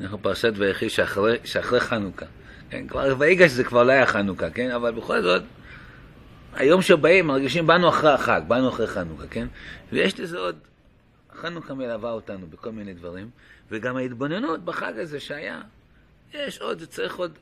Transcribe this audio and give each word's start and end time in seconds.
אנחנו 0.00 0.22
פרשת 0.22 0.52
ויחי 0.56 0.90
שאחרי, 0.90 1.38
שאחרי 1.44 1.80
חנוכה. 1.80 2.26
כן, 2.70 2.86
כבר 2.86 3.14
ויגש 3.18 3.50
זה 3.50 3.64
כבר 3.64 3.82
לא 3.82 3.92
היה 3.92 4.06
חנוכה, 4.06 4.50
כן? 4.50 4.70
אבל 4.70 4.92
בכל 4.92 5.22
זאת, 5.22 5.42
היום 6.54 6.82
שבאים 6.82 7.26
מרגישים 7.26 7.66
באנו 7.66 7.88
אחרי 7.88 8.12
החג, 8.12 8.40
באנו 8.48 8.68
אחרי 8.68 8.86
חנוכה, 8.86 9.26
כן? 9.26 9.46
ויש 9.92 10.20
לזה 10.20 10.38
עוד, 10.38 10.56
חנוכה 11.34 11.74
מלווה 11.74 12.12
אותנו 12.12 12.46
בכל 12.46 12.70
מיני 12.70 12.94
דברים, 12.94 13.30
וגם 13.70 13.96
ההתבוננות 13.96 14.64
בחג 14.64 14.98
הזה 14.98 15.20
שהיה, 15.20 15.60
יש 16.34 16.60
עוד, 16.60 16.78
זה 16.78 16.86
צריך 16.86 17.16
עוד, 17.16 17.32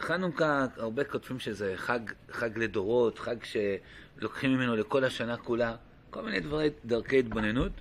חנוכה, 0.00 0.66
הרבה 0.76 1.04
כותבים 1.04 1.38
שזה 1.38 1.72
חג, 1.76 2.00
חג 2.32 2.58
לדורות, 2.58 3.18
חג 3.18 3.36
שלוקחים 3.44 4.50
ממנו 4.50 4.76
לכל 4.76 5.04
השנה 5.04 5.36
כולה, 5.36 5.74
כל 6.10 6.22
מיני 6.22 6.40
דברי, 6.40 6.70
דרכי 6.84 7.18
התבוננות. 7.18 7.72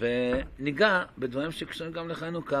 וניגע 0.00 1.04
בדברים 1.18 1.50
שקשורים 1.50 1.92
גם 1.92 2.08
לחנוכה, 2.08 2.60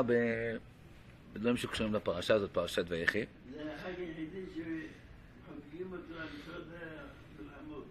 בדברים 1.32 1.56
שקשורים 1.56 1.94
לפרשה 1.94 2.34
הזאת, 2.34 2.50
פרשת 2.52 2.84
ויחי. 2.88 3.24
זה 3.52 3.74
החג 3.74 3.90
היחידי 3.98 4.44
שחוגגים 4.54 5.92
אותו 5.92 6.20
על 6.20 6.26
יסוד 6.40 6.64
המלחמות. 7.38 7.84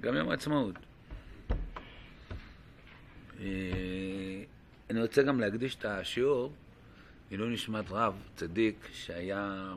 גם 0.00 0.16
יום 0.16 0.30
העצמאות. 0.30 0.74
אה, 3.40 3.46
אני 4.90 5.02
רוצה 5.02 5.22
גם 5.22 5.40
להקדיש 5.40 5.74
את 5.74 5.84
השיעור 5.84 6.52
לעילוי 7.30 7.52
נשמת 7.52 7.84
רב, 7.90 8.22
צדיק, 8.36 8.88
שהיה... 8.92 9.74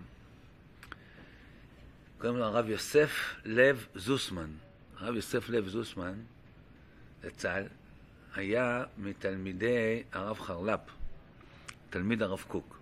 קוראים 2.18 2.38
לו 2.38 2.46
הרב 2.46 2.70
יוסף 2.70 3.36
לב 3.46 3.88
זוסמן. 3.96 4.50
הרב 4.98 5.16
יוסף 5.16 5.50
לב 5.50 5.68
זוסמן 5.68 6.14
זצ"ל, 7.26 7.64
היה 8.36 8.84
מתלמידי 8.98 10.04
הרב 10.12 10.40
חרל"פ, 10.40 10.80
תלמיד 11.90 12.22
הרב 12.22 12.44
קוק. 12.48 12.80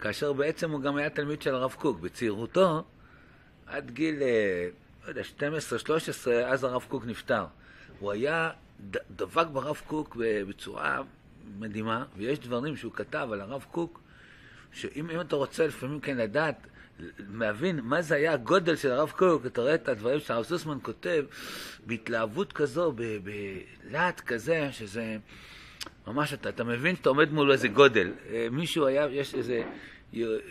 כאשר 0.00 0.32
בעצם 0.32 0.70
הוא 0.70 0.80
גם 0.80 0.96
היה 0.96 1.10
תלמיד 1.10 1.42
של 1.42 1.54
הרב 1.54 1.74
קוק. 1.78 2.00
בצעירותו, 2.00 2.84
עד 3.66 3.90
גיל, 3.90 4.22
אה, 4.22 4.68
לא 5.04 5.08
יודע, 5.08 5.22
12-13, 5.22 6.30
אז 6.46 6.64
הרב 6.64 6.84
קוק 6.88 7.04
נפטר. 7.06 7.46
הוא 7.98 8.12
היה 8.12 8.50
דבק 9.16 9.46
ברב 9.46 9.80
קוק 9.86 10.16
בצורה 10.48 11.02
מדהימה, 11.58 12.04
ויש 12.16 12.38
דברים 12.38 12.76
שהוא 12.76 12.92
כתב 12.92 13.28
על 13.32 13.40
הרב 13.40 13.64
קוק, 13.70 14.00
שאם 14.72 15.20
אתה 15.20 15.36
רוצה 15.36 15.66
לפעמים 15.66 16.00
כן 16.00 16.16
לדעת 16.16 16.66
להבין 17.38 17.80
מה 17.82 18.02
זה 18.02 18.14
היה 18.14 18.32
הגודל 18.32 18.76
של 18.76 18.90
הרב 18.90 19.12
קוק, 19.16 19.46
אתה 19.46 19.60
רואה 19.60 19.74
את 19.74 19.88
הדברים 19.88 20.20
שהרב 20.20 20.44
סוסמן 20.44 20.78
כותב 20.82 21.24
בהתלהבות 21.86 22.52
כזו, 22.52 22.94
בלהט 23.22 24.20
כזה, 24.20 24.68
שזה 24.72 25.16
ממש, 26.06 26.34
אתה, 26.34 26.48
אתה 26.48 26.64
מבין 26.64 26.96
שאתה 26.96 27.08
עומד 27.08 27.32
מול 27.32 27.52
איזה 27.52 27.68
גודל. 27.68 28.12
אה, 28.30 28.48
מישהו 28.50 28.86
היה, 28.86 29.06
יש 29.10 29.34
איזה 29.34 29.62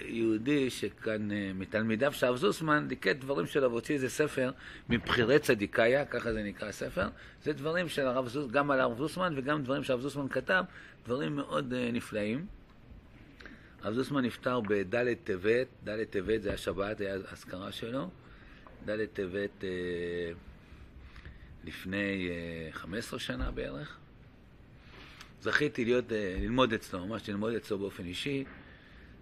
יהודי 0.05 0.69
שכאן, 0.69 1.31
אה, 1.31 1.52
מתלמידיו 1.55 2.13
של 2.13 2.25
הרב 2.25 2.35
זוסמן, 2.35 2.87
ליקט 2.89 3.15
דברים 3.15 3.45
שלו 3.45 3.71
והוציא 3.71 3.95
איזה 3.95 4.09
ספר 4.09 4.52
מבחירי 4.89 5.39
צדיקאיה, 5.39 6.05
ככה 6.05 6.33
זה 6.33 6.43
נקרא 6.43 6.67
הספר. 6.67 7.07
זה 7.43 7.53
דברים 7.53 7.89
של 7.89 8.07
הרב 8.07 8.27
זוסמן, 8.27 8.52
גם 8.52 8.71
על 8.71 8.80
הרב 8.80 8.97
זוסמן 8.97 9.33
וגם 9.37 9.63
דברים 9.63 9.83
שהרב 9.83 10.02
זוסמן 10.02 10.27
כתב, 10.30 10.63
דברים 11.05 11.35
מאוד 11.35 11.73
uh, 11.73 11.93
נפלאים. 11.93 12.45
הרב 13.86 13.94
זוסמן 13.95 14.25
נפטר 14.25 14.59
בד' 14.59 15.14
טבת, 15.23 15.67
ד' 15.83 16.03
טבת 16.03 16.41
זה 16.41 16.50
היה 16.50 16.58
שבת, 16.58 17.00
היה 17.00 17.14
אזכרה 17.14 17.72
שלו. 17.72 18.09
ד' 18.86 19.05
טבת 19.05 19.64
אה, 19.64 20.31
לפני 21.64 22.30
אה, 22.30 22.72
15 22.72 23.19
שנה 23.19 23.52
בערך. 23.52 23.97
זכיתי 25.42 25.86
להיות, 25.86 26.11
אה, 26.11 26.36
ללמוד 26.39 26.73
אצלו, 26.73 27.08
ממש 27.08 27.30
ללמוד 27.30 27.53
אצלו 27.53 27.80
באופן 27.80 28.05
אישי, 28.05 28.44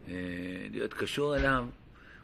אה, 0.07 0.13
להיות 0.71 0.93
קשור 0.93 1.35
אליו. 1.35 1.65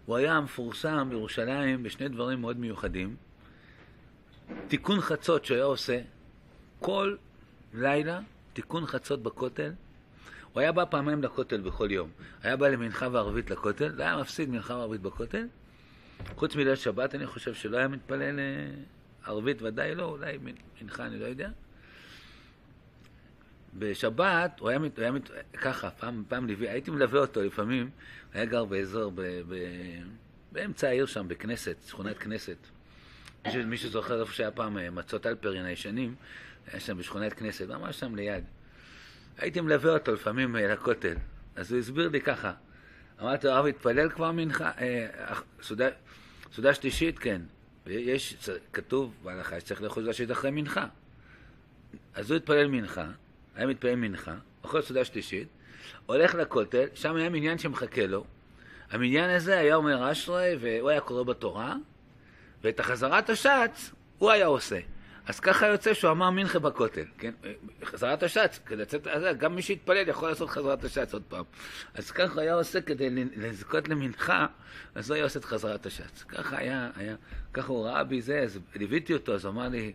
הוא 0.05 0.17
היה 0.17 0.41
מפורסם 0.41 1.07
בירושלים 1.09 1.83
בשני 1.83 2.09
דברים 2.09 2.41
מאוד 2.41 2.57
מיוחדים. 2.59 3.15
תיקון 4.67 5.01
חצות 5.01 5.45
שהוא 5.45 5.55
היה 5.55 5.65
עושה 5.65 6.01
כל 6.79 7.15
לילה, 7.73 8.19
תיקון 8.53 8.85
חצות 8.85 9.23
בכותל. 9.23 9.71
הוא 10.53 10.61
היה 10.61 10.71
בא 10.71 10.85
פעמיים 10.85 11.23
לכותל 11.23 11.61
בכל 11.61 11.91
יום. 11.91 12.09
היה 12.43 12.55
בא 12.55 12.67
למנחה 12.67 13.07
וערבית 13.11 13.49
לכותל, 13.49 13.91
לא 13.95 14.03
היה 14.03 14.17
מפסיד 14.17 14.49
מנחה 14.49 14.73
וערבית 14.73 15.01
בכותל. 15.01 15.47
חוץ 16.35 16.55
מליל 16.55 16.75
שבת, 16.75 17.15
אני 17.15 17.27
חושב 17.27 17.53
שלא 17.53 17.77
היה 17.77 17.87
מתפלל 17.87 18.39
ערבית, 19.25 19.61
ודאי 19.61 19.95
לא, 19.95 20.03
אולי 20.03 20.37
מנחה, 20.81 21.05
אני 21.05 21.19
לא 21.19 21.25
יודע. 21.25 21.49
בשבת, 23.73 24.59
הוא 24.59 24.69
היה, 24.69 24.79
הוא 24.79 24.87
היה 24.97 25.11
ככה, 25.61 25.89
פעם, 25.89 26.23
פעם 26.27 26.47
ליווי, 26.47 26.69
הייתי 26.69 26.91
מלווה 26.91 27.19
אותו 27.19 27.43
לפעמים, 27.43 27.89
היה 28.33 28.45
גר 28.45 28.65
באזור, 28.65 29.11
ב, 29.15 29.21
ב, 29.21 29.55
באמצע 30.51 30.87
העיר 30.87 31.05
שם, 31.05 31.27
בכנסת, 31.27 31.75
שכונת 31.87 32.17
כנסת. 32.17 32.57
מישהו, 33.45 33.63
מישהו 33.65 33.89
זוכר 33.89 34.21
איפה 34.21 34.33
שהיה 34.33 34.51
פעם 34.51 34.77
אה, 34.77 34.89
מצות 34.89 35.25
אלפרין 35.25 35.65
הישנים, 35.65 36.15
היה 36.67 36.79
שם 36.79 36.97
בשכונת 36.97 37.33
כנסת, 37.33 37.67
ממש 37.67 37.99
שם 37.99 38.15
ליד. 38.15 38.43
הייתי 39.39 39.61
מלווה 39.61 39.93
אותו 39.93 40.13
לפעמים 40.13 40.55
אה, 40.55 40.73
לכותל, 40.73 41.15
אז 41.55 41.71
הוא 41.71 41.79
הסביר 41.79 42.09
לי 42.09 42.21
ככה. 42.21 42.53
אמרתי 43.21 43.47
לו, 43.47 43.53
הרב 43.53 43.65
התפלל 43.65 44.09
כבר 44.09 44.31
מנחה? 44.31 44.71
אה, 44.81 45.07
סעודה, 45.61 45.87
סעודה 46.53 46.73
שלישית, 46.73 47.19
כן. 47.19 47.41
יש, 47.87 48.49
כתוב 48.73 49.13
בהלכה 49.23 49.59
שצריך 49.59 49.81
לאכול 49.81 50.03
סעודה 50.03 50.13
שלישית 50.13 50.31
אחרי 50.31 50.51
מנחה. 50.51 50.85
אז 52.15 52.31
הוא 52.31 52.37
התפלל 52.37 52.67
מנחה, 52.67 53.05
היה 53.55 53.67
מתפלל 53.67 53.95
מנחה, 53.95 54.35
אוכל 54.63 54.81
סעודה 54.81 55.05
שלישית, 55.05 55.47
הולך 56.05 56.35
לכותל, 56.35 56.85
שם 56.93 57.15
היה 57.15 57.29
מניין 57.29 57.57
שמחכה 57.57 58.05
לו. 58.05 58.25
המניין 58.91 59.29
הזה 59.29 59.59
היה 59.59 59.75
אומר 59.75 60.11
אשרי, 60.11 60.55
והוא 60.59 60.89
היה 60.89 61.01
קורא 61.01 61.23
בתורה, 61.23 61.75
ואת 62.63 62.79
החזרת 62.79 63.29
השץ 63.29 63.91
הוא 64.17 64.31
היה 64.31 64.45
עושה. 64.45 64.79
אז 65.29 65.39
ככה 65.39 65.67
יוצא 65.67 65.93
שהוא 65.93 66.11
אמר 66.11 66.29
מנחה 66.29 66.59
בכותל, 66.59 67.05
כן? 67.17 67.31
חזרת 67.83 68.23
השץ, 68.23 68.59
כדי 68.65 68.75
לצאת, 68.75 69.07
גם 69.37 69.55
מי 69.55 69.61
שהתפלל 69.61 70.07
יכול 70.07 70.29
לעשות 70.29 70.49
חזרת 70.49 70.83
השץ 70.83 71.13
עוד 71.13 71.23
פעם. 71.27 71.43
אז 71.93 72.11
ככה 72.11 72.41
היה 72.41 72.53
עושה 72.53 72.81
כדי 72.81 73.09
לזכות 73.35 73.87
למנחה, 73.87 74.47
אז 74.95 75.09
הוא 75.09 75.15
היה 75.15 75.23
עושה 75.23 75.39
את 75.39 75.45
חזרת 75.45 75.85
השץ. 75.85 76.23
ככה 76.23 76.57
היה, 76.57 76.89
היה, 76.95 77.15
ככה 77.53 77.67
הוא 77.67 77.85
ראה 77.85 78.03
בי 78.03 78.21
זה, 78.21 78.39
אז 78.39 78.59
ליוויתי 78.75 79.13
אותו, 79.13 79.33
אז 79.33 79.45
אמר 79.45 79.67
לי, 79.67 79.93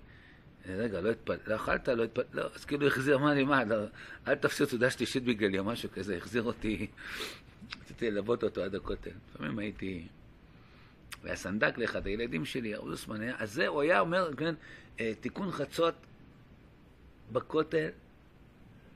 רגע, 0.68 1.00
לא 1.00 1.10
התפלל, 1.10 1.36
לא 1.46 1.56
אכלת, 1.56 1.88
לא 1.88 2.04
התפלל, 2.04 2.24
לא, 2.32 2.42
אז 2.54 2.64
כאילו 2.64 2.86
החזיר, 2.86 3.16
אמר 3.16 3.34
לי, 3.34 3.44
מה, 3.44 3.64
לא, 3.64 3.76
אל 4.28 4.34
תפסיד 4.34 4.68
סעודה 4.68 4.90
שלישית 4.90 5.24
בגללי 5.24 5.58
או 5.58 5.64
משהו 5.64 5.88
כזה, 5.92 6.16
החזיר 6.16 6.42
אותי, 6.42 6.86
רציתי 7.80 8.10
ללוות 8.10 8.44
אותו 8.44 8.62
עד 8.62 8.74
הכותל. 8.74 9.10
לפעמים 9.34 9.58
הייתי... 9.58 10.06
והיה 11.24 11.36
סנדק 11.36 11.78
לאחד 11.78 12.06
הילדים 12.06 12.44
שלי, 12.44 12.74
הרב 12.74 12.90
זוסמן 12.90 13.20
היה, 13.20 13.34
אז 13.38 13.52
זה, 13.52 13.66
הוא 13.66 13.82
היה 13.82 14.00
אומר, 14.00 14.30
כן, 14.36 14.54
אה, 15.00 15.12
תיקון 15.20 15.50
חצות 15.50 15.94
בכותל, 17.32 17.88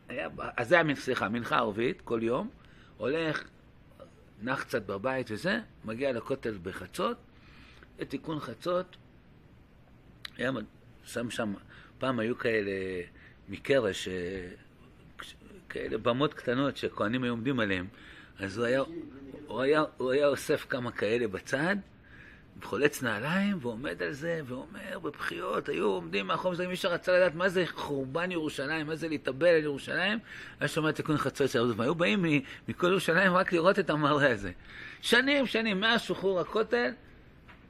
היה, 0.09 0.29
אז 0.57 0.69
זה 0.69 0.81
היה, 0.81 0.95
סליחה, 0.97 1.29
מנחה 1.29 1.57
ערבית 1.57 2.01
כל 2.01 2.21
יום, 2.23 2.51
הולך, 2.97 3.45
נח 4.43 4.63
קצת 4.63 4.83
בבית 4.87 5.31
וזה, 5.31 5.61
מגיע 5.85 6.13
לכותל 6.13 6.59
בחצות, 6.63 7.17
תיקון 8.09 8.41
חצות, 8.41 8.97
היה 10.37 10.53
שם 11.05 11.31
שם, 11.31 11.55
פעם 11.99 12.19
היו 12.19 12.39
כאלה 12.39 12.71
מקרש, 13.49 14.09
אה, 14.09 14.49
כאלה 15.69 15.99
במות 15.99 16.35
קטנות 16.35 16.77
שכהנים 16.77 17.23
היו 17.23 17.33
עומדים 17.33 17.61
עליהם, 17.61 17.87
אז 18.39 18.59
הוא 18.59 18.67
היה, 18.67 18.83
הוא 19.47 19.61
היה, 19.61 19.85
הוא 19.97 20.11
היה 20.11 20.27
אוסף 20.27 20.67
כמה 20.69 20.93
כאלה 20.93 21.29
בצד, 21.29 21.77
חולץ 22.63 23.03
נעליים, 23.03 23.59
ועומד 23.61 24.03
על 24.03 24.13
זה, 24.13 24.41
ואומר 24.47 24.99
בבחיות, 24.99 25.69
היו 25.69 25.87
עומדים 25.87 26.27
מאחורי 26.27 26.57
זה, 26.57 26.69
מי 26.69 26.77
שרצה 26.77 27.13
לדעת 27.13 27.35
מה 27.35 27.49
זה 27.49 27.65
חורבן 27.67 28.33
ירושלים, 28.33 28.87
מה 28.87 28.97
זה 28.97 29.09
להתאבל 29.09 29.47
על 29.47 29.63
ירושלים, 29.63 30.19
היה 30.61 30.69
שומע 30.69 30.93
תיקון 30.93 31.17
חצות 31.17 31.51
של 31.51 31.59
הרב 31.59 31.81
היו 31.81 31.95
באים 31.95 32.25
מכל 32.69 32.87
ירושלים 32.87 33.33
רק 33.33 33.53
לראות 33.53 33.79
את 33.79 33.91
המראה 33.91 34.33
הזה. 34.33 34.51
שנים, 35.03 35.47
שנים, 35.47 35.81
מאז 35.81 36.01
שחרור 36.01 36.41
הכותל, 36.41 36.91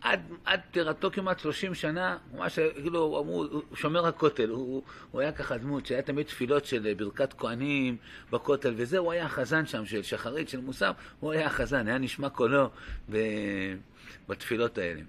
עד, 0.00 0.20
עד 0.44 0.60
פטירתו 0.70 1.10
כמעט 1.10 1.38
30 1.38 1.74
שנה, 1.74 2.16
ממש, 2.34 2.58
כאילו, 2.58 3.20
אמרו, 3.22 3.44
הוא 3.44 3.62
שומר 3.74 4.06
הכותל, 4.06 4.48
הוא, 4.48 4.82
הוא 5.10 5.20
היה 5.20 5.32
ככה 5.32 5.58
דמות 5.58 5.86
שהיה 5.86 6.02
תמיד 6.02 6.26
תפילות 6.26 6.64
של 6.64 6.94
ברכת 6.94 7.32
כהנים 7.32 7.96
בכותל, 8.30 8.74
וזה, 8.76 8.98
הוא 8.98 9.12
היה 9.12 9.26
החזן 9.26 9.66
שם, 9.66 9.86
של 9.86 10.02
שחרית, 10.02 10.48
של 10.48 10.60
מוסר, 10.60 10.92
הוא 11.20 11.32
היה 11.32 11.46
החזן, 11.46 11.88
היה 11.88 11.98
נשמע 11.98 12.28
קולו 12.28 12.70
ב, 13.10 13.16
בתפילות 14.28 14.78
האלה. 14.78 15.00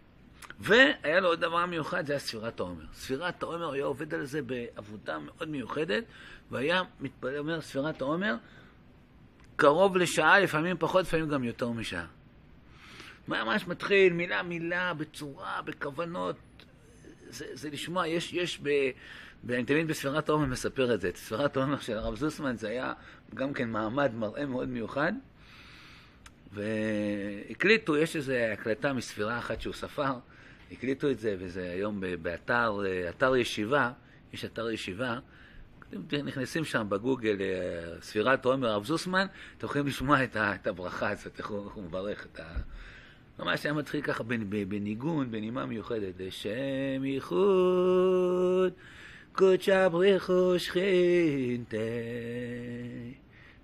והיה 0.60 1.20
לו 1.20 1.28
עוד 1.28 1.42
דבר 1.42 1.66
מיוחד, 1.66 2.06
זה 2.06 2.14
היה 2.14 2.20
ספירת 2.20 2.60
העומר. 2.60 2.86
ספירת 2.94 3.44
העומר, 3.44 3.72
היה 3.72 3.86
עובד 3.86 4.14
על 4.14 4.26
זה 4.26 4.42
בעבודה 4.42 5.20
מאוד 5.20 5.50
מיוחדת, 5.50 6.04
והיה 6.52 6.82
מתפלל, 7.00 7.38
אומר, 7.38 7.62
ספירת 7.62 8.02
העומר, 8.02 8.36
קרוב 9.56 9.98
לשעה, 9.98 10.40
לפעמים 10.40 10.76
פחות, 10.80 11.06
לפעמים 11.06 11.30
גם 11.30 11.44
יותר 11.44 11.70
משעה. 11.70 12.06
ממש 13.28 13.68
מתחיל 13.68 14.14
מילה 14.14 14.44
מילה, 14.44 14.94
בצורה, 14.94 15.62
בכוונות, 15.66 16.36
זה, 17.30 17.46
זה 17.54 17.70
לשמוע, 17.70 18.08
יש, 18.08 18.34
יש 18.34 18.60
ב, 18.64 18.70
ואני 19.44 19.64
תמיד 19.64 19.88
בספירת 19.88 20.30
העומר 20.30 20.46
מספר 20.46 20.94
את 20.94 21.02
זה. 21.02 21.10
את 21.10 21.18
ספירת 21.18 21.58
העומר 21.58 21.80
של 21.80 21.98
הרב 21.98 22.16
זוסמן 22.16 22.58
זה 22.58 22.70
היה 22.70 22.94
גם 23.36 23.54
כן 23.54 23.70
מעמד 23.70 24.12
מראה 24.16 24.46
מאוד 24.46 24.70
מיוחד. 24.70 25.14
והקליטו, 26.54 27.98
יש 27.98 28.16
איזו 28.16 28.34
הקלטה 28.34 28.94
מספירה 28.94 29.40
אחת 29.40 29.62
שהוא 29.62 29.74
ספר, 29.74 30.14
הקליטו 30.72 31.12
את 31.12 31.20
זה, 31.20 31.36
וזה 31.40 31.72
היום 31.72 32.02
באתר 32.22 32.82
אתר 33.10 33.36
ישיבה, 33.36 33.92
יש 34.34 34.46
אתר 34.46 34.70
ישיבה, 34.70 35.20
אתם 35.90 36.26
נכנסים 36.26 36.66
שם 36.66 36.86
בגוגל, 36.90 37.38
אה, 37.42 38.02
ספירת 38.02 38.46
עומר 38.46 38.68
הרב 38.68 38.86
זוסמן, 38.86 39.28
אתם 39.58 39.66
יכולים 39.66 39.88
לשמוע 39.88 40.24
את, 40.24 40.36
ה, 40.36 40.56
את 40.56 40.68
הברכה 40.68 41.10
הזאת, 41.10 41.40
איך 41.40 41.48
הוא 41.48 41.84
מברך 41.84 42.26
את 42.26 42.40
ה... 42.40 42.44
ממש 43.40 43.66
היה 43.66 43.74
מתחיל 43.74 44.02
ככה 44.02 44.24
בניגון, 44.24 45.32
בנימה 45.32 45.66
מיוחדת, 45.66 46.14
לשם 46.20 47.06
ייחוד, 47.06 48.74
קודשא 49.32 49.88
בריחו 49.88 50.54
שכינתה, 50.58 51.78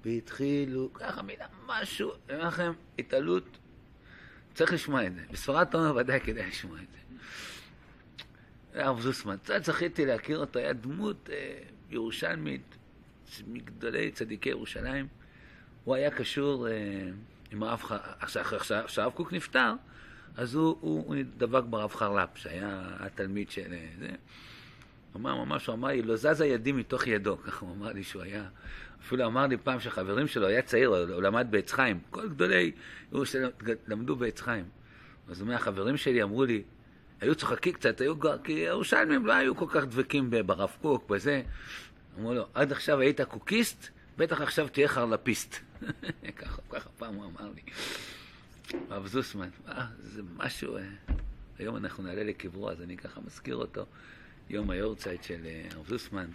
והתחילו, 0.05 0.93
ככה 0.93 1.21
מילה, 1.21 1.45
משהו, 1.65 2.11
אני 2.29 2.37
אומר 2.37 2.47
לכם, 2.47 2.71
התעלות, 2.99 3.57
צריך 4.53 4.73
לשמוע 4.73 5.07
את 5.07 5.15
זה. 5.15 5.21
בספרת 5.31 5.75
עומר 5.75 5.95
ודאי 5.95 6.19
כדאי 6.19 6.47
לשמוע 6.47 6.77
את 6.77 6.87
זה. 6.91 6.97
הרב 8.81 9.01
זוסמן, 9.01 9.37
קצת 9.37 9.63
זכיתי 9.63 10.05
להכיר 10.05 10.39
אותו, 10.39 10.59
היה 10.59 10.73
דמות 10.73 11.29
אה, 11.33 11.57
ירושלמית, 11.89 12.77
מגדולי 13.47 14.11
צדיקי 14.11 14.49
ירושלים. 14.49 15.07
הוא 15.83 15.95
היה 15.95 16.11
קשור 16.11 16.67
אה, 16.67 16.73
עם 17.51 17.63
הרב 17.63 17.81
חרל"פ. 17.81 18.63
כשהרב 18.87 19.13
קוק 19.13 19.33
נפטר, 19.33 19.73
אז 20.37 20.55
הוא 20.55 21.15
דבק 21.37 21.63
ברב 21.69 21.93
חרל"פ, 21.93 22.37
שהיה 22.37 22.87
התלמיד 22.99 23.51
של 23.51 23.73
אה, 23.73 23.87
זה. 23.99 24.09
הוא 25.15 25.21
אמר 25.21 25.43
ממש, 25.43 25.67
הוא 25.67 25.75
אמר 25.75 25.87
לי, 25.87 26.01
לא 26.01 26.15
זזה 26.15 26.45
ידי 26.45 26.71
מתוך 26.71 27.07
ידו, 27.07 27.37
ככה 27.45 27.65
הוא 27.65 27.75
אמר 27.75 27.91
לי 27.91 28.03
שהוא 28.03 28.21
היה. 28.21 28.43
אפילו 29.01 29.25
אמר 29.25 29.47
לי 29.47 29.57
פעם 29.57 29.79
שהחברים 29.79 30.27
שלו, 30.27 30.47
היה 30.47 30.61
צעיר, 30.61 30.89
הוא 30.89 31.21
למד 31.21 31.47
בעץ 31.49 31.71
חיים. 31.71 31.99
כל 32.09 32.29
גדולי 32.29 32.71
ירושלים 33.11 33.49
למדו 33.87 34.15
בעץ 34.15 34.41
חיים. 34.41 34.65
אז 35.29 35.39
הוא 35.39 35.45
אומר, 35.45 35.55
החברים 35.55 35.97
שלי 35.97 36.23
אמרו 36.23 36.45
לי, 36.45 36.63
היו 37.21 37.35
צוחקים 37.35 37.73
קצת, 37.73 38.01
היו, 38.01 38.15
כי 38.43 38.53
הירושלמים 38.53 39.25
לא 39.25 39.33
היו 39.33 39.55
כל 39.55 39.65
כך 39.69 39.83
דבקים 39.85 40.29
ברב 40.45 40.71
קוק, 40.81 41.09
בזה. 41.09 41.41
אמרו 42.19 42.33
לו, 42.33 42.47
עד 42.53 42.71
עכשיו 42.71 42.99
היית 42.99 43.21
קוקיסט, 43.21 43.87
בטח 44.17 44.41
עכשיו 44.41 44.67
תהיה 44.67 44.87
חרלפיסט. 44.87 45.55
ככה, 46.37 46.61
ככה 46.69 46.89
פעם 46.97 47.15
הוא 47.15 47.25
אמר 47.25 47.51
לי. 47.55 47.61
הרב 48.89 49.07
זוסמן, 49.07 49.49
אה, 49.67 49.85
זה 49.99 50.21
משהו, 50.37 50.77
אה, 50.77 50.83
היום 51.59 51.75
אנחנו 51.75 52.03
נעלה 52.03 52.23
לקברו, 52.23 52.69
אז 52.69 52.81
אני 52.81 52.97
ככה 52.97 53.21
מזכיר 53.21 53.55
אותו, 53.55 53.85
יום 54.49 54.69
היורצייט 54.69 55.23
של 55.23 55.45
אה, 55.45 55.67
הרב 55.71 55.87
זוסמן. 55.87 56.25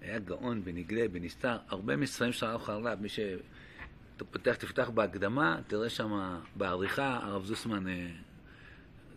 היה 0.00 0.18
גאון 0.18 0.64
בנגלה, 0.64 1.08
בנסתר, 1.08 1.56
הרבה 1.68 1.96
מספרים 1.96 2.32
של 2.32 2.46
הרב 2.46 2.62
חרל"פ, 2.62 2.98
מי 3.00 3.08
שפותח, 3.08 4.54
תפתח 4.54 4.90
בהקדמה, 4.90 5.60
תראה 5.66 5.90
שם 5.90 6.40
בעריכה, 6.56 7.20
הרב 7.22 7.44
זוסמן 7.44 7.88
אה, 7.88 8.10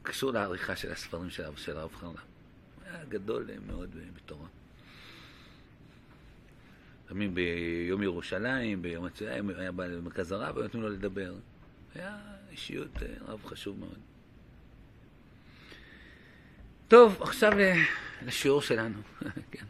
קשור 0.03 0.31
לעריכה 0.31 0.75
של 0.75 0.91
הספרים 0.91 1.29
של, 1.29 1.77
הרב 1.77 1.95
חרל"פ. 1.95 2.19
היה 2.85 3.05
גדול 3.05 3.47
מאוד 3.67 3.95
בתורה. 4.15 4.47
לפעמים 7.05 7.35
ביום 7.35 8.03
ירושלים, 8.03 8.81
ביום 8.81 9.05
הצועה, 9.05 9.33
היה 9.57 9.71
בא 9.71 9.85
למרכז 9.85 10.31
הרב, 10.31 10.57
ונתנו 10.57 10.81
לו 10.81 10.89
לדבר. 10.89 11.33
היה 11.95 12.17
אישיות 12.51 13.03
אה, 13.03 13.07
רב 13.27 13.45
חשוב 13.45 13.79
מאוד. 13.79 14.14
טוב, 16.95 17.21
עכשיו 17.21 17.51
לשיעור 18.25 18.61
שלנו. 18.61 19.01
כן. 19.51 19.65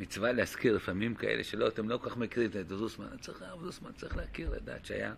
מצווה 0.00 0.32
להזכיר 0.32 0.76
לפעמים 0.76 1.14
כאלה 1.14 1.44
שלא, 1.44 1.68
אתם 1.68 1.88
לא 1.88 1.98
כל 2.02 2.10
כך 2.10 2.16
מכירים 2.16 2.50
את 2.60 2.68
זוסמן. 2.68 3.06
צריך, 3.20 3.42
הרב 3.42 3.64
זוסמן 3.64 3.92
צריך 3.92 4.16
להכיר, 4.16 4.50
לדעת 4.50 4.84
שהיה 4.84 5.14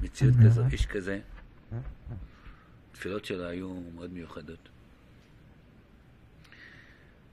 מציאות 0.00 0.34
כזו, 0.44 0.62
איש 0.72 0.86
כזה. 0.86 1.20
התפילות 2.90 3.24
שלו 3.24 3.44
היו 3.44 3.68
מאוד 3.94 4.12
מיוחדות. 4.12 4.68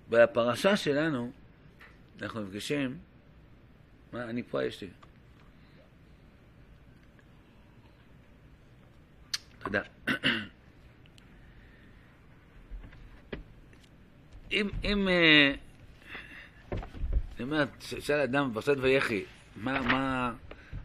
בפרשה 0.09 0.77
שלנו 0.77 1.31
אנחנו 2.21 2.41
נפגשים, 2.41 2.97
מה, 4.13 4.23
אני 4.23 4.43
פה, 4.43 4.63
יש 4.63 4.81
לי. 4.81 4.89
תודה. 9.63 9.81
אם, 14.53 14.69
אם, 14.83 15.07
אה, 15.07 15.53
אני 17.35 17.43
אומר, 17.43 17.65
שאל 17.79 18.19
אדם 18.19 18.51
בפרשת 18.51 18.75
ויחי, 18.81 19.23
מה, 19.55 19.81
מה, 19.81 20.33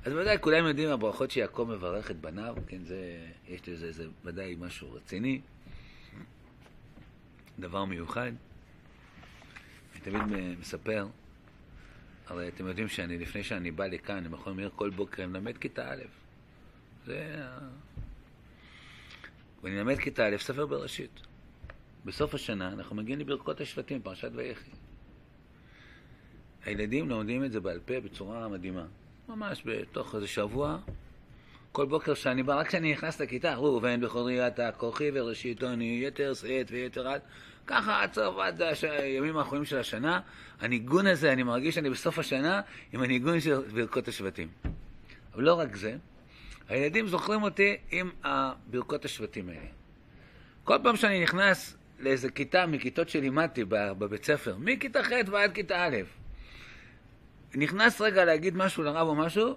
אז 0.04 0.12
ודאי 0.12 0.36
כולם 0.40 0.66
יודעים 0.66 0.88
הברכות 0.88 1.30
שיעקב 1.30 1.68
מברך 1.76 2.10
את 2.10 2.20
בניו, 2.20 2.56
כן, 2.66 2.84
זה, 2.84 3.26
יש 3.48 3.68
לזה, 3.68 3.92
זה 3.92 4.06
ודאי 4.24 4.56
משהו 4.58 4.92
רציני, 4.92 5.40
דבר 7.58 7.84
מיוחד. 7.84 8.32
אני 9.92 10.00
תמיד 10.00 10.22
מספר, 10.60 11.06
הרי 12.26 12.48
אתם 12.48 12.66
יודעים 12.66 12.88
שאני, 12.88 13.18
לפני 13.18 13.42
שאני 13.42 13.70
בא 13.70 13.86
לכאן, 13.86 14.24
למכון 14.24 14.56
מאיר, 14.56 14.70
כל 14.76 14.90
בוקר 14.90 15.22
אני 15.22 15.32
מלמד 15.32 15.58
כיתה 15.58 15.92
א'. 15.92 16.02
זה. 17.06 17.42
ואני 19.62 19.74
מלמד 19.74 19.98
כיתה 19.98 20.28
א', 20.28 20.36
ספר 20.38 20.66
בראשית. 20.66 21.27
בסוף 22.08 22.34
השנה 22.34 22.68
אנחנו 22.68 22.96
מגיעים 22.96 23.20
לברכות 23.20 23.60
השבטים, 23.60 24.02
פרשת 24.02 24.30
ויחי. 24.34 24.70
הילדים 26.64 27.08
לומדים 27.08 27.44
את 27.44 27.52
זה 27.52 27.60
בעל 27.60 27.80
פה 27.84 28.00
בצורה 28.00 28.48
מדהימה. 28.48 28.84
ממש 29.28 29.62
בתוך 29.64 30.14
איזה 30.14 30.26
שבוע, 30.26 30.78
כל 31.72 31.86
בוקר 31.86 32.14
שאני 32.14 32.42
בא, 32.42 32.54
רק 32.54 32.66
כשאני 32.68 32.92
נכנס 32.92 33.20
לכיתה, 33.20 33.54
ראובן 33.54 34.00
בכורי 34.00 34.46
אתה, 34.46 34.72
כוחי 34.72 35.10
וראשיתוני, 35.14 36.00
יתר 36.06 36.34
שאת 36.34 36.70
ויתר 36.70 37.08
עד, 37.08 37.20
ככה 37.66 38.02
עד 38.02 38.12
סוף, 38.12 38.38
עד 38.38 38.62
הימים 38.82 39.36
האחרונים 39.36 39.64
של 39.64 39.78
השנה, 39.78 40.20
הניגון 40.60 41.06
הזה, 41.06 41.32
אני 41.32 41.42
מרגיש 41.42 41.74
שאני 41.74 41.90
בסוף 41.90 42.18
השנה 42.18 42.60
עם 42.92 43.02
הניגון 43.02 43.40
של 43.40 43.60
ברכות 43.74 44.08
השבטים. 44.08 44.48
אבל 45.34 45.42
לא 45.42 45.54
רק 45.54 45.76
זה, 45.76 45.96
הילדים 46.68 47.06
זוכרים 47.08 47.42
אותי 47.42 47.76
עם 47.90 48.10
ברכות 48.66 49.04
השבטים 49.04 49.48
האלה. 49.48 49.68
כל 50.64 50.76
פעם 50.82 50.96
שאני 50.96 51.22
נכנס 51.22 51.77
לאיזה 51.98 52.30
כיתה 52.30 52.66
מכיתות 52.66 53.08
שלימדתי 53.08 53.64
בבית 53.68 54.24
ספר, 54.24 54.56
מכיתה 54.58 55.02
ח' 55.02 55.12
ועד 55.30 55.52
כיתה 55.52 55.84
א', 55.84 55.96
נכנס 57.54 58.00
רגע 58.00 58.24
להגיד 58.24 58.56
משהו 58.56 58.82
לרב 58.82 59.08
או 59.08 59.14
משהו, 59.14 59.56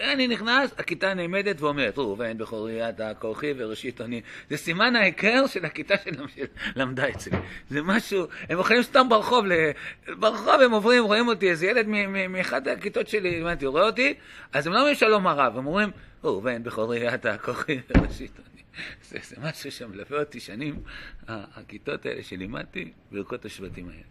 אני 0.00 0.28
נכנס, 0.28 0.70
הכיתה 0.78 1.14
נעמדת 1.14 1.60
ואומרת, 1.60 1.98
ראובן 1.98 2.38
בכורי 2.38 2.88
אתה 2.88 3.12
כוחי 3.18 3.52
וראשית 3.56 4.00
אני. 4.00 4.20
זה 4.50 4.56
סימן 4.56 4.96
ההיכר 4.96 5.46
של 5.46 5.64
הכיתה 5.64 5.94
שלמדה 6.74 7.08
אצלי. 7.08 7.38
זה 7.70 7.82
משהו, 7.82 8.26
הם 8.48 8.56
הולכים 8.56 8.82
סתם 8.82 9.08
ברחוב, 9.08 9.44
ברחוב 10.18 10.60
הם 10.60 10.72
עוברים, 10.72 11.04
רואים 11.04 11.28
אותי, 11.28 11.50
איזה 11.50 11.66
ילד 11.66 11.86
מאחת 12.28 12.66
הכיתות 12.66 13.08
שלי, 13.08 13.30
לימדתי, 13.30 13.66
רואה 13.66 13.86
אותי, 13.86 14.14
אז 14.52 14.66
הם 14.66 14.72
לא 14.72 14.78
אומרים 14.78 14.94
שלום 14.94 15.26
הרב, 15.26 15.58
הם 15.58 15.66
אומרים, 15.66 15.90
ראובן 16.24 16.62
בכורי 16.62 17.14
אתה 17.14 17.38
כוחי 17.38 17.78
וראשית 17.88 18.32
אני. 18.38 18.49
זה, 19.02 19.18
זה 19.22 19.36
משהו 19.38 19.72
שמלווה 19.72 20.20
אותי 20.20 20.40
שנים, 20.40 20.82
הכיתות 21.28 22.06
האלה 22.06 22.22
שלימדתי, 22.22 22.92
ברכות 23.12 23.44
השבטים 23.44 23.88
האלה. 23.88 24.02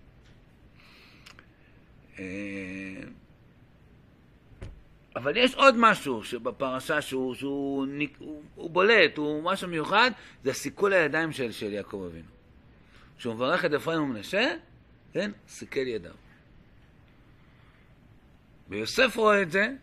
אה, 2.20 3.04
אבל 5.16 5.38
יש 5.38 5.56
עוד 5.56 5.76
משהו 5.78 6.24
שבפרשה 6.24 7.02
שהוא, 7.02 7.36
שהוא 7.36 7.88
הוא, 8.18 8.44
הוא 8.56 8.70
בולט, 8.70 9.18
הוא 9.18 9.44
משהו 9.44 9.68
מיוחד, 9.68 10.12
זה 10.44 10.52
הסיכול 10.52 10.94
הידיים 10.94 11.32
של, 11.32 11.52
של 11.52 11.74
יעקב 11.74 12.08
אבינו. 12.12 12.30
כשהוא 13.18 13.34
מברך 13.34 13.66
את 13.66 13.74
אפרים 13.74 14.02
ומנשה, 14.02 14.56
כן, 15.14 15.32
סיכל 15.48 15.88
ידיו. 15.88 16.14
ויוסף 18.70 19.16
רואה 19.16 19.42
את 19.42 19.52
זה, 19.52 19.74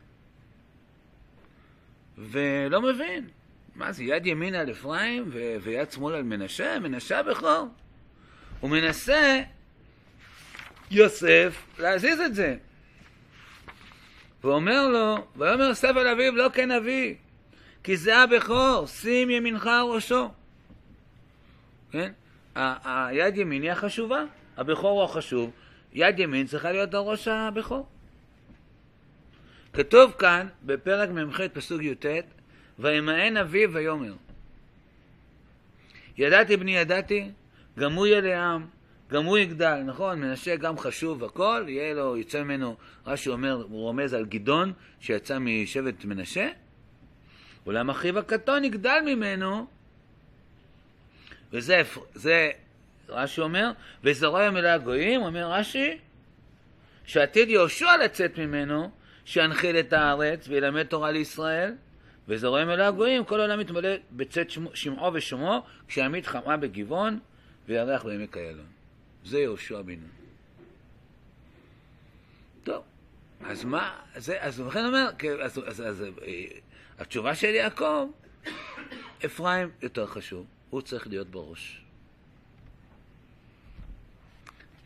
ולא 2.19 2.83
מבין. 2.83 3.29
מה 3.77 3.93
זה, 3.93 4.05
יד 4.05 4.27
ימין 4.27 4.55
על 4.55 4.71
אפרים 4.71 5.25
ו- 5.33 5.57
ויד 5.63 5.91
שמאל 5.91 6.15
על 6.15 6.23
מנשה? 6.23 6.79
מנשה 6.79 7.23
בכור. 7.23 7.69
הוא 8.61 8.71
מנסה 8.71 9.43
יוסף 10.91 11.67
להזיז 11.79 12.21
את 12.21 12.35
זה. 12.35 12.57
ואומר 14.45 14.89
לו, 14.89 15.27
ויאמר 15.37 15.65
יוסף 15.65 15.93
על 15.97 16.09
אביו 16.09 16.37
לא 16.37 16.49
כן 16.55 16.71
אבי, 16.71 17.17
כי 17.83 17.97
זה 17.97 18.17
הבכור, 18.17 18.87
שים 18.87 19.31
ימינך 19.31 19.67
על 19.67 19.87
ראשו. 19.87 20.31
כן? 21.91 22.13
היד 22.55 23.37
ימין 23.37 23.63
היא 23.63 23.71
החשובה, 23.71 24.25
הבכור 24.57 24.91
הוא 24.91 25.05
החשוב, 25.05 25.51
יד 25.93 26.19
ימין 26.19 26.47
צריכה 26.47 26.73
להיות 26.73 26.95
על 26.95 27.01
ראש 27.01 27.29
הבכור. 27.29 27.87
כתוב 29.73 30.13
כאן, 30.13 30.47
בפרק 30.63 31.11
מ"ח 31.11 31.41
פסוק 31.53 31.83
י"ט, 31.83 32.07
וימאן 32.79 33.37
אביו 33.37 33.73
ויאמר. 33.73 34.15
ידעתי 36.19 36.57
בני 36.57 36.77
ידעתי, 36.77 37.31
גם 37.79 37.93
הוא 37.93 38.07
יהיה 38.07 38.21
לעם, 38.21 38.67
גם 39.11 39.25
הוא 39.25 39.39
יגדל, 39.39 39.83
נכון? 39.85 40.21
מנשה 40.21 40.57
גם 40.57 40.79
חשוב 40.79 41.25
הכל, 41.25 41.65
יהיה 41.69 41.95
לו, 41.95 42.17
יצא 42.17 42.43
ממנו, 42.43 42.77
רש"י 43.07 43.29
אומר, 43.29 43.53
הוא 43.53 43.81
רומז 43.81 44.15
על 44.15 44.25
גדעון 44.25 44.73
שיצא 45.01 45.39
משבט 45.39 46.05
מנשה, 46.05 46.49
אולם 47.67 47.91
אחיו 47.91 48.19
הקטון 48.19 48.65
יגדל 48.65 49.01
ממנו, 49.07 49.67
וזה 51.53 51.83
זה, 52.15 52.51
רש"י 53.09 53.41
אומר, 53.41 53.71
וזרוע 54.05 54.45
ימלא 54.45 54.69
הגויים, 54.69 55.23
אומר 55.23 55.53
רש"י, 55.53 55.99
שעתיד 57.05 57.49
יהושע 57.49 57.97
לצאת 57.97 58.39
ממנו, 58.39 58.91
שינחיל 59.25 59.77
את 59.77 59.93
הארץ 59.93 60.49
וילמד 60.49 60.83
תורה 60.83 61.11
לישראל, 61.11 61.75
וזרוע 62.29 62.61
ימלא 62.61 62.83
הגויים, 62.83 63.25
כל 63.25 63.41
העולם 63.41 63.59
מתמלא 63.59 63.89
בצאת 64.13 64.51
שמעו 64.75 65.15
ושומו, 65.15 65.63
כשיעמיד 65.89 66.27
חמה 66.27 66.57
בגבעון 66.57 67.19
וירח 67.69 68.05
בעמק 68.05 68.37
איילון. 68.37 68.67
זה 69.25 69.39
יהושע 69.39 69.83
בן 69.83 69.93
נון. 69.93 70.11
טוב, 72.65 72.85
אז 73.45 73.65
מה, 73.65 73.99
זה, 74.17 74.43
אז 74.43 74.61
לכן 74.61 74.85
אומר, 74.85 75.11
אז, 75.43 75.59
אז, 75.67 75.81
אז, 75.81 76.03
אה, 76.23 76.45
התשובה 76.99 77.35
של 77.35 77.55
יעקב, 77.55 78.09
אפרים 79.25 79.69
יותר 79.83 80.07
חשוב, 80.07 80.47
הוא 80.71 80.83
צריך 80.83 81.07
להיות 81.07 81.29
בראש. 81.29 81.83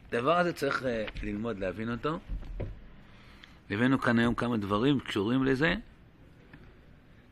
הדבר 0.09 0.39
הזה 0.39 0.53
צריך 0.53 0.85
אה, 0.87 1.05
ללמוד 1.23 1.59
להבין 1.59 1.93
אותו. 1.93 2.19
הבאנו 3.71 4.01
כאן 4.01 4.19
היום 4.19 4.35
כמה 4.35 4.57
דברים 4.57 5.01
קשורים 5.01 5.45
לזה. 5.45 5.75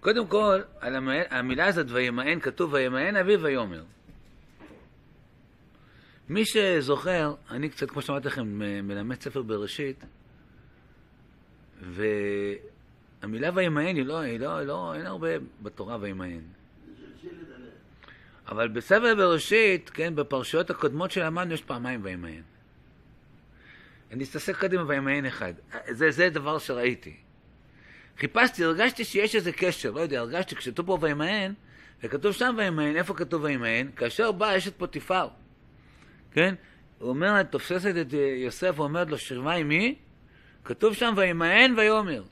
קודם 0.09 0.27
כל, 0.27 0.61
על 0.81 0.97
המילה 1.31 1.67
הזאת 1.67 1.87
וימאן, 1.88 2.41
כתוב 2.41 2.73
וימאן 2.73 3.17
אבי 3.17 3.37
ויאמר. 3.37 3.85
מי 6.29 6.45
שזוכר, 6.45 7.35
אני 7.50 7.69
קצת, 7.69 7.91
כמו 7.91 8.03
שאמרתי 8.03 8.29
לכם, 8.29 8.59
מלמד 8.88 9.21
ספר 9.21 9.43
בראשית, 9.43 10.05
והמילה 11.83 13.50
וימאן 13.55 13.97
היא 13.97 14.07
לא, 14.07 14.19
היא 14.19 14.41
לא, 14.41 14.62
לא, 14.62 14.95
אין 14.95 15.07
הרבה 15.07 15.29
בתורה 15.62 15.99
וימאן. 16.00 16.41
אבל 18.49 18.69
בספר 18.69 19.15
בראשית, 19.15 19.91
כן, 19.91 20.15
בפרשיות 20.15 20.71
הקודמות 20.71 21.11
שלמדנו 21.11 21.55
יש 21.55 21.62
פעמיים 21.62 22.00
וימאן. 22.03 22.43
אני 24.12 24.25
אסתפק 24.25 24.61
קודם 24.61 24.85
וימאן 24.88 25.27
אחד. 25.27 25.53
זה, 25.91 26.11
זה 26.11 26.31
דבר 26.31 26.59
שראיתי. 26.59 27.27
חיפשתי, 28.18 28.64
הרגשתי 28.64 29.04
שיש 29.04 29.34
איזה 29.34 29.52
קשר, 29.52 29.90
לא 29.90 30.00
יודע, 30.00 30.20
הרגשתי 30.20 30.56
כשכתוב 30.56 30.87
פה 30.87 30.98
וימאן, 31.00 31.52
וכתוב 32.02 32.32
שם 32.32 32.54
וימאן, 32.58 32.96
איפה 32.96 33.14
כתוב 33.14 33.44
וימאן? 33.44 33.88
כאשר 33.96 34.32
באה 34.32 34.56
אשת 34.56 34.76
פוטיפר. 34.76 35.28
כן? 36.32 36.54
הוא 36.98 37.08
אומר, 37.08 37.42
תופסת 37.42 37.94
את 38.00 38.14
אה, 38.14 38.18
יוסף 38.18 38.72
ואומרת 38.76 39.10
לו, 39.10 39.18
שכבה 39.18 39.52
עמי? 39.52 39.94
כתוב 40.64 40.94
שם, 40.94 41.14
וימאן 41.16 41.75
ויאמר. 41.76 42.25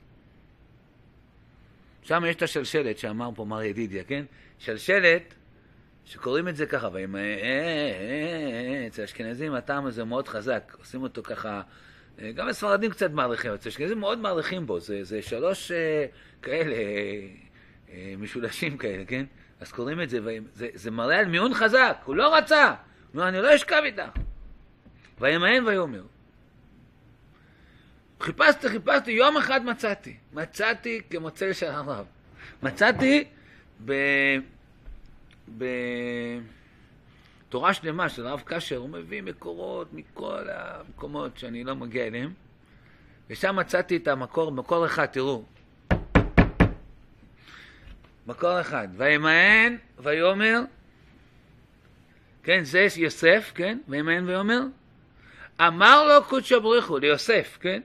שם 2.03 2.23
יש 2.27 2.35
את 2.35 2.41
השלשלת 2.41 2.97
שאמר 2.97 3.29
פה 3.35 3.45
מר 3.45 3.63
ידידיה, 3.63 4.03
כן? 4.03 4.25
שלשלת, 4.59 5.33
שקוראים 6.05 6.47
את 6.47 6.55
זה 6.55 6.65
ככה, 6.65 6.89
וימאן, 6.93 7.21
אצל 8.87 9.01
האשכנזים 9.01 9.53
הטעם 9.53 9.85
הזה 9.85 10.03
מאוד 10.03 10.27
חזק, 10.27 10.75
עושים 10.79 11.03
אותו 11.03 11.23
ככה, 11.23 11.61
גם 12.35 12.47
הספרדים 12.47 12.91
קצת 12.91 13.11
מעריכים, 13.11 13.53
אצל 13.53 13.69
האשכנזים 13.69 13.99
מאוד 13.99 14.19
מעריכים 14.19 14.65
בו, 14.65 14.79
זה, 14.79 15.03
זה 15.03 15.21
שלוש 15.21 15.71
אה, 15.71 16.05
כאלה, 16.41 16.75
משולשים 18.17 18.77
כאלה, 18.77 19.05
כן? 19.05 19.25
אז 19.59 19.71
קוראים 19.71 20.01
את 20.01 20.09
זה, 20.09 20.19
זה, 20.53 20.67
זה 20.73 20.91
מראה 20.91 21.19
על 21.19 21.25
מיון 21.25 21.53
חזק, 21.53 21.97
הוא 22.05 22.15
לא 22.15 22.35
רצה, 22.35 22.73
אומר, 23.13 23.27
אני 23.27 23.41
לא 23.41 23.55
אשכב 23.55 23.81
איתך. 23.85 24.09
וימאן 25.19 25.67
ויאמר. 25.67 26.03
חיפשתי, 28.21 28.69
חיפשתי, 28.69 29.11
יום 29.11 29.37
אחד 29.37 29.65
מצאתי. 29.65 30.17
מצאתי 30.33 31.01
כמוצא 31.09 31.53
של 31.53 31.65
הרב. 31.65 32.05
מצאתי 32.63 33.23
ב... 33.85 33.93
בתורה 37.47 37.73
שלמה 37.73 38.09
של 38.09 38.27
הרב 38.27 38.41
קשר, 38.45 38.77
הוא 38.77 38.89
מביא 38.89 39.21
מקורות 39.21 39.93
מכל 39.93 40.47
המקומות 40.49 41.37
שאני 41.37 41.63
לא 41.63 41.75
מגיע 41.75 42.07
אליהם, 42.07 42.33
ושם 43.29 43.55
מצאתי 43.55 43.97
את 43.97 44.07
המקור, 44.07 44.51
מקור 44.51 44.85
אחד, 44.85 45.05
תראו. 45.05 45.43
מקור 48.27 48.61
אחד. 48.61 48.87
וימאן 48.97 49.75
ויאמר 49.99 50.59
כן, 52.43 52.63
זה 52.63 52.87
יוסף, 52.95 53.51
כן, 53.55 53.77
וימאן 53.87 54.29
ויאמר, 54.29 54.61
אמר 55.61 56.07
לו 56.07 56.23
קודשא 56.23 56.59
בריחו, 56.59 56.97
ליוסף, 56.97 57.57
כן? 57.61 57.81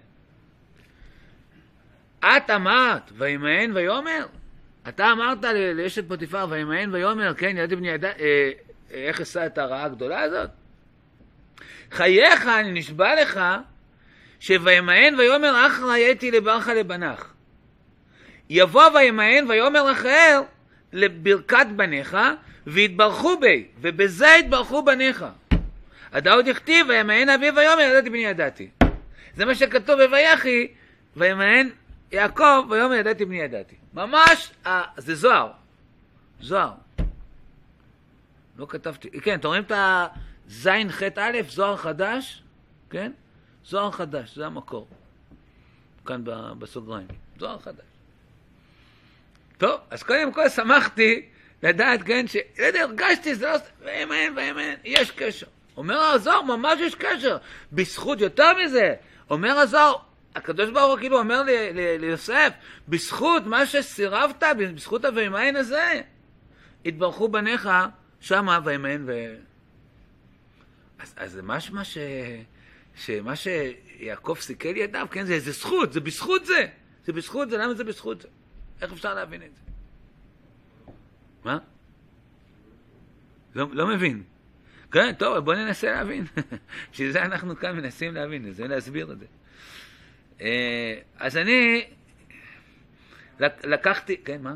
את 2.21 2.51
אמרת, 2.51 3.11
וימאן 3.13 3.73
ויאמר? 3.77 4.27
אתה 4.89 5.13
אמרת 5.13 5.39
לאשת 5.75 6.09
פוטיפר, 6.09 6.47
וימאן 6.51 6.95
ויאמר, 6.95 7.35
כן, 7.35 7.57
ילדי 7.57 7.77
בני 7.77 7.89
ידע, 7.89 8.13
אה, 8.19 8.51
איך 8.93 9.21
עשה 9.21 9.47
את 9.47 9.59
הרעה 9.59 9.85
הגדולה 9.85 10.21
הזאת? 10.21 10.51
חייך, 11.91 12.47
אני 12.47 12.73
נשבע 12.73 13.23
לך, 13.23 13.41
שוימאן 14.41 15.15
ויאמר 15.19 15.67
אחרא 15.67 15.93
הייתי 15.93 16.31
לברך 16.31 16.69
לבנך. 16.69 17.33
יבוא 18.51 18.85
וימאן 18.95 19.51
ויאמר 19.51 19.87
רחל 19.87 20.41
לברכת 20.93 21.67
בניך, 21.77 22.17
והתברכו 22.67 23.37
בי, 23.41 23.67
ובזה 23.81 24.35
התברכו 24.35 24.83
בניך. 24.83 25.25
הדאוד 26.13 26.49
הכתיב, 26.49 26.87
וימאן 26.89 27.29
אבי 27.29 27.51
ויאמר 27.51 27.81
ידעתי 27.83 28.11
בני 28.11 28.25
ידעתי. 28.25 28.69
זה 29.37 29.45
מה 29.45 29.55
שכתוב 29.55 30.03
בויחי, 30.03 30.69
וימאן 31.17 31.69
יעקב 32.13 32.67
ויאמר 32.71 32.95
ידעתי 32.95 33.25
בני 33.25 33.41
ידעתי. 33.41 33.75
ממש, 33.95 34.51
אה, 34.67 34.83
זה 34.97 35.15
זוהר. 35.15 35.51
זוהר. 36.41 36.82
לא 38.57 38.67
כתבתי, 38.69 39.21
כן, 39.21 39.35
אתם 39.35 39.49
רואים 39.49 39.63
את 39.63 39.73
הזין 40.47 40.91
ח' 40.93 41.03
א', 41.03 41.39
זוהר 41.49 41.77
חדש? 41.77 42.43
כן? 42.91 43.13
זוהר 43.65 43.91
חדש, 43.91 44.35
זה 44.35 44.47
המקור. 44.47 44.89
כאן 46.07 46.23
בסוגריים. 46.59 47.07
זוהר 47.39 47.59
חדש. 47.59 47.85
טוב, 49.59 49.81
אז 49.91 50.03
קודם 50.03 50.33
כל 50.33 50.49
שמחתי 50.49 51.29
לדעת, 51.63 52.03
כן, 52.03 52.27
ש... 52.29 52.37
לא 52.59 52.65
יודע, 52.65 52.83
הרגשתי, 52.83 53.35
זה 53.35 53.47
לא... 53.47 53.57
ואמן 53.81 54.37
ואמן, 54.37 54.75
יש 54.85 55.11
קשר. 55.11 55.47
אומר 55.77 55.99
הזוהר, 55.99 56.43
ממש 56.43 56.81
יש 56.81 56.95
קשר. 56.95 57.37
בזכות 57.73 58.21
יותר 58.21 58.53
מזה, 58.65 58.95
אומר 59.31 59.51
הזוהר, 59.51 59.95
הקדוש 60.35 60.71
ברוך 60.71 60.91
הוא 60.91 60.99
כאילו 60.99 61.19
אומר 61.19 61.43
לי, 61.43 61.73
לי, 61.73 61.99
ליוסף, 61.99 62.53
בזכות 62.89 63.47
מה 63.47 63.67
שסירבת, 63.67 64.43
בזכות 64.59 65.05
הווימן 65.05 65.57
הזה, 65.57 66.01
התברכו 66.87 67.29
בניך 67.29 67.69
שמה 68.23 68.59
וימן 68.65 69.05
ו... 69.07 69.35
אז, 70.99 71.15
אז 71.17 71.33
זה 71.33 71.43
משמע 71.43 71.85
ש... 71.85 71.99
שמה 72.97 73.37
שיעקב 73.37 74.37
סיכל 74.41 74.77
ידיו, 74.77 75.07
כן, 75.11 75.27
זה, 75.27 75.41
זה 75.41 75.53
זכות, 75.53 75.93
זה 75.93 76.01
בזכות 76.01 76.47
זה. 76.47 76.67
זה 77.05 77.13
בזכות 77.13 77.51
זה, 77.51 77.57
למה 77.57 77.75
זה 77.75 77.85
בזכות 77.85 78.21
זה? 78.21 78.29
איך 78.81 78.93
אפשר 78.93 79.15
להבין 79.15 79.43
את 79.43 79.55
זה? 79.55 79.61
מה? 81.45 81.59
לא, 83.55 83.67
לא 83.73 83.87
מבין. 83.87 84.23
כן, 84.93 85.13
טוב, 85.19 85.39
בוא 85.39 85.55
ננסה 85.55 85.91
להבין. 85.93 86.25
בשביל 86.93 87.13
זה 87.13 87.23
אנחנו 87.23 87.57
כאן 87.57 87.77
מנסים 87.77 88.15
להבין, 88.15 88.53
זה 88.53 88.67
להסביר 88.67 89.13
את 89.13 89.19
זה. 89.19 89.27
אה, 90.41 90.99
אז 91.17 91.37
אני 91.37 91.85
לקחתי, 93.65 94.17
כן, 94.17 94.43
מה? 94.43 94.55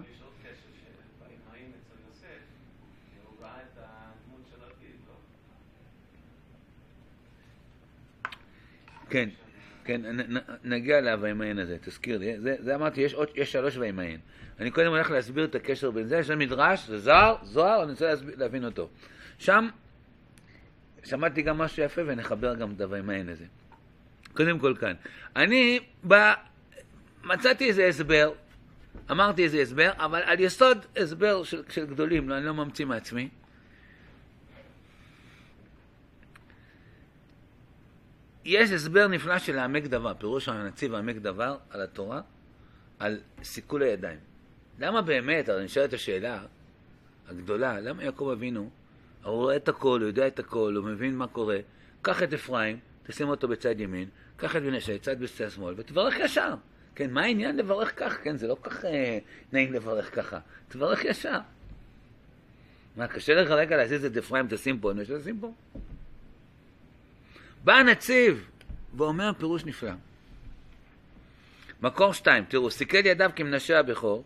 כן, 9.10 9.28
כן, 9.84 10.00
נגיע 10.64 11.00
להווימיין 11.00 11.58
הזה, 11.58 11.76
תזכיר 11.80 12.18
לי. 12.18 12.40
זה, 12.40 12.56
זה 12.58 12.74
אמרתי, 12.74 13.00
יש, 13.00 13.14
עוד, 13.14 13.28
יש 13.34 13.52
שלוש 13.52 13.76
וימיין. 13.76 14.20
אני 14.60 14.70
קודם 14.70 14.88
הולך 14.88 15.10
להסביר 15.10 15.44
את 15.44 15.54
הקשר 15.54 15.90
בין 15.90 16.06
זה, 16.06 16.16
יש 16.16 16.30
לנו 16.30 16.40
מדרש, 16.40 16.86
זה 16.86 16.98
זוהר, 16.98 17.36
זוהר, 17.42 17.82
אני 17.82 17.90
רוצה 17.90 18.06
להסביר, 18.06 18.34
להבין 18.38 18.64
אותו. 18.64 18.88
שם 19.38 19.68
שמעתי 21.04 21.42
גם 21.42 21.58
משהו 21.58 21.82
יפה 21.82 22.02
ונחבר 22.06 22.54
גם 22.54 22.72
את 22.76 22.80
הווימיין 22.80 23.28
הזה. 23.28 23.44
קודם 24.34 24.58
כל 24.58 24.74
כאן. 24.80 24.94
אני 25.36 25.80
בא, 26.02 26.34
מצאתי 27.24 27.68
איזה 27.68 27.86
הסבר, 27.86 28.32
אמרתי 29.10 29.44
איזה 29.44 29.62
הסבר, 29.62 29.90
אבל 29.96 30.22
על 30.24 30.40
יסוד 30.40 30.86
הסבר 30.96 31.44
של, 31.44 31.62
של 31.68 31.86
גדולים, 31.86 32.28
לא, 32.28 32.36
אני 32.36 32.46
לא 32.46 32.54
ממציא 32.54 32.84
מעצמי. 32.84 33.28
יש 38.46 38.70
הסבר 38.70 39.08
נפלא 39.08 39.38
של 39.38 39.58
העמק 39.58 39.82
דבר, 39.82 40.12
פירוש 40.18 40.48
הנציב 40.48 40.94
העמק 40.94 41.16
דבר 41.16 41.56
על 41.70 41.80
התורה, 41.80 42.20
על 42.98 43.20
סיכול 43.42 43.82
הידיים. 43.82 44.18
למה 44.78 45.02
באמת, 45.02 45.48
שואל 45.66 45.84
את 45.84 45.92
השאלה 45.92 46.42
הגדולה, 47.28 47.80
למה 47.80 48.04
יעקב 48.04 48.30
אבינו, 48.32 48.70
הוא 49.24 49.34
רואה 49.34 49.56
את 49.56 49.68
הכל, 49.68 50.00
הוא 50.00 50.08
יודע 50.08 50.26
את 50.26 50.38
הכל, 50.38 50.74
הוא 50.76 50.84
מבין 50.84 51.16
מה 51.16 51.26
קורה, 51.26 51.58
קח 52.02 52.22
את 52.22 52.32
אפרים, 52.32 52.78
תשים 53.06 53.28
אותו 53.28 53.48
בצד 53.48 53.80
ימין, 53.80 54.08
קח 54.36 54.56
את 54.56 54.62
מנשה, 54.62 54.98
צד 54.98 55.20
בצד 55.20 55.50
שמאל, 55.50 55.74
ותברך 55.76 56.14
ישר. 56.18 56.54
כן, 56.94 57.10
מה 57.10 57.22
העניין 57.22 57.56
לברך 57.56 57.92
כך? 57.96 58.18
כן, 58.22 58.36
זה 58.36 58.46
לא 58.46 58.56
כך 58.62 58.84
אה, 58.84 59.18
נעים 59.52 59.72
לברך 59.72 60.14
ככה. 60.14 60.38
תברך 60.68 61.04
ישר. 61.04 61.38
מה, 62.96 63.06
קשה 63.06 63.34
לך 63.34 63.50
רגע 63.50 63.76
להזיז 63.76 64.04
את 64.04 64.16
אפרים, 64.16 64.46
תשים 64.48 64.80
פה, 64.80 64.92
מנשה 64.92 65.18
תשים 65.18 65.38
פה. 65.40 65.52
בא 67.66 67.74
הנציב 67.74 68.48
ואומר 68.96 69.32
פירוש 69.38 69.64
נפלא. 69.64 69.92
מקור 71.82 72.12
שתיים, 72.12 72.44
תראו, 72.44 72.70
סיכל 72.70 73.06
ידיו 73.06 73.30
כמנשה 73.36 73.78
הבכור, 73.78 74.24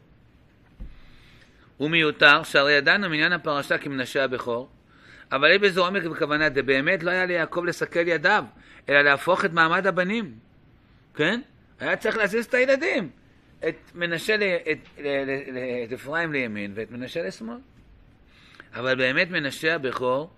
הוא 1.76 1.90
מיותר, 1.90 2.42
שהרי 2.42 2.72
ידענו 2.72 3.08
מעניין 3.08 3.32
הפרשה 3.32 3.78
כמנשה 3.78 4.24
הבכור, 4.24 4.68
אבל 5.32 5.50
אין 5.50 5.60
בזה 5.60 5.80
עומק 5.80 6.02
וכוונה, 6.10 6.50
זה 6.54 6.62
באמת 6.62 7.02
לא 7.02 7.10
היה 7.10 7.26
ליעקב 7.26 7.64
לסכל 7.64 8.08
ידיו, 8.08 8.44
אלא 8.88 9.02
להפוך 9.02 9.44
את 9.44 9.52
מעמד 9.52 9.86
הבנים, 9.86 10.34
כן? 11.14 11.40
היה 11.80 11.96
צריך 11.96 12.16
להזיז 12.16 12.46
את 12.46 12.54
הילדים, 12.54 13.10
את 13.68 13.76
מנשה, 13.94 14.36
ל, 14.36 14.42
את, 14.42 14.78
ל, 14.98 15.06
ל, 15.06 15.30
ל, 15.52 15.84
את 15.84 15.92
אפרים 15.92 16.32
לימין 16.32 16.72
ואת 16.74 16.90
מנשה 16.90 17.22
לשמאל. 17.22 17.58
אבל 18.74 18.94
באמת 18.94 19.30
מנשה 19.30 19.74
הבכור, 19.74 20.30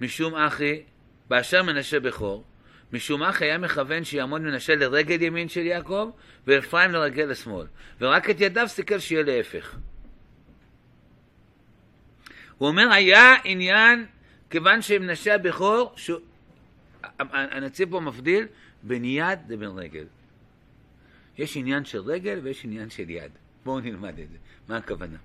משום 0.00 0.34
אחי, 0.34 0.82
באשר 1.28 1.62
מנשה 1.62 2.00
בכור, 2.00 2.44
משום 2.92 3.22
אחי 3.22 3.44
היה 3.44 3.58
מכוון 3.58 4.04
שיעמוד 4.04 4.40
מנשה 4.40 4.74
לרגל 4.74 5.22
ימין 5.22 5.48
של 5.48 5.66
יעקב, 5.66 6.10
ואפרים 6.46 6.90
לרגל 6.90 7.24
לשמאל, 7.24 7.66
ורק 8.00 8.30
את 8.30 8.40
ידיו 8.40 8.68
סיכל 8.68 8.98
שיהיה 8.98 9.22
להפך. 9.22 9.76
הוא 12.58 12.68
אומר, 12.68 12.92
היה 12.92 13.34
עניין, 13.44 14.06
כיוון 14.50 14.82
שמנשה 14.82 15.34
הבכור, 15.34 15.92
ש... 15.96 16.10
הנציב 17.30 17.90
פה 17.90 18.00
מבדיל 18.00 18.46
בין 18.82 19.04
יד 19.04 19.38
לבין 19.48 19.70
רגל. 19.70 20.04
יש 21.38 21.56
עניין 21.56 21.84
של 21.84 22.00
רגל 22.00 22.40
ויש 22.42 22.64
עניין 22.64 22.90
של 22.90 23.10
יד. 23.10 23.30
בואו 23.64 23.80
נלמד 23.80 24.18
את 24.18 24.28
זה. 24.30 24.36
מה 24.68 24.76
הכוונה? 24.76 25.16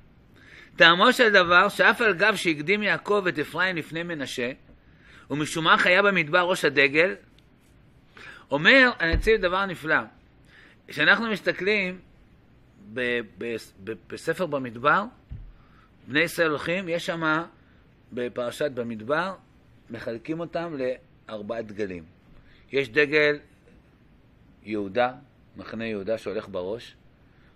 טעמו 0.75 1.13
של 1.13 1.29
דבר, 1.29 1.69
שאף 1.69 2.01
על 2.01 2.13
גב 2.13 2.35
שהקדים 2.35 2.83
יעקב 2.83 3.25
את 3.29 3.39
אפרים 3.39 3.75
לפני 3.75 4.03
מנשה, 4.03 4.51
ומשום 5.31 5.63
מה 5.63 5.75
היה 5.83 6.01
במדבר 6.01 6.39
ראש 6.39 6.65
הדגל, 6.65 7.15
אומר 8.51 8.91
הנציב 8.99 9.41
דבר 9.41 9.65
נפלא. 9.65 9.99
כשאנחנו 10.87 11.31
מסתכלים 11.31 11.99
ב- 12.93 13.19
ב- 13.37 13.55
ב- 13.83 13.93
בספר 14.07 14.45
במדבר, 14.45 15.03
בני 16.07 16.19
ישראל 16.19 16.49
הולכים, 16.49 16.89
יש 16.89 17.05
שם 17.05 17.43
בפרשת 18.13 18.71
במדבר, 18.71 19.35
מחלקים 19.89 20.39
אותם 20.39 20.77
לארבעה 21.29 21.61
דגלים. 21.61 22.03
יש 22.71 22.89
דגל 22.89 23.39
יהודה, 24.63 25.13
מחנה 25.57 25.85
יהודה 25.85 26.17
שהולך 26.17 26.49
בראש, 26.49 26.95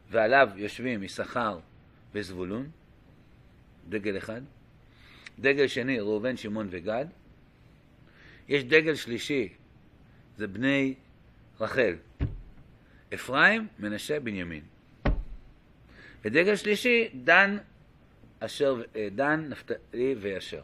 ועליו 0.09 0.49
יושבים 0.55 1.03
יששכר 1.03 1.59
וזבולון, 2.13 2.69
דגל 3.89 4.17
אחד. 4.17 4.41
דגל 5.39 5.67
שני, 5.67 5.99
ראובן, 5.99 6.37
שמעון 6.37 6.67
וגד. 6.69 7.05
יש 8.47 8.63
דגל 8.63 8.95
שלישי, 8.95 9.49
זה 10.37 10.47
בני 10.47 10.93
רחל, 11.59 11.95
אפרים, 13.13 13.67
מנשה, 13.79 14.19
בנימין. 14.19 14.61
ודגל 16.25 16.55
שלישי, 16.55 17.09
דן, 17.23 17.57
אשר, 18.39 18.81
אה, 18.95 19.07
דן, 19.11 19.45
נפתלי 19.49 20.15
ואשר. 20.21 20.61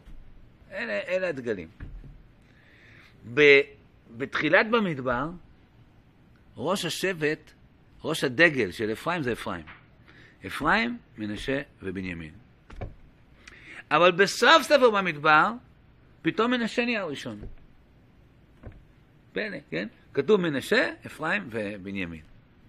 אלה, 0.72 1.00
אלה 1.08 1.28
הדגלים. 1.28 1.68
ב, 3.34 3.60
בתחילת 4.16 4.70
במדבר, 4.70 5.30
ראש 6.56 6.84
השבט, 6.84 7.52
ראש 8.04 8.24
הדגל 8.24 8.70
של 8.70 8.92
אפרים 8.92 9.22
זה 9.22 9.32
אפרים. 9.32 9.64
אפרים, 10.46 10.98
מנשה 11.18 11.62
ובנימין. 11.82 12.32
אבל 13.90 14.10
בסוף 14.10 14.62
ספר 14.62 14.90
במדבר, 14.90 15.52
פתאום 16.22 16.50
מנשה 16.50 16.84
נהיה 16.84 17.02
הראשון. 17.02 17.40
פלא, 19.32 19.56
כן? 19.70 19.88
כתוב 20.14 20.40
מנשה, 20.40 20.90
אפרים 21.06 21.42
ובנימין. 21.50 22.20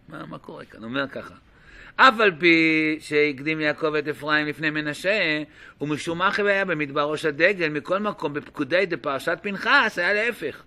מה, 0.09 0.25
מה 0.25 0.37
קורה 0.37 0.65
כאן? 0.65 0.83
אומר 0.83 1.07
ככה. 1.07 1.33
אף 1.95 2.19
על 2.19 2.31
פי 2.39 2.97
שהקדים 2.99 3.61
יעקב 3.61 3.95
את 3.95 4.07
אפרים 4.07 4.47
לפני 4.47 4.69
מנשה, 4.69 5.43
ומשום 5.81 6.17
מה 6.17 6.29
היה 6.37 6.65
במדבר 6.65 7.01
ראש 7.01 7.25
הדגל, 7.25 7.69
מכל 7.69 7.99
מקום 7.99 8.33
בפקודי 8.33 8.85
דפרשת 8.85 9.37
פנחס 9.41 9.97
היה 9.99 10.13
להפך. 10.13 10.63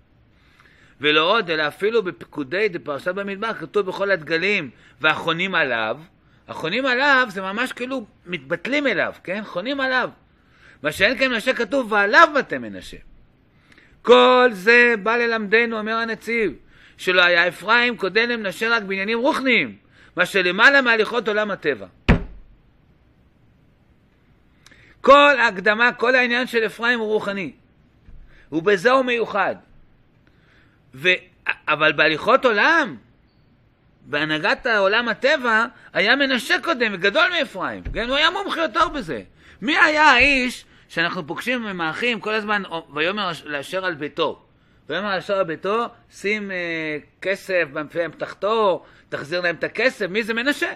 ולא 1.01 1.31
עוד, 1.31 1.51
אלא 1.51 1.69
אפילו 1.69 2.03
בפקודי 2.03 2.69
דפרשת 2.69 3.15
במדבר, 3.15 3.55
כתוב 3.55 3.87
בכל 3.87 4.11
הדגלים, 4.11 4.71
והחונים 5.01 5.55
עליו, 5.55 5.99
החונים 6.49 6.87
עליו 6.87 7.27
זה 7.31 7.43
ממש 7.43 7.73
כאילו 7.73 8.07
מתבטלים 8.27 8.87
אליו, 8.87 9.15
כן? 9.25 9.43
חונים 9.45 9.81
עליו. 9.81 10.11
מה 10.83 10.93
שאין 10.93 11.19
כן 11.19 11.31
מנשה 11.31 11.55
כתוב, 11.55 11.93
ועליו 11.93 12.29
בתי 12.39 12.59
מנשה. 12.59 12.97
כל 14.07 14.49
זה 14.53 14.95
בא 15.03 15.17
ללמדנו, 15.17 15.79
אומר 15.79 15.95
הנציב, 15.95 16.53
שלא 16.97 17.23
היה 17.23 17.49
אפרים 17.49 17.97
קודם 17.97 18.29
למנשה 18.29 18.69
רק 18.69 18.83
בעניינים 18.83 19.19
רוחניים, 19.19 19.77
מה 20.17 20.27
שלמעלה 20.27 20.83
מהליכות 20.83 21.29
עולם 21.29 21.51
הטבע. 21.51 21.87
כל 25.01 25.37
ההקדמה, 25.39 25.93
כל 25.93 26.15
העניין 26.15 26.47
של 26.47 26.67
אפרים 26.67 26.99
הוא 26.99 27.07
רוחני, 27.07 27.53
ובזה 28.53 28.91
הוא 28.91 29.05
מיוחד. 29.05 29.55
ו... 30.95 31.09
אבל 31.69 31.93
בהליכות 31.93 32.45
עולם, 32.45 32.97
בהנהגת 34.03 34.67
העולם 34.67 35.09
הטבע, 35.09 35.67
היה 35.93 36.17
מנשה 36.17 36.57
קודם 36.63 36.93
וגדול 36.95 37.31
מאפרים, 37.39 37.83
כן? 37.95 38.09
הוא 38.09 38.17
היה 38.17 38.31
מומחה 38.31 38.61
יותר 38.61 38.89
בזה. 38.89 39.23
מי 39.63 39.79
היה 39.79 40.05
האיש 40.05 40.65
שאנחנו 40.89 41.27
פוגשים 41.27 41.63
ממאחים 41.63 42.21
כל 42.21 42.35
הזמן, 42.35 42.63
ויאמר 42.95 43.31
לאשר 43.45 43.85
על 43.85 43.95
ביתו. 43.95 44.43
ויאמר 44.89 45.15
לאשר 45.15 45.35
על 45.35 45.45
ביתו, 45.45 45.87
שים 46.11 46.51
אה, 46.51 46.99
כסף 47.23 47.65
במפי 47.73 47.99
תחתו, 48.19 48.85
תחזיר 49.09 49.41
להם 49.41 49.55
את 49.55 49.65
הכסף. 49.65 50.07
מי 50.07 50.23
זה 50.23 50.35
מנשה? 50.35 50.73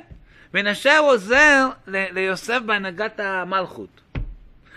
מנשה 0.55 0.99
הוא 0.99 1.09
עוזר 1.09 1.69
ל- 1.87 2.15
ליוסף 2.15 2.59
בהנהגת 2.67 3.21
המלכות. 3.21 4.01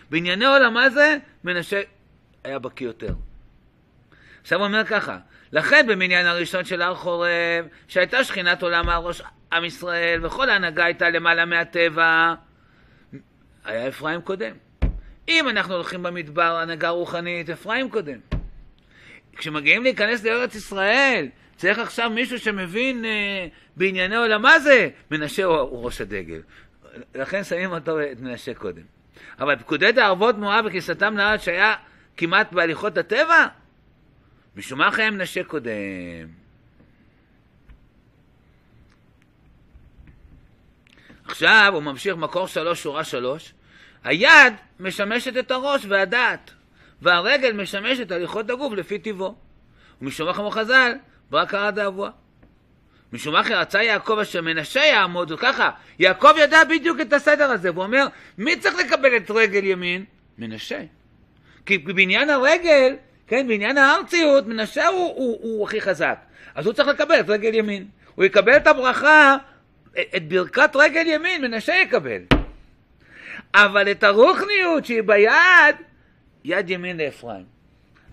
בענייני 0.10 0.46
עולמה 0.46 0.90
זה, 0.90 1.18
מנשה 1.44 1.82
היה 2.44 2.60
בקיא 2.60 2.88
יותר. 2.88 3.14
עכשיו 4.42 4.60
הוא 4.60 4.68
אומר 4.68 4.84
ככה, 4.86 5.18
לכן 5.52 5.86
במניין 5.88 6.26
הראשון 6.26 6.66
של 6.66 6.82
הר 6.82 6.96
חורב, 6.96 7.66
שהייתה 7.88 8.24
שכינת 8.24 8.64
עולם 8.64 8.90
על 8.90 8.98
ראש 8.98 9.22
עם 9.54 9.66
ישראל, 9.66 10.26
וכל 10.26 10.50
ההנהגה 10.50 10.86
הייתה 10.86 11.10
למעלה 11.10 11.46
מהטבע, 11.46 12.34
היה 13.66 13.88
אפרים 13.88 14.22
קודם. 14.22 14.56
אם 15.28 15.50
אנחנו 15.50 15.74
הולכים 15.74 16.04
במדבר, 16.04 16.56
הנהגה 16.56 16.90
רוחנית, 16.90 17.50
אפרים 17.50 17.90
קודם. 17.90 18.20
כשמגיעים 19.38 19.84
להיכנס 19.84 20.24
לארץ 20.24 20.56
ישראל, 20.56 21.28
צריך 21.56 21.80
עכשיו 21.80 22.10
מישהו 22.10 22.40
שמבין 22.40 23.06
אה, 23.06 23.48
בענייני 23.76 24.16
עולם 24.16 24.42
מה 24.42 24.60
זה, 24.60 24.90
מנשה 25.12 25.44
הוא, 25.44 25.58
הוא 25.58 25.86
ראש 25.86 26.02
הדגל. 26.02 26.42
לכן 27.16 27.44
שמים 27.44 27.72
אותו 27.72 28.02
את 28.02 28.20
מנשה 28.20 28.54
קודם. 28.54 28.82
אבל 29.40 29.56
פקודי 29.56 29.92
דערבות 29.92 30.38
מואב 30.38 30.66
וכניסתם 30.68 31.18
לארץ 31.18 31.42
שהיה 31.42 31.76
כמעט 32.18 32.54
בהליכות 32.54 32.98
הטבע, 32.98 33.48
משום 34.56 34.80
מה 34.80 34.92
חיים 34.92 35.14
מנשה 35.14 35.44
קודם. 35.44 35.72
עכשיו 41.26 41.72
הוא 41.74 41.84
ממשיך 41.84 42.16
מקור 42.16 42.48
שלוש, 42.48 42.84
שורה 42.84 43.04
שלוש. 43.04 43.54
היד 44.04 44.54
משמשת 44.80 45.38
את 45.38 45.52
הראש 45.52 45.86
והדעת, 45.88 46.52
והרגל 47.02 47.52
משמשת 47.52 48.12
הליכות 48.12 48.50
הגוף 48.50 48.74
לפי 48.74 49.00
טיבו. 49.00 49.36
ומשום 50.02 50.30
אחר 50.30 50.50
חז"ל, 50.50 50.94
ברק 51.30 51.54
הרע 51.54 51.72
דאבוה. 51.72 52.10
משום 53.14 53.36
אחר 53.36 53.60
רצה 53.60 53.84
יעקב 53.84 54.20
אשר 54.20 54.42
מנשה 54.42 54.80
יעמוד, 54.80 55.32
וככה, 55.32 55.72
יעקב 56.00 56.34
ידע 56.38 56.64
בדיוק 56.64 57.02
את 57.02 57.14
הסדר 57.14 57.52
הזה, 57.52 57.72
והוא 57.72 57.84
אומר, 57.84 58.08
מי 58.38 58.56
צריך 58.60 58.76
לקבל 58.76 59.18
את 59.18 59.32
רגל 59.32 59.64
ימין? 59.64 60.06
מנשה. 60.38 60.80
כי 61.66 61.78
בעניין 61.78 62.30
הרגל, 62.30 62.96
כן, 63.28 63.48
בעניין 63.48 63.78
הארציות, 63.78 64.48
מנשה 64.48 64.88
הוא, 64.88 65.14
הוא, 65.16 65.40
הוא 65.42 65.68
הכי 65.68 65.82
חזק. 65.82 66.18
אז 66.56 66.66
הוא 66.66 66.74
צריך 66.74 66.88
לקבל 66.88 67.20
את 67.20 67.30
רגל 67.30 67.54
ימין. 67.54 67.88
הוא 68.16 68.26
יקבל 68.26 68.58
את 68.58 68.68
הברכה, 68.68 69.38
את 70.16 70.28
ברכת 70.28 70.76
רגל 70.76 71.08
ימין, 71.08 71.42
מנשה 71.42 71.74
יקבל. 71.74 72.43
אבל 73.54 73.92
את 73.92 74.04
הרוחניות 74.04 74.86
שהיא 74.86 75.04
ביד, 75.04 75.76
יד 76.44 76.70
ימין 76.70 76.98
לאפרים. 76.98 77.46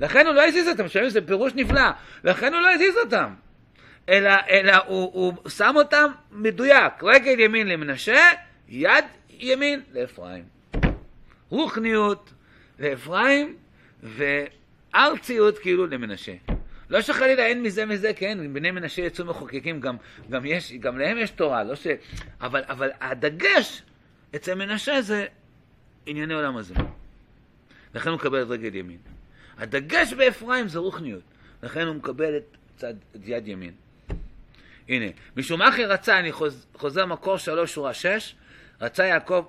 לכן 0.00 0.26
הוא 0.26 0.35
לא 0.35 0.46
הזיז 0.46 0.68
אותם, 0.68 0.88
שומעים 0.88 1.11
זה 1.11 1.26
פירוש 1.26 1.53
נפלא, 1.55 1.90
לכן 2.24 2.55
הוא 2.55 2.61
לא 2.61 2.70
הזיז 2.70 2.96
אותם. 2.96 3.35
אלא, 4.09 4.31
אלא 4.50 4.76
הוא, 4.87 5.11
הוא 5.12 5.50
שם 5.50 5.72
אותם 5.76 6.11
מדויק, 6.31 6.92
רגל 7.03 7.40
ימין 7.40 7.68
למנשה, 7.68 8.20
יד 8.68 9.05
ימין 9.31 9.81
לאפרים. 9.92 10.44
רוחניות 11.48 12.33
לאפרים, 12.79 13.57
ארציות 14.94 15.59
כאילו 15.59 15.87
למנשה. 15.87 16.33
לא 16.90 17.00
שחלילה 17.00 17.46
אין 17.46 17.62
מזה 17.62 17.87
מזה, 17.87 18.12
כן, 18.14 18.53
בני 18.53 18.70
מנשה 18.70 19.03
יצאו 19.03 19.24
מחוקקים, 19.24 19.81
גם, 19.81 19.96
גם, 20.31 20.46
יש, 20.46 20.72
גם 20.72 20.98
להם 20.98 21.18
יש 21.18 21.31
תורה, 21.31 21.64
לא 21.64 21.74
ש... 21.74 21.87
אבל, 22.40 22.62
אבל 22.68 22.90
הדגש 23.00 23.83
אצל 24.37 24.55
מנשה 24.55 25.03
זה 25.03 25.27
ענייני 26.07 26.35
עולם 26.35 26.57
הזה. 26.57 26.75
לכן 27.95 28.09
הוא 28.09 28.16
מקבל 28.16 28.43
את 28.43 28.49
רגל 28.49 28.75
ימין. 28.75 28.99
הדגש 29.59 30.12
באפרים 30.12 30.69
זה 30.69 30.79
רוחניות, 30.79 31.23
לכן 31.62 31.87
הוא 31.87 31.97
מקבל 31.97 32.37
את 32.37 32.57
צד, 32.77 32.95
את 33.16 33.21
יד 33.25 33.49
ימין. 33.49 33.73
הנה, 34.88 35.07
משום 35.37 35.62
אחי 35.62 35.85
רצה, 35.85 36.19
אני 36.19 36.33
חוז, 36.33 36.66
חוזר 36.75 37.07
מקור 37.07 37.37
שלוש 37.37 37.75
שורה 37.75 37.95
שש, 37.95 38.35
רצה 38.81 39.05
יעקב 39.05 39.45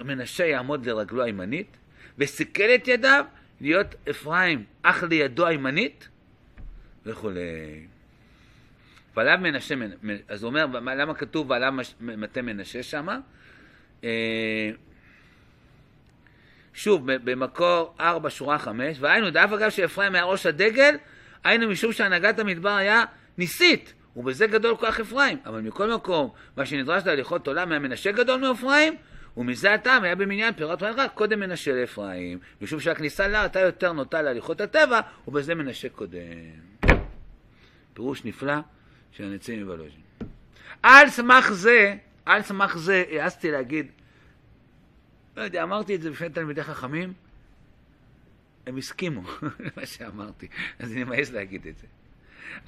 מנשה 0.00 0.44
יעמוד 0.44 0.86
לרגלו 0.86 1.22
הימנית, 1.22 1.76
וסיכל 2.18 2.74
את 2.74 2.88
ידיו 2.88 3.24
להיות 3.60 3.94
אפרים 4.10 4.64
אח 4.82 5.02
לידו 5.02 5.46
הימנית, 5.46 6.08
וכולי. 7.06 7.86
ועליו 9.16 9.38
מנשה, 9.42 9.74
אז 10.28 10.42
הוא 10.42 10.48
אומר, 10.48 10.66
למה 10.66 11.14
כתוב 11.14 11.50
ועליו 11.50 11.74
מטה 12.00 12.42
מנשה 12.42 12.82
שמה? 12.82 13.18
אה, 14.04 14.70
שוב, 16.74 17.12
במקור 17.12 17.94
4, 18.00 18.30
שורה 18.30 18.58
5, 18.58 18.96
והיינו, 19.00 19.30
דאף 19.30 19.52
אגב 19.52 19.70
שאפרים 19.70 20.14
היה 20.14 20.24
ראש 20.24 20.46
הדגל, 20.46 20.96
היינו 21.44 21.68
משום 21.68 21.92
שהנהגת 21.92 22.38
המדבר 22.38 22.70
היה 22.70 23.04
ניסית, 23.38 23.92
ובזה 24.16 24.46
גדול 24.46 24.76
כוח 24.76 25.00
אפרים. 25.00 25.38
אבל 25.46 25.60
מכל 25.60 25.94
מקום, 25.94 26.30
מה 26.56 26.66
שנדרש 26.66 27.02
להליכות 27.06 27.46
עולם 27.46 27.70
היה 27.70 27.78
מנשה 27.78 28.12
גדול 28.12 28.40
מאפרים, 28.40 28.96
ומזה 29.36 29.74
הטעם 29.74 30.04
היה 30.04 30.14
במניין 30.14 30.54
פירות 30.54 30.82
ואין 30.82 30.94
קודם 31.14 31.40
מנשה 31.40 31.72
לאפרים, 31.72 32.38
משום 32.60 32.80
שהכניסה 32.80 33.28
להר 33.28 33.42
הייתה 33.42 33.60
יותר 33.60 33.92
נוטה 33.92 34.22
להליכות 34.22 34.60
הטבע, 34.60 35.00
ובזה 35.28 35.54
מנשה 35.54 35.88
קודם. 35.88 36.18
פירוש 37.94 38.24
נפלא 38.24 38.54
של 39.12 39.24
הנציב 39.24 39.64
מבלוז'ין. 39.64 40.00
על 40.82 41.08
סמך 41.08 41.52
זה, 41.52 41.96
על 42.26 42.42
סמך 42.42 42.76
זה 42.76 43.04
העזתי 43.10 43.50
להגיד, 43.50 43.86
לא 45.36 45.42
יודע, 45.42 45.62
אמרתי 45.62 45.94
את 45.94 46.02
זה 46.02 46.10
בפני 46.10 46.28
תלמידי 46.28 46.62
חכמים, 46.62 47.12
הם 48.66 48.76
הסכימו 48.76 49.22
למה 49.64 49.86
שאמרתי, 49.86 50.48
אז 50.78 50.92
אני 50.92 51.04
מעז 51.04 51.32
להגיד 51.32 51.66
את 51.66 51.78
זה. 51.78 51.86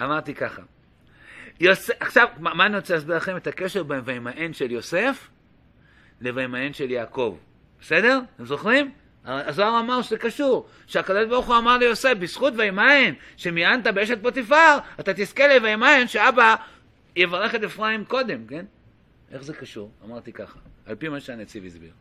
אמרתי 0.02 0.34
ככה, 0.34 0.62
יוס... 1.60 1.90
עכשיו, 2.00 2.28
מה 2.38 2.66
אני 2.66 2.76
רוצה 2.76 2.94
להסביר 2.94 3.16
לכם? 3.16 3.36
את 3.36 3.46
הקשר 3.46 3.82
בין 3.82 4.00
וימאן 4.04 4.52
של 4.52 4.70
יוסף 4.70 5.28
לוימאן 6.20 6.72
של 6.72 6.90
יעקב. 6.90 7.38
בסדר? 7.80 8.20
אתם 8.36 8.46
זוכרים? 8.46 8.92
הזוהר 9.24 9.80
אמר 9.80 10.02
שזה 10.02 10.18
קשור, 10.18 10.68
שהקדוש 10.86 11.26
ברוך 11.28 11.46
הוא 11.46 11.56
אמר 11.58 11.78
ליוסף, 11.78 12.12
בזכות 12.18 12.52
וימאן, 12.56 13.12
שמיענת 13.36 13.86
באשת 13.86 14.22
פוטיפר, 14.22 14.78
אתה 15.00 15.12
תזכה 15.14 15.58
לוימאן 15.58 16.08
שאבא 16.08 16.54
יברך 17.16 17.54
את 17.54 17.62
אפרים 17.62 18.04
קודם, 18.04 18.46
כן? 18.46 18.64
איך 19.34 19.42
זה 19.42 19.54
קשור? 19.54 19.90
אמרתי 20.04 20.32
ככה, 20.32 20.58
על 20.86 20.94
פי 20.94 21.08
מה 21.08 21.20
שהנציב 21.20 21.64
הסביר. 21.64 21.92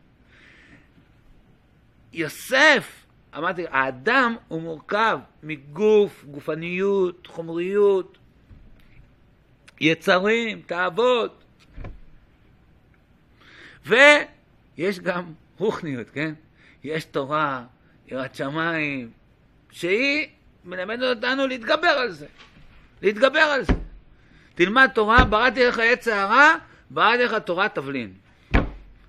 יוסף, 2.12 3.04
אמרתי, 3.36 3.64
האדם 3.70 4.36
הוא 4.48 4.62
מורכב 4.62 5.18
מגוף, 5.42 6.24
גופניות, 6.24 7.26
חומריות, 7.26 8.18
יצרים, 9.80 10.62
תאוות. 10.66 11.44
ויש 13.86 15.00
גם 15.00 15.32
רוחניות, 15.58 16.10
כן? 16.10 16.34
יש 16.84 17.04
תורה, 17.04 17.64
יראת 18.08 18.34
שמיים, 18.34 19.10
שהיא 19.70 20.28
מלמדת 20.64 21.16
אותנו 21.16 21.46
להתגבר 21.46 21.88
על 21.88 22.10
זה. 22.10 22.26
להתגבר 23.02 23.38
על 23.38 23.64
זה. 23.64 23.72
תלמד 24.54 24.90
תורה, 24.94 25.24
בראתי 25.24 25.64
לך 25.64 25.78
עץ 25.78 26.08
הערה, 26.08 26.56
בראתי 26.94 27.24
לך 27.24 27.34
תורת 27.34 27.74
תבלין. 27.74 28.12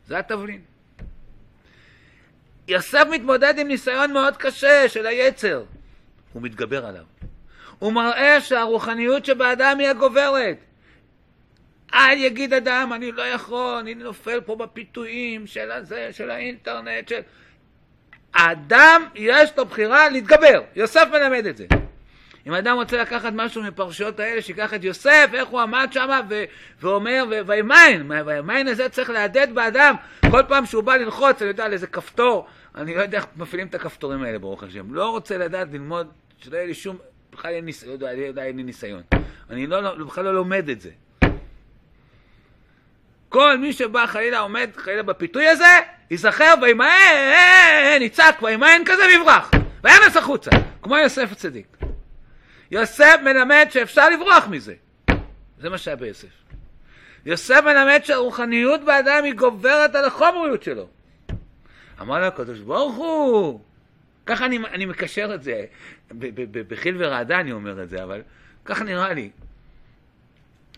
זה 0.08 0.20
התבלין. 0.20 0.62
יוסף 2.68 3.04
מתמודד 3.12 3.60
עם 3.60 3.68
ניסיון 3.68 4.14
מאוד 4.14 4.38
קשה 4.38 4.90
של 4.90 5.08
היצר. 5.08 5.64
הוא 6.34 6.42
מתגבר 6.42 6.86
עליו. 6.86 7.04
הוא 7.80 7.94
מראה 7.94 8.42
שהרוחניות 8.42 9.26
שבאדם 9.26 9.80
היא 9.80 9.88
הגוברת. 9.88 10.58
אל 11.94 12.18
יגיד 12.18 12.54
אדם, 12.54 12.94
אני 12.94 13.12
לא 13.12 13.22
יכול, 13.22 13.78
אני 13.80 13.94
נופל 13.94 14.42
פה 14.42 14.56
בפיתויים 14.56 15.48
של 15.48 15.72
הזה, 15.72 16.10
של 16.12 16.30
האינטרנט, 16.30 17.08
של... 17.08 17.22
האדם, 18.34 19.06
יש 19.16 19.58
לו 19.58 19.66
בחירה 19.66 20.10
להתגבר. 20.10 20.62
יוסף 20.76 21.08
מלמד 21.12 21.46
את 21.46 21.58
זה. 21.58 21.66
אם 22.48 22.54
אדם 22.54 22.76
רוצה 22.76 23.02
לקחת 23.02 23.34
משהו 23.36 23.64
מפרשיות 23.64 24.20
האלה, 24.20 24.42
שיקח 24.42 24.74
את 24.74 24.84
יוסף, 24.84 25.30
איך 25.34 25.48
הוא 25.48 25.62
עמד 25.62 25.88
שם 25.92 26.10
ו- 26.30 26.44
ואומר, 26.82 27.26
וימיין, 27.48 28.12
וימיין 28.26 28.68
הזה 28.68 28.90
צריך 28.90 29.10
להדהד 29.10 29.56
באדם, 29.56 29.96
כל 30.32 30.42
פעם 30.48 30.66
שהוא 30.66 30.84
בא 30.84 30.96
ללחוץ, 30.96 31.42
אני 31.42 31.48
יודע, 31.50 31.66
על 31.66 31.74
איזה 31.74 31.88
כפתור, 31.88 32.48
אני 32.76 32.96
לא 32.96 33.02
יודע 33.02 33.18
איך 33.18 33.26
מפעילים 33.36 33.68
את 33.68 33.76
הכפתורים 33.76 34.24
האלה, 34.24 34.40
ברוך 34.40 34.64
השם. 34.64 34.94
לא 34.94 35.10
רוצה 35.10 35.38
לדעת 35.38 35.68
ללמוד, 35.72 36.08
שלא 36.38 36.58
יהיה 36.58 36.68
לי 36.68 36.74
שום, 36.74 36.98
בכלל 37.34 37.52
אין 37.52 37.66
לי, 37.66 37.72
לא 37.88 37.92
יודע, 37.92 38.08
לא 38.36 38.42
אין 38.42 38.58
לי 38.58 38.64
ניסיון. 38.64 39.02
אני 39.50 39.68
לא, 39.68 39.84
לא, 39.84 40.06
בכלל 40.06 40.24
לא 40.24 40.34
לומד 40.34 40.70
את 40.70 40.82
זה. 40.82 40.90
כל 43.30 43.58
מי 43.58 43.74
שבא 43.74 44.06
חלילה 44.06 44.40
עומד 44.40 44.70
חלילה 44.76 45.04
בפיתוי 45.04 45.48
הזה, 45.48 45.80
ייזכר 46.12 46.54
וימאן, 46.62 48.02
יצעק 48.02 48.44
וימאן 48.44 48.82
כזה 48.86 49.04
ויברח, 49.06 49.52
ויאנס 49.84 50.18
החוצה, 50.18 50.52
כמו 50.82 50.98
יוסף 50.98 51.32
הצדיק. 51.32 51.75
יוסף 52.72 53.16
מלמד 53.24 53.68
שאפשר 53.70 54.10
לברוח 54.10 54.48
מזה. 54.48 54.74
זה 55.60 55.70
מה 55.70 55.78
שהיה 55.78 55.96
ביוסף. 55.96 56.28
יוסף 57.26 57.62
מלמד 57.66 58.00
שהרוחניות 58.04 58.84
באדם 58.84 59.24
היא 59.24 59.34
גוברת 59.34 59.96
על 59.96 60.06
החומריות 60.06 60.64
שלו. 60.64 60.88
אמר 62.02 62.20
לו 62.20 62.26
הקדוש 62.26 62.60
ברוך 62.60 62.96
הוא, 62.96 63.60
ככה 64.26 64.46
אני, 64.46 64.58
אני 64.58 64.86
מקשר 64.86 65.32
את 65.36 65.44
זה, 65.44 65.66
בחיל 66.68 66.96
ורעדה 67.00 67.40
אני 67.40 67.52
אומר 67.52 67.84
את 67.84 67.90
זה, 67.90 68.04
אבל 68.04 68.22
ככה 68.66 68.84
נראה 68.84 69.14
לי. 69.14 69.30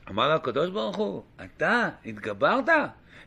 אמר 0.10 0.28
לו 0.28 0.34
הקדוש 0.34 0.69
ברוך 0.69 0.97
הוא, 0.97 1.23
אתה 1.45 1.89
התגברת? 2.06 2.69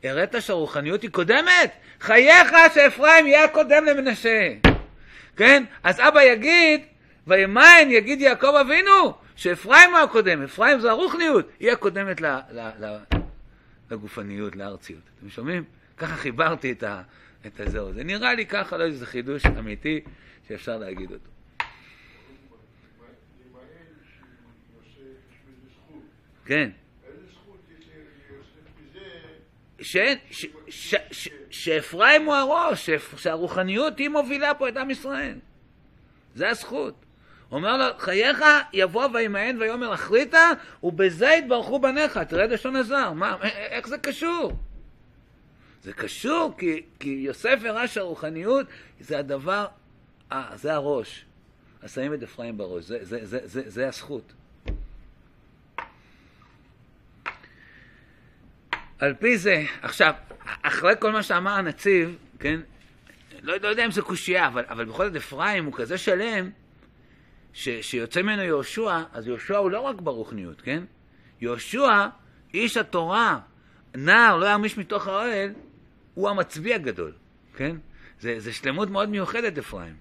הראת 0.05 0.43
שהרוחניות 0.43 1.03
היא 1.03 1.11
קודמת? 1.11 1.71
חייך 2.01 2.53
שאפרים 2.75 3.27
יהיה 3.27 3.45
הקודם 3.45 3.85
למנשה. 3.85 4.53
כן? 5.37 5.65
אז 5.83 6.01
אבא 6.01 6.23
יגיד, 6.23 6.81
וימיין 7.27 7.91
יגיד 7.91 8.21
יעקב 8.21 8.55
אבינו, 8.61 9.15
שאפרים 9.37 9.91
הוא 9.91 9.99
הקודם, 9.99 10.43
אפרים 10.43 10.81
זה 10.81 10.91
הרוחניות, 10.91 11.49
היא 11.61 11.73
הקודמת 11.73 12.21
ל, 12.21 12.27
ל, 12.53 12.61
ל, 12.81 12.99
לגופניות, 13.91 14.57
לארציות. 14.57 15.03
אתם 15.19 15.31
שומעים? 15.31 15.65
ככה 15.97 16.17
חיברתי 16.17 16.73
את, 16.73 16.83
ה, 16.83 17.03
את 17.47 17.61
הזהו. 17.61 17.93
זה 17.93 18.05
נראה 18.05 18.35
לי 18.35 18.47
ככה, 18.47 18.77
לא 18.77 18.85
איזה 18.85 19.07
חידוש 19.07 19.47
אמיתי 19.47 20.01
שאפשר 20.49 20.79
להגיד 20.79 21.13
אותו. 21.13 21.31
כן. 26.45 26.71
שאפרים 31.51 32.25
הוא 32.25 32.35
הראש, 32.35 32.91
שהרוחניות 33.17 33.99
היא 33.99 34.09
מובילה 34.09 34.55
פה 34.55 34.69
את 34.69 34.77
עם 34.77 34.91
ישראל. 34.91 35.39
זה 36.35 36.49
הזכות. 36.49 36.95
אומר 37.53 37.77
לו, 37.77 37.85
חייך 37.99 38.45
יבוא 38.73 39.09
וימאן 39.15 39.57
ויאמר 39.61 39.95
אחרית, 39.95 40.35
ובזה 40.83 41.27
יתברכו 41.27 41.79
בניך. 41.79 42.19
תראה 42.19 42.45
את 42.45 42.51
לשון 42.51 42.77
הזר, 42.77 43.13
מה, 43.13 43.37
איך 43.43 43.89
זה 43.89 43.99
קשור? 43.99 44.53
זה 45.83 45.93
קשור 45.93 46.55
כי, 46.59 46.83
כי 47.01 47.09
יוסף 47.09 47.59
הראה 47.65 47.89
שהרוחניות 47.89 48.67
זה 49.01 49.19
הדבר, 49.19 49.67
אה, 50.33 50.51
זה 50.55 50.75
הראש. 50.75 51.25
אז 51.83 51.95
שמים 51.95 52.15
את 52.15 52.23
אפרים 52.23 52.59
בראש, 52.59 52.85
זה, 52.85 52.99
זה, 53.03 53.19
זה, 53.23 53.39
זה, 53.45 53.63
זה 53.67 53.89
הזכות. 53.89 54.33
על 58.99 59.15
פי 59.15 59.39
זה, 59.39 59.65
עכשיו, 59.83 60.15
אחרי 60.63 60.93
כל 60.99 61.13
מה 61.13 61.23
שאמר 61.23 61.51
הנציב, 61.51 62.17
כן, 62.39 62.61
לא, 63.43 63.57
לא 63.63 63.69
יודע 63.69 63.85
אם 63.85 63.91
זה 63.91 64.03
קושייה, 64.03 64.47
אבל, 64.47 64.65
אבל 64.69 64.85
בכל 64.85 65.07
זאת 65.07 65.17
אפרים 65.17 65.65
הוא 65.65 65.75
כזה 65.75 65.99
שלם, 65.99 66.51
ש, 67.53 67.69
שיוצא 67.69 68.23
ממנו 68.23 68.43
יהושע, 68.43 69.03
אז 69.13 69.27
יהושע 69.27 69.57
הוא 69.57 69.71
לא 69.71 69.81
רק 69.81 70.01
ברוכניות, 70.01 70.61
כן? 70.61 70.85
יהושע, 71.41 72.07
איש 72.55 72.77
התורה, 72.77 73.39
נער, 73.95 74.37
לא 74.37 74.47
ירמיש 74.47 74.79
מתוך 74.79 75.07
האוהל, 75.07 75.51
הוא 76.15 76.29
המצביא 76.29 76.75
הגדול, 76.75 77.13
כן? 77.57 77.77
זה, 78.21 78.41
זה 78.41 78.53
שלמות 78.53 78.91
מאוד 78.91 79.09
מיוחדת, 79.09 79.59
אפרים. 79.59 79.95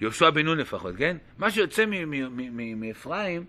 יהושע 0.00 0.30
בן 0.30 0.44
נון 0.44 0.58
לפחות, 0.58 0.94
כן? 0.98 1.16
מה 1.38 1.50
שיוצא 1.50 1.84
מאפרים, 2.74 3.44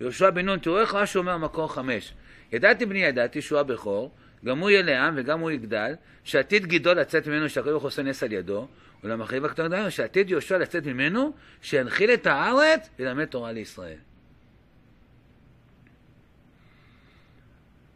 יהושע 0.00 0.30
בן 0.30 0.46
נון, 0.46 0.58
תראו 0.58 0.80
איך 0.80 0.94
רש"י 0.94 1.18
אומר 1.18 1.36
מקור 1.36 1.74
חמש. 1.74 2.14
ידעתי 2.52 2.86
בני 2.86 2.98
ידעתי 2.98 3.42
שהוא 3.42 3.58
הבכור, 3.58 4.14
גם 4.44 4.58
הוא 4.58 4.70
יהיה 4.70 4.82
לעם 4.82 5.14
וגם 5.16 5.40
הוא 5.40 5.50
יגדל, 5.50 5.94
שעתיד 6.24 6.66
גידו 6.66 6.94
לצאת 6.94 7.26
ממנו 7.26 7.48
שהקדוש 7.48 7.70
ברוך 7.70 7.82
הוא 7.82 7.88
עושה 7.88 8.02
נס 8.02 8.22
על 8.22 8.32
ידו, 8.32 8.68
ולמחריב 9.04 9.44
הקטנות 9.44 9.70
דהיינו 9.70 9.90
שעתיד 9.90 10.30
יהושע 10.30 10.58
לצאת 10.58 10.86
ממנו, 10.86 11.32
שינחיל 11.62 12.10
את 12.10 12.26
הארץ 12.26 12.88
ולמד 12.98 13.24
תורה 13.24 13.52
לישראל. 13.52 13.98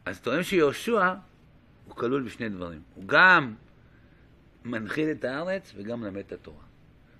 אז 0.05 0.21
טוענים 0.21 0.43
שיהושע 0.43 1.15
הוא 1.87 1.97
כלול 1.97 2.23
בשני 2.23 2.49
דברים. 2.49 2.81
הוא 2.95 3.05
גם 3.07 3.55
מנחיל 4.65 5.11
את 5.11 5.25
הארץ 5.25 5.73
וגם 5.77 6.01
מלמד 6.01 6.19
את 6.19 6.33
התורה. 6.33 6.63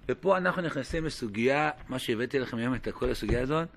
ופה 0.09 0.37
אנחנו 0.37 0.63
נכנסים 0.63 1.05
לסוגיה, 1.05 1.71
מה 1.89 1.99
שהבאתי 1.99 2.39
לכם 2.39 2.57
היום 2.57 2.75
את 2.75 2.89
כל 2.89 3.11
הסוגיה 3.11 3.43
הזאת, 3.43 3.69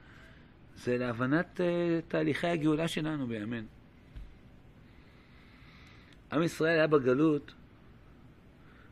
זה 0.76 0.98
להבנת 0.98 1.60
uh, 1.60 1.62
תהליכי 2.08 2.48
הגאולה 2.48 2.88
שלנו 2.88 3.28
בימינו. 3.28 3.68
עם 6.36 6.44
ישראל 6.44 6.72
היה 6.72 6.88
בגלות, 6.88 7.54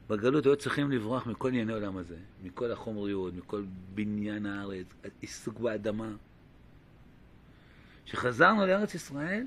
בגלות 0.09 0.45
היו 0.45 0.55
צריכים 0.55 0.91
לברוח 0.91 1.27
מכל 1.27 1.47
ענייני 1.47 1.73
העולם 1.73 1.97
הזה, 1.97 2.15
מכל 2.43 2.71
החומריות, 2.71 3.33
מכל 3.33 3.63
בניין 3.95 4.45
הארץ, 4.45 4.87
עיסוק 5.21 5.59
באדמה. 5.59 6.11
כשחזרנו 8.05 8.65
לארץ 8.65 8.95
ישראל, 8.95 9.45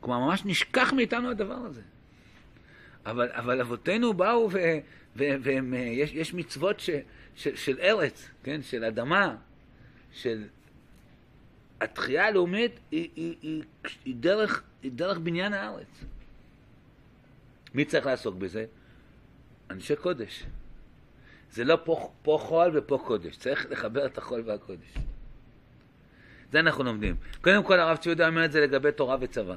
כלומר 0.00 0.18
ממש 0.18 0.42
נשכח 0.44 0.92
מאיתנו 0.92 1.30
הדבר 1.30 1.54
הזה. 1.54 1.82
אבל, 3.06 3.28
אבל 3.32 3.60
אבותינו 3.60 4.12
באו 4.14 4.50
ויש 5.16 6.34
מצוות 6.34 6.80
ש, 6.80 6.90
ש, 7.36 7.48
של 7.48 7.78
ארץ, 7.80 8.28
כן? 8.42 8.62
של 8.62 8.84
אדמה, 8.84 9.36
של... 10.12 10.44
התחייה 11.80 12.26
הלאומית 12.26 12.72
היא, 12.90 13.08
היא, 13.16 13.36
היא, 13.42 13.62
היא, 14.04 14.14
דרך, 14.14 14.62
היא 14.82 14.92
דרך 14.92 15.18
בניין 15.18 15.52
הארץ. 15.52 16.04
מי 17.74 17.84
צריך 17.84 18.06
לעסוק 18.06 18.36
בזה? 18.36 18.64
אנשי 19.70 19.96
קודש. 19.96 20.44
זה 21.50 21.64
לא 21.64 21.78
פה, 21.84 22.12
פה 22.22 22.38
חול 22.42 22.70
ופה 22.74 23.02
קודש, 23.04 23.36
צריך 23.36 23.66
לחבר 23.70 24.06
את 24.06 24.18
החול 24.18 24.42
והקודש. 24.46 24.94
זה 26.52 26.60
אנחנו 26.60 26.84
לומדים. 26.84 27.16
קודם 27.40 27.62
כל 27.62 27.80
הרב 27.80 27.96
ציודה 27.96 28.28
אומר 28.28 28.44
את 28.44 28.52
זה 28.52 28.60
לגבי 28.60 28.92
תורה 28.92 29.16
וצבא. 29.20 29.54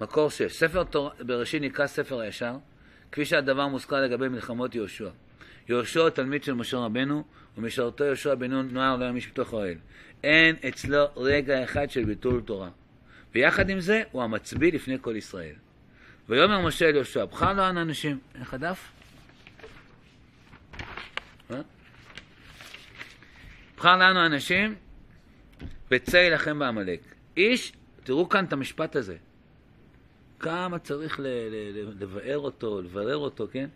מקור 0.00 0.30
שש, 0.30 0.52
ספר 0.52 0.84
תורה, 0.84 1.10
בראשית 1.20 1.62
נקרא 1.62 1.86
ספר 1.86 2.20
הישר, 2.20 2.56
כפי 3.12 3.24
שהדבר 3.24 3.68
מוזכר 3.68 4.00
לגבי 4.00 4.28
מלחמות 4.28 4.74
יהושע. 4.74 5.08
יהושע 5.68 6.08
תלמיד 6.08 6.44
של 6.44 6.52
משה 6.52 6.76
רבנו, 6.76 7.24
ומשרתו 7.58 8.04
יהושע 8.04 8.34
בן 8.34 8.50
נון 8.50 8.68
נוער 8.72 8.96
לא 8.96 9.04
ימיש 9.04 9.28
בתוך 9.28 9.52
האוהל. 9.52 9.76
אין 10.24 10.56
אצלו 10.68 11.04
רגע 11.16 11.64
אחד 11.64 11.90
של 11.90 12.04
ביטול 12.04 12.40
תורה. 12.40 12.70
ויחד 13.34 13.70
עם 13.70 13.80
זה, 13.80 14.02
הוא 14.12 14.22
המצביא 14.22 14.72
לפני 14.72 14.96
כל 15.00 15.16
ישראל. 15.16 15.54
ויאמר 16.28 16.60
משה 16.60 16.88
אל 16.88 16.94
יהושע, 16.94 17.24
בחר 17.24 17.52
לו 17.52 17.68
אנו 17.68 17.80
אנשים. 17.80 18.18
איך 18.40 18.54
הדף? 18.54 18.92
בחר 23.76 23.96
לנו 23.96 24.26
אנשים 24.26 24.74
וצא 25.90 26.16
יילחם 26.16 26.58
בעמלק. 26.58 27.00
איש, 27.36 27.72
תראו 28.04 28.28
כאן 28.28 28.44
את 28.44 28.52
המשפט 28.52 28.96
הזה. 28.96 29.16
כמה 30.40 30.78
צריך 30.78 31.20
לבאר 31.98 32.38
אותו, 32.38 32.82
לברר 32.82 33.16
אותו, 33.16 33.46
כן? 33.52 33.68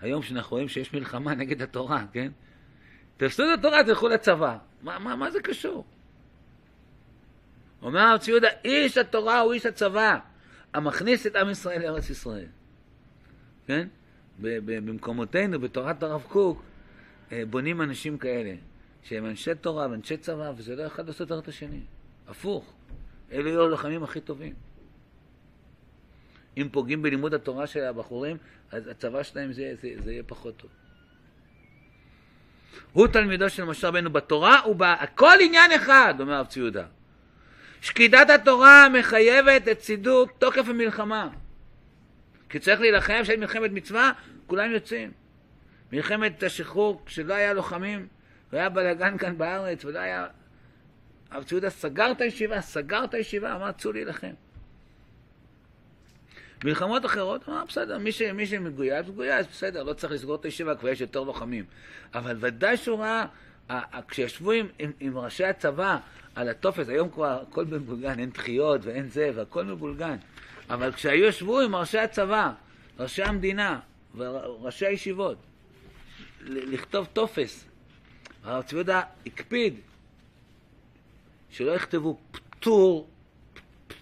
היום 0.00 0.22
שאנחנו 0.22 0.50
רואים 0.50 0.68
שיש 0.68 0.92
מלחמה 0.94 1.34
נגד 1.40 1.62
התורה, 1.62 2.04
כן? 2.12 2.32
תפסו 3.16 3.42
את 3.42 3.58
התורה, 3.58 3.84
תלכו 3.84 4.08
לצבא. 4.08 4.58
מה, 4.82 4.98
מה, 4.98 5.16
מה 5.16 5.30
זה 5.30 5.40
קשור? 5.42 5.84
אומר 7.82 8.00
הרב 8.00 8.20
ציודה, 8.20 8.48
איש 8.64 8.98
התורה 8.98 9.40
הוא 9.40 9.52
איש 9.52 9.66
הצבא, 9.66 10.18
המכניס 10.74 11.26
את 11.26 11.36
עם 11.36 11.50
ישראל 11.50 11.82
לארץ 11.82 12.10
ישראל. 12.10 12.46
כן? 13.66 13.88
במקומותינו, 14.40 15.60
בתורת 15.60 16.02
הרב 16.02 16.22
קוק, 16.28 16.62
אה, 17.32 17.42
בונים 17.50 17.82
אנשים 17.82 18.18
כאלה, 18.18 18.54
שהם 19.02 19.26
אנשי 19.26 19.54
תורה 19.54 19.88
ואנשי 19.90 20.16
צבא, 20.16 20.52
וזה 20.56 20.76
לא 20.76 20.86
אחד 20.86 21.06
לעשות 21.06 21.32
את 21.32 21.48
השני. 21.48 21.80
הפוך. 22.28 22.74
אלו 23.32 23.48
יהיו 23.48 23.62
הלוחמים 23.62 24.02
הכי 24.02 24.20
טובים. 24.20 24.54
אם 26.56 26.68
פוגעים 26.72 27.02
בלימוד 27.02 27.34
התורה 27.34 27.66
של 27.66 27.84
הבחורים, 27.84 28.36
אז 28.70 28.86
הצבא 28.86 29.22
שלהם 29.22 29.52
זה, 29.52 29.72
זה, 29.80 29.88
זה 29.98 30.12
יהיה 30.12 30.22
פחות 30.22 30.56
טוב. 30.56 30.70
הוא 32.92 33.06
תלמידו 33.06 33.50
של 33.50 33.64
משה 33.64 33.88
רבנו 33.88 34.10
בתורה, 34.10 34.62
הכל 34.80 35.36
עניין 35.40 35.72
אחד, 35.72 36.14
אומר 36.20 36.32
הרב 36.32 36.46
ציודה. 36.46 36.86
שקידת 37.82 38.30
התורה 38.30 38.88
מחייבת 38.88 39.68
את 39.68 39.78
צידוק 39.78 40.30
תוקף 40.38 40.68
המלחמה. 40.68 41.28
כי 42.48 42.58
צריך 42.58 42.80
להילחם, 42.80 43.20
כשהייתה 43.22 43.40
מלחמת 43.40 43.70
מצווה, 43.70 44.12
כולם 44.46 44.70
יוצאים. 44.70 45.10
מלחמת 45.92 46.42
השחרור, 46.42 47.02
כשלא 47.06 47.34
היה 47.34 47.52
לוחמים, 47.52 48.06
והיה 48.52 48.68
בלאגן 48.68 49.18
כאן 49.18 49.38
בארץ, 49.38 49.84
ולא 49.84 49.98
היה... 49.98 50.26
הרב 51.30 51.44
ציודה 51.44 51.70
סגר 51.70 52.12
את 52.12 52.20
הישיבה, 52.20 52.60
סגר 52.60 53.04
את 53.04 53.14
הישיבה, 53.14 53.56
אמר, 53.56 53.72
צאו 53.72 53.92
להילחם. 53.92 54.32
מלחמות 56.64 57.06
אחרות, 57.06 57.48
אמר, 57.48 57.64
בסדר, 57.68 57.98
מי, 57.98 58.12
ש, 58.12 58.22
מי 58.22 58.46
שמגויס, 58.46 59.08
מגויס, 59.08 59.46
בסדר, 59.46 59.82
לא 59.82 59.92
צריך 59.92 60.12
לסגור 60.12 60.34
את 60.34 60.44
הישיבה, 60.44 60.74
כבר 60.74 60.88
יש 60.88 61.00
יותר 61.00 61.20
לוחמים. 61.20 61.64
אבל 62.14 62.36
ודאי 62.40 62.76
שהוא 62.76 62.98
ראה, 62.98 63.26
כשישבו 64.08 64.52
עם, 64.52 64.66
עם, 64.78 64.92
עם 65.00 65.18
ראשי 65.18 65.44
הצבא 65.44 65.98
על 66.34 66.48
הטופס, 66.48 66.88
היום 66.88 67.10
כבר 67.10 67.42
הכל 67.48 67.64
מבולגן, 67.64 68.18
אין 68.18 68.30
דחיות 68.30 68.84
ואין 68.84 69.08
זה, 69.08 69.30
והכל 69.34 69.64
מבולגן. 69.64 70.16
אבל 70.70 70.92
כשהיו 70.92 71.24
ישבו 71.24 71.60
עם 71.60 71.76
ראשי 71.76 71.98
הצבא, 71.98 72.52
ראשי 72.98 73.22
המדינה 73.22 73.80
וראשי 74.14 74.86
הישיבות, 74.86 75.36
לכתוב 76.46 77.08
טופס, 77.12 77.64
הרב 78.44 78.62
צבי 78.62 78.76
יהודה 78.76 79.02
הקפיד 79.26 79.74
שלא 81.50 81.72
יכתבו 81.72 82.18
פטור, 82.30 83.08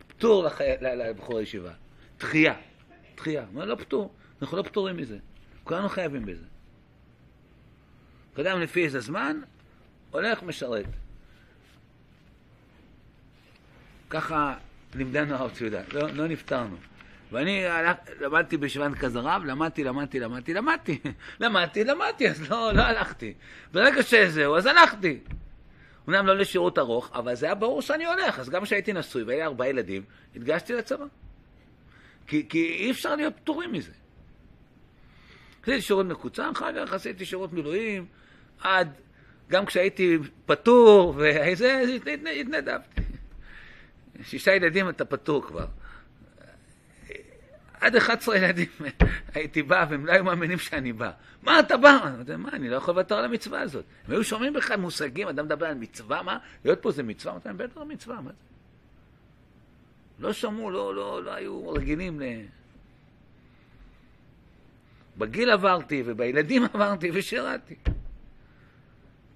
פטור 0.08 0.46
לבחור 0.82 1.38
הישיבה. 1.38 1.72
דחייה. 2.18 2.54
דחייה. 3.16 3.44
מה 3.52 3.64
לא 3.64 3.74
פטור? 3.74 4.12
אנחנו 4.42 4.56
לא 4.56 4.62
פטורים 4.62 4.96
מזה. 4.96 5.18
כולנו 5.64 5.88
חייבים 5.88 6.26
בזה. 6.26 6.44
אדם 8.40 8.60
לפי 8.60 8.84
איזה 8.84 9.00
זמן, 9.00 9.40
הולך 10.10 10.42
משרת. 10.42 10.86
ככה 14.10 14.54
לימדנו 14.94 15.34
הרב 15.34 15.50
ציודה, 15.50 15.80
לא, 15.92 16.10
לא 16.10 16.28
נפטרנו. 16.28 16.76
ואני 17.32 17.66
הלך, 17.66 17.96
למדתי 18.20 18.56
בישיבת 18.56 18.94
כזרב, 18.98 19.44
למדתי, 19.44 19.84
למדתי, 19.84 20.20
למדתי, 20.20 20.54
למדתי. 20.54 20.98
למדתי, 21.40 21.84
למדתי, 21.84 22.28
אז 22.28 22.50
לא, 22.50 22.72
לא 22.72 22.82
הלכתי. 22.82 23.34
ברגע 23.72 24.02
שזהו, 24.02 24.56
אז 24.56 24.66
הלכתי. 24.66 25.18
אמנם 26.08 26.26
לא 26.26 26.36
לשירות 26.36 26.78
ארוך, 26.78 27.10
אבל 27.14 27.34
זה 27.34 27.46
היה 27.46 27.54
ברור 27.54 27.82
שאני 27.82 28.06
הולך. 28.06 28.38
אז 28.38 28.48
גם 28.48 28.64
כשהייתי 28.64 28.92
נשוי 28.92 29.22
והיה 29.22 29.46
ארבעה 29.46 29.68
ילדים, 29.68 30.02
התגייסתי 30.36 30.72
לצבא. 30.72 31.04
כי, 32.26 32.48
כי 32.48 32.76
אי 32.80 32.90
אפשר 32.90 33.16
להיות 33.16 33.36
פטורים 33.36 33.72
מזה. 33.72 33.92
עשיתי 35.62 35.80
שירות 35.80 36.06
מקוצר, 36.06 36.50
אחר 36.52 36.86
כך 36.86 36.92
עשיתי 36.92 37.24
שירות 37.24 37.52
מילואים, 37.52 38.06
עד, 38.60 38.88
גם 39.50 39.66
כשהייתי 39.66 40.18
פטור, 40.46 41.14
וזה, 41.16 41.84
התנדבתי. 42.40 43.02
שישה 44.22 44.54
ילדים 44.54 44.88
אתה 44.88 45.04
פטור 45.04 45.42
כבר. 45.46 45.66
עד 47.80 47.96
11 47.96 48.36
ילדים 48.36 48.68
הייתי 49.34 49.62
בא, 49.62 49.86
והם 49.90 50.06
לא 50.06 50.12
היו 50.12 50.24
מאמינים 50.24 50.58
שאני 50.58 50.92
בא. 50.92 51.10
מה 51.42 51.60
אתה 51.60 51.76
בא? 51.76 51.98
אני 52.04 52.18
יודע, 52.18 52.36
מה, 52.36 52.48
אני 52.52 52.68
לא 52.68 52.76
יכול 52.76 52.94
לוותר 52.94 53.14
על 53.14 53.24
המצווה 53.24 53.60
הזאת. 53.60 53.84
הם 54.06 54.12
היו 54.12 54.24
שומעים 54.24 54.52
בכלל 54.52 54.76
מושגים, 54.76 55.28
אדם 55.28 55.44
מדבר 55.44 55.66
על 55.66 55.74
מצווה, 55.74 56.22
מה? 56.22 56.38
להיות 56.64 56.82
פה 56.82 56.90
זה 56.90 57.02
מצווה? 57.02 57.32
אמרתי 57.32 57.48
להם, 57.48 57.58
בטח 57.58 57.76
מצווה, 57.76 58.20
מה 58.20 58.30
זה? 58.30 58.36
לא 60.18 60.32
שמעו, 60.32 60.70
לא, 60.70 60.94
לא, 60.94 61.24
לא 61.24 61.30
היו 61.30 61.70
רגילים 61.70 62.20
ל... 62.20 62.24
בגיל 65.18 65.50
עברתי, 65.50 66.02
ובילדים 66.06 66.64
עברתי, 66.72 67.10
ושירתי. 67.14 67.74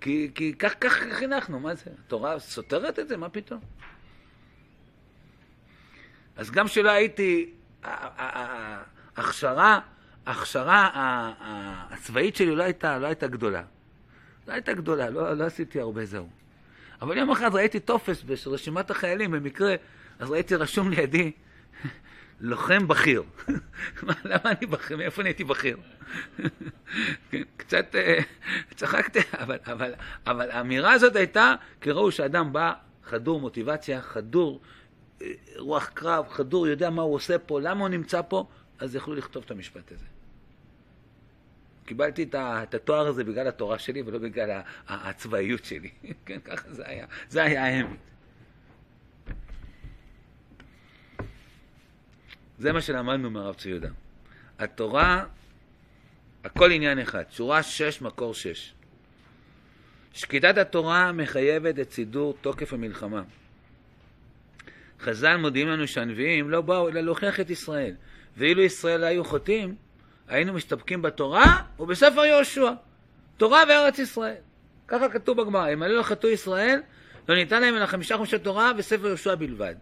כי, 0.05 0.31
כי 0.35 0.55
כך, 0.59 0.75
כך 0.81 0.93
חינכנו, 0.93 1.61
מה 1.61 1.75
זה? 1.75 1.91
התורה 2.07 2.39
סותרת 2.39 2.99
את 2.99 3.09
זה? 3.09 3.17
מה 3.17 3.29
פתאום? 3.29 3.61
אז 6.37 6.51
גם 6.51 6.69
שלא 6.69 6.91
הייתי, 6.91 7.51
ההכשרה, 7.83 9.81
ההכשרה 10.27 10.91
הצבאית 11.91 12.37
שלי 12.37 12.57
לא 12.57 12.63
הייתה, 12.63 12.99
לא 12.99 13.07
הייתה 13.07 13.27
גדולה. 13.27 13.63
לא 14.49 14.53
הייתה 14.53 14.73
גדולה, 14.73 15.11
לא, 15.11 15.33
לא 15.33 15.45
עשיתי 15.45 15.81
הרבה 15.81 16.05
זהו. 16.05 16.29
אבל 17.03 17.19
יום 17.19 17.31
אחד 17.31 17.55
ראיתי 17.55 17.81
טופס 17.81 18.23
ברשימת 18.23 18.91
החיילים, 18.91 19.31
במקרה, 19.31 19.75
אז 20.19 20.31
ראיתי 20.31 20.55
רשום 20.55 20.91
לידי, 20.91 21.33
לוחם 22.45 22.89
בכיר. 22.89 23.23
למה 24.25 24.45
אני 24.45 24.67
בכיר? 24.67 24.97
מאיפה 24.97 25.23
אני 25.23 25.29
הייתי 25.29 25.45
בכיר? 25.45 25.77
כן, 27.31 27.43
קצת 27.57 27.95
אה, 27.95 28.19
צחקתי, 28.75 29.19
אבל, 29.43 29.59
אבל, 29.67 29.95
אבל 30.27 30.51
האמירה 30.51 30.93
הזאת 30.93 31.17
הייתה, 31.17 31.55
כי 31.81 31.91
ראו 31.91 32.11
שאדם 32.11 32.53
בא 32.53 32.73
חדור 33.05 33.41
מוטיבציה, 33.41 34.01
חדור 34.01 34.61
רוח 35.57 35.91
קרב, 35.95 36.29
חדור, 36.29 36.69
יודע 36.69 36.91
מה 36.91 37.03
הוא 37.03 37.15
עושה 37.15 37.39
פה, 37.39 37.61
למה 37.61 37.81
הוא 37.81 37.89
נמצא 37.89 38.21
פה, 38.29 38.47
אז 38.79 38.95
יכלו 38.95 39.15
לכתוב 39.15 39.43
את 39.47 39.51
המשפט 39.51 39.93
הזה. 39.93 40.07
קיבלתי 41.85 42.29
את 42.33 42.75
התואר 42.75 43.07
הזה 43.07 43.25
בגלל 43.25 43.49
התורה 43.49 43.79
שלי 43.79 44.03
ולא 44.03 44.19
בגלל 44.19 44.61
הצבאיות 44.89 45.65
שלי. 45.65 45.91
כן, 46.27 46.39
ככה 46.45 46.73
זה 46.73 46.83
היה. 46.87 47.07
זה 47.29 47.43
היה 47.43 47.65
האמת. 47.65 48.14
זה 52.59 52.73
מה 52.73 52.81
שלמדנו 52.81 53.31
מהרב 53.31 53.55
צבי 53.55 53.71
יהודה. 53.71 53.89
התורה, 54.59 55.25
הכל 56.45 56.71
עניין 56.71 56.99
אחד. 56.99 57.25
שורה 57.31 57.63
6, 57.63 58.03
מקור 58.03 58.35
6. 58.35 58.73
שקידת 60.13 60.59
התורה 60.59 61.13
מחייבת 61.13 61.79
את 61.79 61.93
סידור 61.93 62.35
תוקף 62.41 62.73
המלחמה. 62.73 63.23
חז"ל 65.01 65.37
מודיעים 65.37 65.69
לנו 65.69 65.89
שהנביאים 65.89 66.51
לא 66.51 66.61
באו 66.61 66.89
אלא 66.89 67.01
להוכיח 67.01 67.41
את 67.41 67.51
ישראל. 67.51 67.95
ואילו 68.37 68.63
ישראל 68.63 69.05
היו 69.05 69.25
חוטאים, 69.25 69.75
היינו 70.29 70.53
מסתפקים 70.53 71.03
בתורה 71.03 71.63
ובספר 71.79 72.25
יהושע. 72.25 72.71
תורה 73.37 73.63
וארץ 73.69 73.99
ישראל. 73.99 74.41
ככה 74.89 75.09
כתוב 75.09 75.43
בגמרא. 75.43 75.73
אם 75.73 75.83
עלו 75.83 76.01
לחטאו 76.01 76.29
ישראל, 76.29 76.81
לא 77.29 77.35
ניתן 77.35 77.63
להם 77.63 77.77
אלא 77.77 77.87
חמישה 77.87 78.17
חומשי 78.17 78.39
תורה 78.39 78.73
וספר 78.77 79.07
יהושע 79.07 79.35
בלבד. 79.35 79.75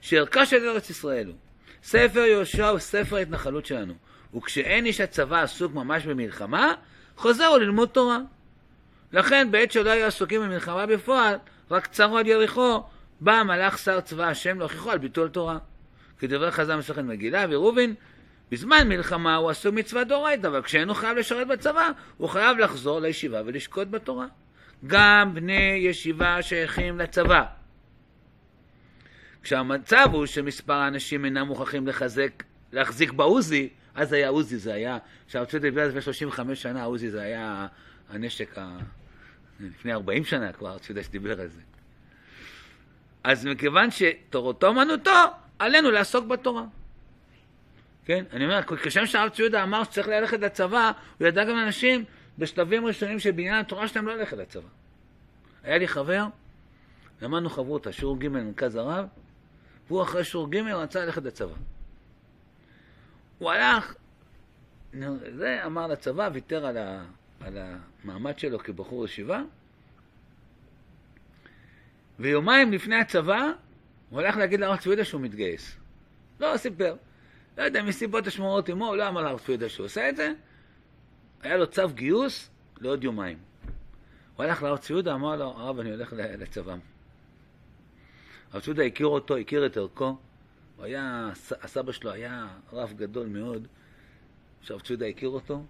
שערכה 0.00 0.46
של 0.46 0.68
ארץ 0.68 0.90
ישראל 0.90 1.26
הוא. 1.26 1.34
ספר 1.82 2.20
יהושע 2.20 2.68
הוא 2.68 2.78
ספר 2.78 3.16
ההתנחלות 3.16 3.66
שלנו. 3.66 3.94
וכשאין 4.36 4.86
איש 4.86 5.00
הצבא 5.00 5.42
עסוק 5.42 5.74
ממש 5.74 6.06
במלחמה, 6.06 6.74
חוזר 7.16 7.46
הוא 7.46 7.58
ללמוד 7.58 7.88
תורה. 7.88 8.18
לכן 9.12 9.48
בעת 9.50 9.72
שלא 9.72 9.90
היו 9.90 10.06
עסוקים 10.06 10.40
במלחמה 10.40 10.86
בפועל, 10.86 11.34
רק 11.70 11.86
צרו 11.86 12.18
על 12.18 12.26
יריחו, 12.26 12.82
בא 13.20 13.32
המלאך 13.32 13.78
שר 13.78 14.00
צבא 14.00 14.24
השם 14.24 14.58
להוכיחו 14.58 14.90
על 14.90 14.98
ביטול 14.98 15.28
תורה. 15.28 15.58
כדברי 16.18 16.50
חז"ל 16.50 16.76
מסכת 16.76 17.02
מגילה 17.02 17.46
וראובן, 17.48 17.92
בזמן 18.50 18.88
מלחמה 18.88 19.36
הוא 19.36 19.50
עשו 19.50 19.72
מצווה 19.72 20.04
דאורייתא, 20.04 20.46
אבל 20.46 20.62
כשאינו 20.62 20.94
חייב 20.94 21.16
לשרת 21.16 21.46
בצבא, 21.46 21.90
הוא 22.16 22.28
חייב 22.28 22.58
לחזור 22.58 23.00
לישיבה 23.00 23.42
ולשקוט 23.46 23.88
בתורה. 23.90 24.26
גם 24.86 25.34
בני 25.34 25.80
ישיבה 25.82 26.42
שייכים 26.42 26.98
לצבא. 26.98 27.57
כשהמצב 29.42 30.08
הוא 30.12 30.26
שמספר 30.26 30.72
האנשים 30.72 31.24
אינם 31.24 31.46
מוכרחים 31.46 31.86
לחזק, 31.86 32.42
להחזיק 32.72 33.12
בעוזי, 33.12 33.68
אז 33.94 34.12
היה 34.12 34.28
עוזי, 34.28 34.58
זה 34.58 34.74
היה, 34.74 34.98
כשהרצות 35.28 35.64
הביא 35.64 35.82
לפני 35.82 36.00
35 36.00 36.62
שנה, 36.62 36.84
עוזי 36.84 37.10
זה 37.10 37.22
היה 37.22 37.66
הנשק 38.08 38.58
ה... 38.58 38.78
לפני 39.60 39.92
40 39.92 40.24
שנה 40.24 40.52
כבר, 40.52 40.76
אתה 40.76 40.90
יודע 40.90 41.02
שדיבר 41.02 41.40
על 41.40 41.48
זה. 41.48 41.60
אז 43.24 43.46
מכיוון 43.46 43.88
שתורתו 43.90 44.66
אומנותו, 44.66 45.10
עלינו 45.58 45.90
לעסוק 45.90 46.26
בתורה. 46.26 46.64
כן? 48.04 48.24
אני 48.32 48.44
אומר, 48.44 48.60
כשם 48.82 49.06
שהרב 49.06 49.28
צבי 49.28 49.42
יהודה 49.42 49.62
אמר 49.62 49.84
שצריך 49.84 50.08
ללכת 50.08 50.40
לצבא, 50.40 50.90
הוא 51.18 51.26
ידע 51.26 51.44
גם 51.44 51.58
אנשים 51.58 52.04
בשלבים 52.38 52.86
ראשונים 52.86 53.18
של 53.18 53.30
בניין 53.30 53.54
התורה 53.54 53.88
שלהם 53.88 54.06
לא 54.06 54.16
ללכת 54.16 54.36
לצבא. 54.36 54.68
היה 55.64 55.78
לי 55.78 55.88
חבר, 55.88 56.24
למדנו 57.22 57.50
חברותא, 57.50 57.92
שיעור 57.92 58.18
ג' 58.18 58.28
מרכז 58.28 58.76
הרב, 58.76 59.06
והוא 59.88 60.02
אחרי 60.02 60.24
שיעור 60.24 60.50
ג' 60.50 60.56
רצה 60.56 61.04
ללכת 61.04 61.22
לצבא. 61.22 61.54
הוא 63.38 63.50
הלך, 63.50 63.94
זה 65.36 65.66
אמר 65.66 65.86
לצבא, 65.86 66.30
ויתר 66.32 66.66
על, 66.66 66.76
ה, 66.76 67.04
על 67.40 67.58
המעמד 67.58 68.38
שלו 68.38 68.58
כבחור 68.58 69.04
ישיבה, 69.04 69.42
ויומיים 72.18 72.72
לפני 72.72 72.96
הצבא 72.96 73.50
הוא 74.10 74.20
הלך 74.20 74.36
להגיד 74.36 74.60
לרב 74.60 74.76
צבי 74.76 75.04
שהוא 75.04 75.20
מתגייס. 75.20 75.76
לא 76.40 76.56
סיפר. 76.56 76.96
לא 77.58 77.62
יודע, 77.62 77.82
מסיבות 77.82 78.26
השמורות 78.26 78.68
עמו, 78.68 78.86
הוא 78.86 78.96
לא 78.96 79.08
אמר 79.08 79.22
לרב 79.22 79.38
צבי 79.38 79.68
שהוא 79.68 79.84
עושה 79.86 80.08
את 80.08 80.16
זה. 80.16 80.32
היה 81.42 81.56
לו 81.56 81.66
צו 81.66 81.88
גיוס 81.88 82.50
לעוד 82.80 83.04
יומיים. 83.04 83.38
הוא 84.36 84.44
הלך 84.44 84.62
לרב 84.62 84.78
צבי 84.78 84.94
יהודה, 84.94 85.14
אמר 85.14 85.36
לו, 85.36 85.44
הרב, 85.44 85.78
אני 85.78 85.90
הולך 85.90 86.12
לצבא. 86.16 86.76
צבי 88.52 88.60
יהודה 88.66 88.82
הכיר 88.82 89.06
אותו, 89.06 89.36
הכיר 89.36 89.66
את 89.66 89.76
ערכו. 89.76 90.16
הוא 90.76 90.84
היה, 90.84 91.30
הסבא 91.62 91.92
שלו 91.92 92.10
היה 92.10 92.48
רב 92.72 92.92
גדול 92.96 93.26
מאוד. 93.26 93.66
צבי 94.66 94.76
יהודה 94.88 95.06
הכיר 95.06 95.28
אותו. 95.28 95.64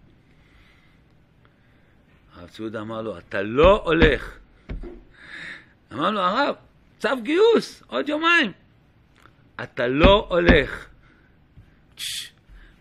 הרב 2.34 2.48
צבי 2.48 2.62
יהודה 2.62 2.80
אמר 2.80 3.02
לו, 3.02 3.18
אתה 3.18 3.42
לא 3.42 3.82
הולך. 3.84 4.38
אמר 5.92 6.10
לו, 6.10 6.20
הרב, 6.20 6.54
צו 6.98 7.08
גיוס, 7.22 7.82
עוד 7.86 8.08
יומיים. 8.08 8.52
אתה 9.62 9.86
לא 9.86 10.26
הולך. 10.30 10.86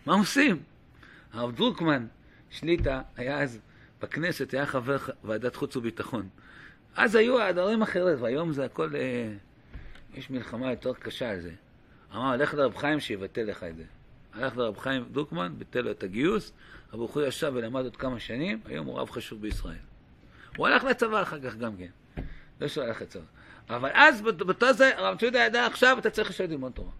מה 0.06 0.14
עושים? 0.14 0.62
הרב 1.32 1.56
דרוקמן, 1.56 2.06
שליטה, 2.50 3.02
היה 3.16 3.42
אז 3.42 3.58
בכנסת, 4.02 4.54
היה 4.54 4.66
חבר 4.66 4.96
ועדת 5.24 5.56
חוץ 5.56 5.76
וביטחון. 5.76 6.28
אז 6.96 7.14
היו 7.14 7.42
הדברים 7.42 7.82
אחרת, 7.82 8.18
והיום 8.20 8.52
זה 8.52 8.64
הכל, 8.64 8.96
אה, 8.96 9.32
יש 10.18 10.30
מלחמה 10.30 10.70
יותר 10.70 10.94
קשה 10.94 11.30
על 11.30 11.40
זה. 11.40 11.52
אמר, 12.14 12.36
לך 12.36 12.54
לרב 12.54 12.76
חיים 12.76 13.00
שיבטל 13.00 13.42
לך 13.42 13.62
את 13.62 13.76
זה. 13.76 13.84
הלך 14.34 14.56
לרב 14.56 14.78
חיים 14.78 15.04
דרוקמן, 15.12 15.54
ביטל 15.58 15.80
לו 15.80 15.90
את 15.90 16.02
הגיוס, 16.02 16.52
הבחור 16.92 17.22
ישב 17.22 17.52
ולמד 17.54 17.84
עוד 17.84 17.96
כמה 17.96 18.20
שנים, 18.20 18.60
היום 18.64 18.86
הוא 18.86 18.98
רב 18.98 19.10
חשוב 19.10 19.42
בישראל. 19.42 19.76
הוא 20.56 20.66
הלך 20.66 20.84
לצבא 20.84 21.22
אחר 21.22 21.40
כך 21.40 21.56
גם 21.56 21.76
כן. 21.76 22.22
לא 22.60 22.68
שהוא 22.68 22.84
הלך 22.84 23.02
לצבא. 23.02 23.22
אבל 23.70 23.90
אז, 23.94 24.22
באותו 24.22 24.72
זה, 24.72 24.98
הרב 24.98 25.18
צבי 25.18 25.38
ידע, 25.38 25.66
עכשיו 25.66 25.98
אתה 25.98 26.10
צריך 26.10 26.30
לשבת 26.30 26.50
ללמוד 26.50 26.72
תורה. 26.72 26.90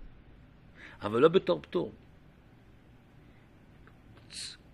אבל 1.02 1.20
לא 1.20 1.28
בתור 1.28 1.62
פטור. 1.62 1.92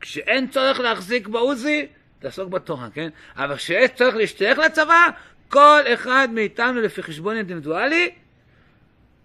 כשאין 0.01 0.51
צורך 0.51 0.81
להחזיק 0.81 1.29
בעוזי, 1.29 1.87
תעסוק 2.19 2.49
בתורה, 2.49 2.91
כן? 2.91 3.09
אבל 3.37 3.57
כשיש 3.57 3.91
צורך 3.91 4.15
להשתייך 4.15 4.59
לצבא, 4.59 5.09
כל 5.49 5.81
אחד 5.95 6.29
מאיתנו 6.33 6.81
לפי 6.81 7.03
חשבון 7.03 7.37
אינדיבידואלי, 7.37 8.15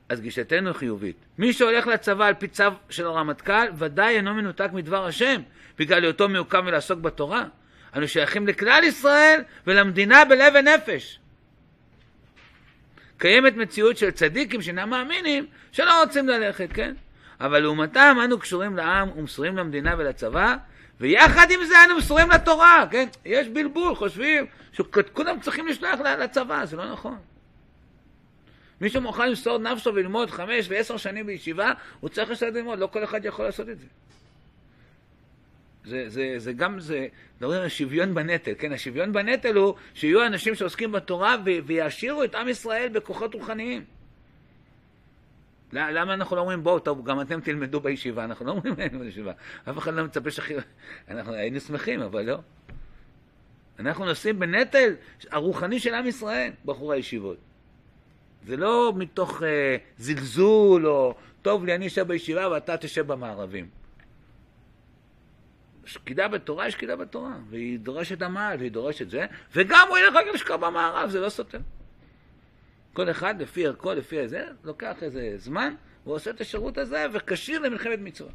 אז 0.10 0.22
גישתנו 0.22 0.74
חיובית. 0.74 1.15
מי 1.38 1.54
שהולך 1.54 1.88
לצבא 1.88 2.26
על 2.26 2.34
פי 2.34 2.48
צו 2.48 2.63
של 2.89 3.06
הרמטכ"ל, 3.06 3.67
ודאי 3.78 4.15
אינו 4.15 4.34
מנותק 4.34 4.69
מדבר 4.74 5.06
השם, 5.06 5.41
בגלל 5.78 6.04
היותו 6.04 6.30
מעוקם 6.30 6.63
ולעסוק 6.65 7.00
בתורה. 7.00 7.43
אנו 7.95 8.08
שייכים 8.08 8.48
לכלל 8.48 8.84
ישראל 8.84 9.41
ולמדינה 9.67 10.26
בלב 10.26 10.54
ונפש. 10.56 11.19
קיימת 13.17 13.56
מציאות 13.56 13.98
של 13.98 14.12
צדיקים 14.12 14.62
שאינם 14.62 14.89
מאמינים, 14.89 15.45
שלא 15.72 16.02
רוצים 16.02 16.28
ללכת, 16.28 16.74
כן? 16.74 16.93
אבל 17.41 17.60
לעומתם 17.60 18.17
אנו 18.26 18.39
קשורים 18.39 18.78
לעם 18.78 19.10
ומסורים 19.17 19.58
למדינה 19.58 19.95
ולצבא, 19.98 20.56
ויחד 21.00 21.52
עם 21.52 21.65
זה 21.65 21.74
אנו 21.86 21.98
מסורים 21.98 22.30
לתורה, 22.30 22.86
כן? 22.91 23.08
יש 23.26 23.48
בלבול, 23.48 23.95
חושבים 23.95 24.45
שכולם 24.74 25.39
צריכים 25.39 25.67
לשלוח 25.67 26.00
לצבא, 26.00 26.65
זה 26.65 26.78
לא 26.78 26.91
נכון. 26.91 27.17
מי 28.82 28.89
שמוכן 28.89 29.30
למסור 29.30 29.58
נפשו 29.58 29.94
וללמוד 29.94 30.30
חמש 30.30 30.65
ועשר 30.70 30.98
שנים 30.98 31.26
בישיבה, 31.26 31.72
הוא 32.00 32.10
צריך 32.10 32.30
לשבת 32.30 32.54
ללמוד, 32.54 32.80
לא 32.80 32.88
כל 32.88 33.04
אחד 33.04 33.26
יכול 33.26 33.46
לעשות 33.46 33.70
את 33.70 33.80
זה. 33.80 33.86
זה, 35.86 36.10
זה, 36.10 36.34
זה 36.38 36.54
גם, 36.54 36.80
זה, 36.80 37.08
מדברים 37.38 37.62
על 37.62 37.70
שוויון 37.70 38.13
בנטל, 38.13 38.52
כן? 38.58 38.72
השוויון 38.72 39.13
בנטל 39.13 39.56
הוא 39.56 39.74
שיהיו 39.94 40.26
אנשים 40.26 40.56
שעוסקים 40.56 40.92
בתורה 40.92 41.36
ויעשירו 41.65 42.24
את 42.24 42.36
עם 42.36 42.48
ישראל 42.48 42.89
בכוחות 42.89 43.34
רוחניים. 43.34 43.84
למה 45.74 46.13
אנחנו 46.13 46.36
לא 46.36 46.42
אומרים 46.42 46.63
בואו, 46.63 46.80
טוב, 46.80 47.06
גם 47.06 47.22
אתם 47.22 47.42
תלמדו 47.42 47.80
בישיבה, 47.80 48.24
אנחנו 48.24 48.46
לא 48.46 48.52
אומרים 48.52 48.74
להם 48.78 49.00
בישיבה. 49.00 49.32
אף 49.70 49.78
אחד 49.78 49.94
לא 49.94 50.04
מצפה 50.04 50.32
שכי... 50.32 50.54
אנחנו 51.10 51.34
היינו 51.34 51.60
שמחים, 51.60 52.02
אבל 52.02 52.22
לא. 52.22 52.38
אנחנו 53.80 54.06
נושאים 54.06 54.39
בנטל 54.39 54.96
הרוחני 55.32 55.80
של 55.80 55.94
עם 55.94 56.08
ישראל, 56.08 56.52
בחורי 56.65 56.98
הישיבות. 56.98 57.38
זה 58.45 58.58
לא 58.58 58.93
מתוך 58.95 59.43
אה, 59.43 59.78
זלזול 59.97 60.88
או 60.88 61.15
טוב 61.41 61.65
לי, 61.65 61.75
אני 61.75 61.88
אשב 61.88 62.08
בישיבה 62.08 62.49
ואתה 62.52 62.78
תשב 62.78 63.08
במערבים. 63.08 63.69
שקידה 65.86 66.28
בתורה 66.28 66.63
היא 66.63 66.71
שקידה 66.71 66.95
בתורה, 66.95 67.38
והיא 67.49 67.80
דורשת 67.80 68.22
עמל, 68.22 68.55
והיא 68.59 68.72
דורשת 68.72 69.09
זה, 69.09 69.26
וגם 69.55 69.88
הוא 69.89 69.97
ילך 69.97 70.16
רגע 70.16 70.32
לשכב 70.34 70.66
במערב, 70.66 71.09
זה 71.09 71.20
לא 71.20 71.30
סותר. 71.30 71.59
כל 72.93 73.11
אחד 73.11 73.41
לפי 73.41 73.68
ערכו, 73.68 73.93
לפי 73.93 74.28
זה, 74.28 74.47
לוקח 74.64 75.03
איזה 75.03 75.34
זמן, 75.38 75.74
הוא 76.03 76.16
עושה 76.16 76.32
את 76.32 76.41
השירות 76.41 76.78
הזה 76.78 77.05
וכשיר 77.14 77.59
למלחמת 77.59 77.99
מצווה. 77.99 78.32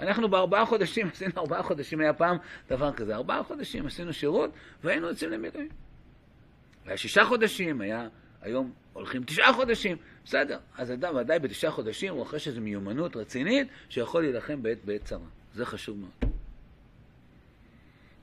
אנחנו 0.00 0.28
בארבעה 0.28 0.66
חודשים, 0.66 1.08
עשינו 1.12 1.32
ארבעה 1.38 1.62
חודשים, 1.62 2.00
היה 2.00 2.12
פעם 2.12 2.36
דבר 2.68 2.92
כזה, 2.92 3.14
ארבעה 3.14 3.42
חודשים 3.42 3.86
עשינו 3.86 4.12
שירות 4.12 4.50
והיינו 4.84 5.06
יוצאים 5.06 5.30
למילואים. 5.30 5.68
היה 6.86 6.96
שישה 6.96 7.24
חודשים, 7.24 7.80
היה, 7.80 8.08
היום 8.42 8.72
הולכים 8.92 9.24
תשעה 9.24 9.52
חודשים, 9.52 9.96
בסדר, 10.24 10.58
אז 10.76 10.92
אדם 10.92 11.16
ודאי 11.16 11.38
בתשעה 11.38 11.70
חודשים 11.70 12.14
הוא 12.14 12.22
אחרי 12.22 12.38
שזו 12.38 12.60
מיומנות 12.60 13.16
רצינית 13.16 13.68
שיכול 13.88 14.22
להילחם 14.22 14.62
בעת 14.62 14.84
בעת 14.84 15.04
צרה, 15.04 15.26
זה 15.54 15.66
חשוב 15.66 15.98
מאוד. 15.98 16.32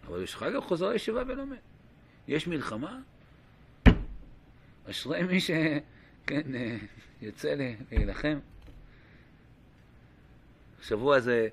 אבל 0.07 0.23
יש 0.23 0.37
גם 0.55 0.61
חוזר 0.61 0.89
לישיבה 0.89 1.23
ולומד. 1.27 1.57
יש 2.27 2.47
מלחמה, 2.47 2.99
אשרי 4.89 5.23
מי 5.23 5.41
ש... 5.41 5.51
כן, 6.25 6.55
אה, 6.55 6.77
יוצא 7.21 7.55
להילחם. 7.91 8.39
השבוע 10.81 11.19
זה, 11.19 11.47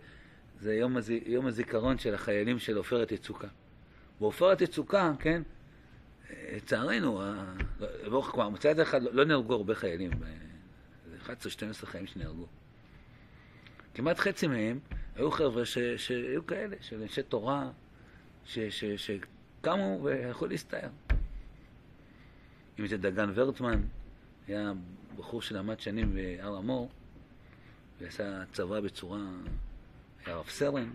זה 0.60 0.74
יום, 0.74 0.96
הז... 0.96 1.10
יום 1.10 1.46
הזיכרון 1.46 1.98
של 1.98 2.14
החיילים 2.14 2.58
של 2.58 2.76
עופרת 2.76 3.12
יצוקה. 3.12 3.48
בעופרת 4.20 4.60
יצוקה, 4.60 5.12
כן, 5.18 5.42
לצערנו, 6.56 7.22
ברוך 8.04 8.26
כבר, 8.26 8.48
מצד 8.48 8.80
אחד 8.80 9.02
לא 9.02 9.24
נהרגו 9.24 9.54
הרבה 9.54 9.74
חיילים, 9.74 10.10
11-12 11.26 11.30
חיילים 11.84 12.06
שנהרגו. 12.06 12.46
כמעט 13.94 14.18
חצי 14.18 14.46
מהם 14.46 14.78
היו 15.16 15.30
חבר'ה 15.30 15.64
שהיו 15.96 16.46
כאלה, 16.46 16.76
של 16.80 17.02
אנשי 17.02 17.22
תורה, 17.22 17.70
שקמו 18.44 20.00
והלכו 20.02 20.46
להסתער. 20.46 20.88
אם 22.78 22.86
זה 22.86 22.96
דגן 22.96 23.30
ורטמן, 23.34 23.82
היה 24.48 24.72
בחור 25.16 25.42
שלמד 25.42 25.80
שנים 25.80 26.14
בהר 26.14 26.56
המור, 26.56 26.90
ועשה 28.00 28.44
צבא 28.52 28.80
בצורה, 28.80 29.20
היה 30.26 30.36
רב 30.36 30.48
סרן. 30.48 30.90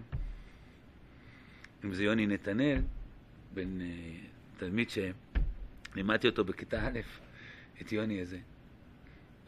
אם 1.84 1.94
זה 1.94 2.04
יוני 2.04 2.28
נתנאל, 2.28 2.82
בן 3.54 3.82
uh, 3.82 3.84
תלמיד 4.58 4.90
שלימדתי 5.94 6.28
אותו 6.28 6.46
בכיתה 6.46 6.88
א', 6.88 7.00
את 7.82 7.92
יוני 7.92 8.22
הזה. 8.22 8.38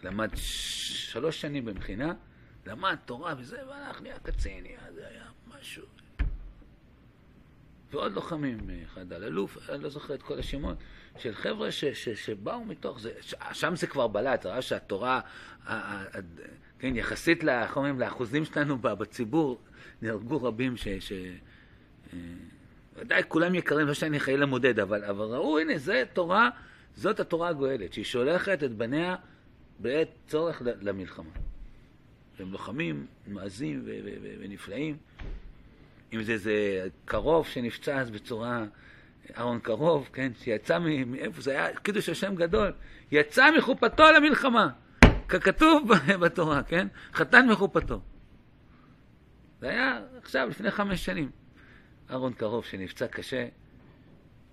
למד 0.04 0.30
שלוש 0.36 1.42
שנים 1.42 1.66
במכינה, 1.66 2.14
למד 2.66 2.98
תורה 3.06 3.34
וזה, 3.38 3.68
והלך, 3.68 4.02
נהיה 4.02 4.20
קצין, 4.20 4.64
נהיה, 4.64 4.80
זה 4.94 5.08
היה 5.08 5.26
משהו. 5.48 5.86
ועוד 7.92 8.14
לוחמים, 8.14 8.58
אחד 8.86 9.14
על 9.14 9.24
אלוף, 9.24 9.70
אני 9.70 9.84
לא 9.84 9.90
זוכר 9.90 10.14
את 10.14 10.24
כל 10.24 10.40
השמות, 10.40 10.78
של 11.18 11.36
חבר'ה 11.36 11.72
ש, 11.72 11.86
ש, 11.86 12.10
שבאו 12.10 12.66
מתוך 12.66 13.00
זה, 13.00 13.12
שם 13.54 13.76
זה 13.76 13.88
כבר 13.88 14.08
בלט, 14.08 14.46
ראה 14.46 14.62
שהתורה, 14.62 15.20
ה, 15.66 15.74
ה, 15.74 16.02
ה, 16.18 16.22
כן, 16.80 16.96
יחסית 16.96 17.44
לאחוזים 17.98 18.46
שלנו 18.46 18.78
בציבור, 18.78 19.62
נהרגו 20.02 20.44
רבים 20.44 20.78
ש... 20.78 20.88
ש 20.88 21.12
אה, 22.14 22.20
ודאי 22.96 23.22
כולם 23.28 23.56
יקרים, 23.56 23.88
לא 23.88 23.94
שאני 23.94 24.20
חייל 24.20 24.44
המודד, 24.44 24.80
אבל, 24.80 25.04
אבל 25.04 25.26
ראו, 25.26 25.60
הנה, 25.60 25.78
זה 25.78 26.04
תורה, 26.14 26.50
זאת 26.96 27.20
התורה 27.20 27.50
הגואלת, 27.50 27.94
שהיא 27.94 28.06
שולחת 28.06 28.64
את 28.64 28.72
בניה 28.72 29.16
בעת 29.80 30.08
צורך 30.28 30.62
למלחמה. 30.82 31.30
והם 32.40 32.52
לוחמים 32.52 33.06
מעזים 33.28 33.86
ונפלאים. 34.40 34.98
אם 36.14 36.24
זה 36.24 36.32
איזה 36.32 36.88
קרוב 37.06 37.48
שנפצע 37.48 38.00
אז 38.00 38.12
בצורה, 38.12 38.66
אהרון 39.38 39.60
קרוב, 39.60 40.10
כן, 40.14 40.32
שיצא 40.40 40.80
מאיפה, 40.80 41.42
זה 41.42 41.52
היה 41.52 41.76
קידוש 41.76 42.10
השם 42.10 42.36
גדול, 42.36 42.72
יצא 43.12 43.52
מחופתו 43.58 44.04
למלחמה, 44.16 44.70
ככתוב 45.28 45.90
בתורה, 46.22 46.64
כן? 46.64 46.88
חתן 47.14 47.48
מחופתו. 47.50 48.02
זה 49.62 49.70
היה 49.70 50.00
עכשיו, 50.22 50.48
לפני 50.50 50.72
חמש 50.72 51.06
שנים. 51.06 51.41
אהרון 52.12 52.34
קרוב 52.34 52.66
שנפצע 52.66 53.08
קשה, 53.08 53.48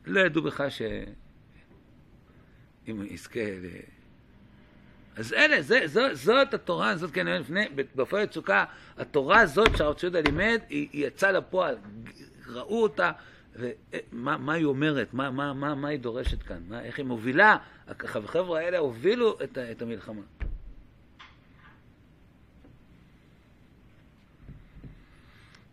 לא 0.06 0.20
ידעו 0.20 0.42
בכלל 0.42 0.70
ש... 0.70 0.82
אם 2.88 3.02
יזכה 3.10 3.40
ל... 3.40 3.66
אז 5.16 5.32
אלה, 5.32 5.62
זה, 5.62 5.80
זו, 5.84 6.14
זאת 6.14 6.54
התורה, 6.54 6.96
זאת 6.96 7.10
כן, 7.10 7.26
לפני, 7.26 7.68
בפועל 7.74 8.22
יצוקה, 8.22 8.64
התורה 8.98 9.40
הזאת 9.40 9.76
שהרב 9.76 9.94
ציודה 9.94 10.20
לימד, 10.20 10.60
היא, 10.68 10.88
היא 10.92 11.06
יצאה 11.06 11.32
לפועל, 11.32 11.76
ראו 12.46 12.82
אותה, 12.82 13.12
ומה 13.56 14.36
מה 14.36 14.52
היא 14.52 14.64
אומרת, 14.64 15.14
מה, 15.14 15.30
מה, 15.30 15.52
מה, 15.52 15.74
מה 15.74 15.88
היא 15.88 15.98
דורשת 15.98 16.42
כאן, 16.42 16.62
מה, 16.68 16.82
איך 16.82 16.98
היא 16.98 17.06
מובילה, 17.06 17.56
החבר'ה 17.88 18.60
האלה 18.60 18.78
הובילו 18.78 19.38
את, 19.44 19.58
את 19.58 19.82
המלחמה. 19.82 20.22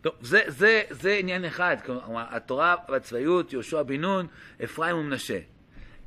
טוב, 0.06 0.14
זה, 0.20 0.40
זה, 0.46 0.82
זה 0.90 1.12
עניין 1.12 1.44
אחד, 1.44 1.76
כלומר, 1.84 2.24
התורה 2.30 2.74
והצבאיות, 2.88 3.52
יהושע 3.52 3.82
בן 3.82 4.00
נון, 4.00 4.26
אפרים 4.64 4.96
ומנשה. 4.96 5.38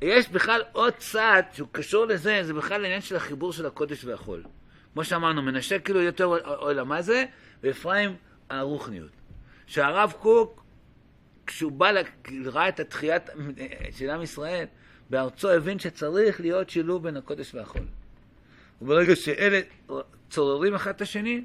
יש 0.02 0.28
בכלל 0.28 0.62
עוד 0.72 0.92
צעד 0.92 1.44
שהוא 1.52 1.68
קשור 1.72 2.04
לזה, 2.04 2.40
זה 2.42 2.54
בכלל 2.54 2.84
העניין 2.84 3.00
של 3.00 3.16
החיבור 3.16 3.52
של 3.52 3.66
הקודש 3.66 4.04
והחול. 4.04 4.42
כמו 4.92 5.04
שאמרנו, 5.04 5.42
מנשה 5.42 5.78
כאילו 5.78 6.00
יותר 6.00 6.24
עולמה 6.44 7.02
זה, 7.02 7.24
ואפרים 7.62 8.16
הרוחניות. 8.50 9.10
שהרב 9.66 10.12
קוק, 10.20 10.64
כשהוא 11.46 11.72
בא, 11.72 11.90
ראה 12.44 12.68
את 12.68 12.80
התחיית 12.80 13.22
של 13.98 14.10
עם 14.10 14.22
ישראל, 14.22 14.64
בארצו 15.10 15.50
הבין 15.50 15.78
שצריך 15.78 16.40
להיות 16.40 16.70
שילוב 16.70 17.02
בין 17.02 17.16
הקודש 17.16 17.54
והחול. 17.54 17.84
וברגע 18.82 19.16
שאלה 19.16 19.60
צוררים 20.30 20.74
אחד 20.74 20.90
את 20.90 21.00
השני, 21.00 21.44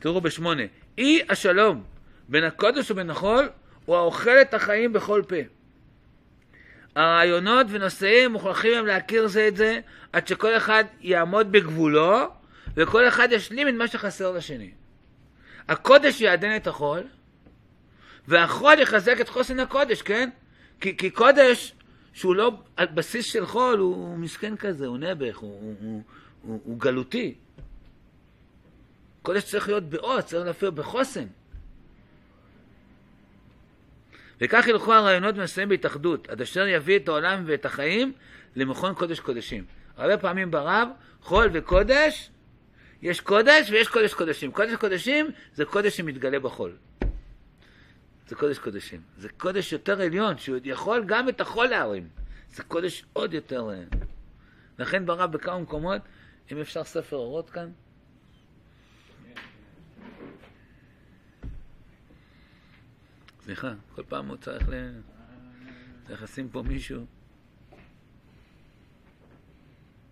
תראו 0.00 0.20
בשמונה, 0.20 0.62
אי 0.98 1.20
השלום 1.28 1.82
בין 2.28 2.44
הקודש 2.44 2.90
ובין 2.90 3.10
החול 3.10 3.48
הוא 3.84 3.96
האוכל 3.96 4.40
את 4.40 4.54
החיים 4.54 4.92
בכל 4.92 5.22
פה. 5.28 5.36
הרעיונות 6.96 7.66
ונושאים 7.70 8.32
מוכרחים 8.32 8.78
הם 8.78 8.86
להכיר 8.86 9.26
זה 9.26 9.48
את 9.48 9.56
זה 9.56 9.80
עד 10.12 10.26
שכל 10.26 10.56
אחד 10.56 10.84
יעמוד 11.00 11.52
בגבולו 11.52 12.28
וכל 12.76 13.08
אחד 13.08 13.28
ישלים 13.32 13.68
את 13.68 13.74
מה 13.74 13.88
שחסר 13.88 14.32
לשני. 14.32 14.70
הקודש 15.68 16.20
יעדן 16.20 16.56
את 16.56 16.66
החול 16.66 17.02
והחול 18.28 18.78
יחזק 18.78 19.20
את 19.20 19.28
חוסן 19.28 19.60
הקודש, 19.60 20.02
כן? 20.02 20.30
כי, 20.80 20.96
כי 20.96 21.10
קודש 21.10 21.74
שהוא 22.12 22.34
לא 22.34 22.52
על 22.76 22.86
בסיס 22.86 23.26
של 23.26 23.46
חול 23.46 23.78
הוא, 23.78 23.94
הוא 23.94 24.18
מסכן 24.18 24.56
כזה, 24.56 24.86
הוא 24.86 24.98
נעבך, 24.98 25.36
הוא, 25.36 25.60
הוא, 25.60 25.74
הוא, 25.80 26.02
הוא, 26.42 26.60
הוא 26.64 26.78
גלותי. 26.78 27.34
קודש 29.22 29.44
צריך 29.44 29.68
להיות 29.68 29.84
בעוז, 29.84 30.24
צריך 30.24 30.46
להפיר 30.46 30.70
בחוסן. 30.70 31.26
וכך 34.40 34.66
ילכו 34.68 34.92
הרעיונות 34.92 35.34
ומסיימים 35.38 35.68
בהתאחדות, 35.68 36.28
עד 36.28 36.40
אשר 36.40 36.66
יביא 36.66 36.96
את 36.98 37.08
העולם 37.08 37.42
ואת 37.46 37.64
החיים 37.64 38.12
למכון 38.56 38.94
קודש 38.94 39.20
קודשים. 39.20 39.64
הרבה 39.96 40.18
פעמים 40.18 40.50
ברב, 40.50 40.88
חול 41.22 41.50
וקודש, 41.52 42.30
יש 43.02 43.20
קודש 43.20 43.70
ויש 43.70 43.88
קודש 43.88 44.14
קודשים. 44.14 44.52
קודש 44.52 44.74
קודשים 44.74 45.30
זה 45.54 45.64
קודש 45.64 45.96
שמתגלה 45.96 46.40
בחול. 46.40 46.76
זה 48.28 48.36
קודש 48.36 48.58
קודשים. 48.58 49.00
זה 49.18 49.28
קודש 49.28 49.72
יותר 49.72 50.00
עליון, 50.00 50.38
שהוא 50.38 50.58
יכול 50.64 51.04
גם 51.06 51.28
את 51.28 51.40
החול 51.40 51.66
להרים. 51.66 52.08
זה 52.52 52.62
קודש 52.62 53.04
עוד 53.12 53.34
יותר... 53.34 53.68
לכן 54.78 55.06
ברב 55.06 55.32
בכמה 55.32 55.58
מקומות, 55.58 56.02
אם 56.52 56.60
אפשר 56.60 56.84
ספר 56.84 57.16
אורות 57.16 57.50
כאן, 57.50 57.70
סליחה, 63.50 63.72
כל 63.94 64.02
פעם 64.08 64.28
הוא 64.28 64.36
צריך 64.36 64.68
ל... 64.68 65.00
צריך 66.06 66.22
לשים 66.22 66.48
פה 66.48 66.62
מישהו. 66.62 67.06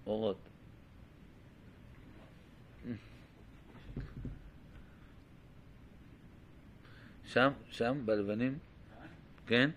אורות. 0.06 0.38
שם, 7.24 7.50
שם, 7.70 8.02
בלבנים? 8.04 8.58
כן? 9.46 9.70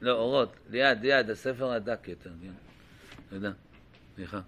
לא, 0.00 0.12
אורות, 0.12 0.56
ליד, 0.70 1.00
ליד, 1.00 1.30
הספר 1.30 1.72
הדק 1.72 2.08
יותר, 2.08 2.32
כן. 2.42 2.52
תודה, 3.28 3.52
סליחה. 4.14 4.40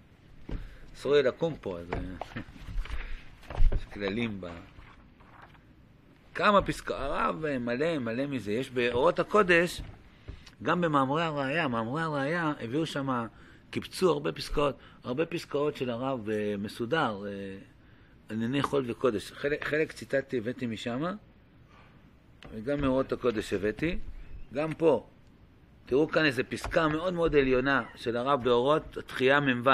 אסור 0.93 1.13
לי 1.13 1.23
לקום 1.23 1.55
פה, 1.61 1.79
אז 1.79 1.87
יש 3.75 3.85
כללים 3.93 4.41
ב... 4.41 4.47
כמה 6.39 6.61
פסקאות, 6.61 6.99
הרב 6.99 7.45
מלא, 7.59 7.97
מלא 7.97 8.25
מזה. 8.25 8.51
יש 8.51 8.69
באורות 8.71 9.19
הקודש, 9.19 9.81
גם 10.63 10.81
במאמרי 10.81 11.23
הראייה, 11.23 11.67
מאמרי 11.67 12.01
הראייה 12.01 12.53
הביאו 12.61 12.85
שם, 12.85 13.25
קיבצו 13.69 14.11
הרבה 14.11 14.31
פסקאות, 14.31 14.75
הרבה 15.03 15.25
פסקאות 15.25 15.75
של 15.75 15.89
הרב 15.89 16.29
אה, 16.29 16.55
מסודר, 16.57 17.23
אה, 17.27 17.57
ענייני 18.29 18.61
חול 18.61 18.83
וקודש. 18.87 19.31
חלק, 19.31 19.65
חלק 19.65 19.91
ציטטתי, 19.91 20.37
הבאתי 20.37 20.65
משם, 20.65 21.03
וגם 22.53 22.81
מאורות 22.81 23.11
הקודש 23.11 23.53
הבאתי. 23.53 23.97
גם 24.53 24.73
פה, 24.73 25.07
תראו 25.85 26.07
כאן 26.07 26.25
איזו 26.25 26.43
פסקה 26.49 26.87
מאוד 26.87 27.13
מאוד 27.13 27.35
עליונה 27.35 27.83
של 27.95 28.17
הרב 28.17 28.43
באורות 28.43 28.97
התחייה 28.97 29.39
מ"ו. 29.39 29.69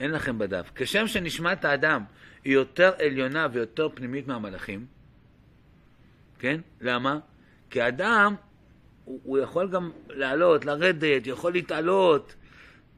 אין 0.00 0.10
לכם 0.10 0.38
בדף. 0.38 0.70
כשם 0.74 1.06
שנשמת 1.06 1.64
האדם 1.64 2.04
היא 2.44 2.54
יותר 2.54 2.92
עליונה 2.98 3.48
ויותר 3.52 3.88
פנימית 3.94 4.26
מהמלאכים, 4.26 4.93
כן? 6.44 6.60
למה? 6.80 7.18
כי 7.70 7.88
אדם, 7.88 8.34
הוא, 9.04 9.20
הוא 9.24 9.38
יכול 9.38 9.68
גם 9.68 9.90
לעלות, 10.08 10.64
לרדת, 10.64 11.26
יכול 11.26 11.52
להתעלות. 11.52 12.34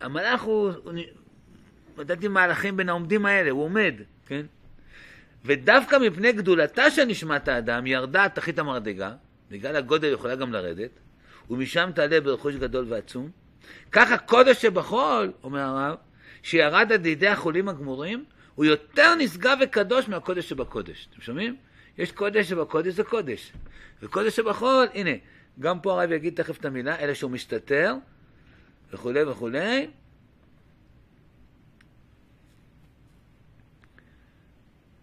המלאך 0.01 0.43
הוא, 0.43 0.73
לדעתי 1.99 2.29
מהלכים 2.29 2.77
בין 2.77 2.89
העומדים 2.89 3.27
האלה, 3.27 3.51
הוא 3.51 3.65
עומד, 3.65 3.95
כן? 4.27 4.47
ודווקא 5.45 5.97
מפני 5.97 6.33
גדולתה 6.33 6.91
של 6.91 7.05
נשמת 7.05 7.49
האדם 7.49 7.87
ירדה 7.87 8.29
תחית 8.29 8.59
המרדגה, 8.59 9.13
בגלל 9.51 9.77
הגודל 9.77 10.13
יכולה 10.13 10.35
גם 10.35 10.53
לרדת, 10.53 10.91
ומשם 11.51 11.91
תעלה 11.95 12.21
ברכוש 12.21 12.55
גדול 12.55 12.87
ועצום, 12.89 13.31
ככה 13.93 14.19
קודש 14.19 14.63
שבחול, 14.63 15.33
אומר 15.43 15.61
הרב, 15.61 15.97
שירד 16.43 16.93
עד 16.93 17.07
לידי 17.07 17.29
החולים 17.29 17.69
הגמורים, 17.69 18.25
הוא 18.55 18.65
יותר 18.65 19.15
נשגב 19.15 19.59
וקדוש 19.63 20.09
מהקודש 20.09 20.49
שבקודש. 20.49 21.09
אתם 21.13 21.21
שומעים? 21.21 21.57
יש 21.99 22.13
קודש 22.13 22.49
שבקודש 22.49 22.95
זה 22.95 23.05
קודש. 23.05 23.53
וקודש 24.03 24.37
שבחול, 24.37 24.87
הנה, 24.95 25.11
גם 25.61 25.81
פה 25.81 25.93
הרב 25.93 26.13
יגיד 26.13 26.35
תכף 26.35 26.61
את 26.61 26.65
המילה, 26.65 26.99
אלא 26.99 27.15
שהוא 27.15 27.31
מסתתר, 27.31 27.95
וכולי 28.91 29.25
וכולי. 29.25 29.87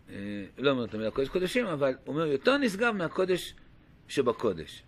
אה, 0.09 0.45
לא 0.57 0.71
אומר 0.71 0.85
את 0.85 0.93
המילה 0.93 1.11
קודש 1.11 1.29
קודשים, 1.29 1.65
אבל 1.65 1.93
הוא 2.05 2.15
אומר 2.15 2.25
יותר 2.25 2.57
נשגב 2.57 2.91
מהקודש 2.91 3.53
שבקודש. 4.07 4.83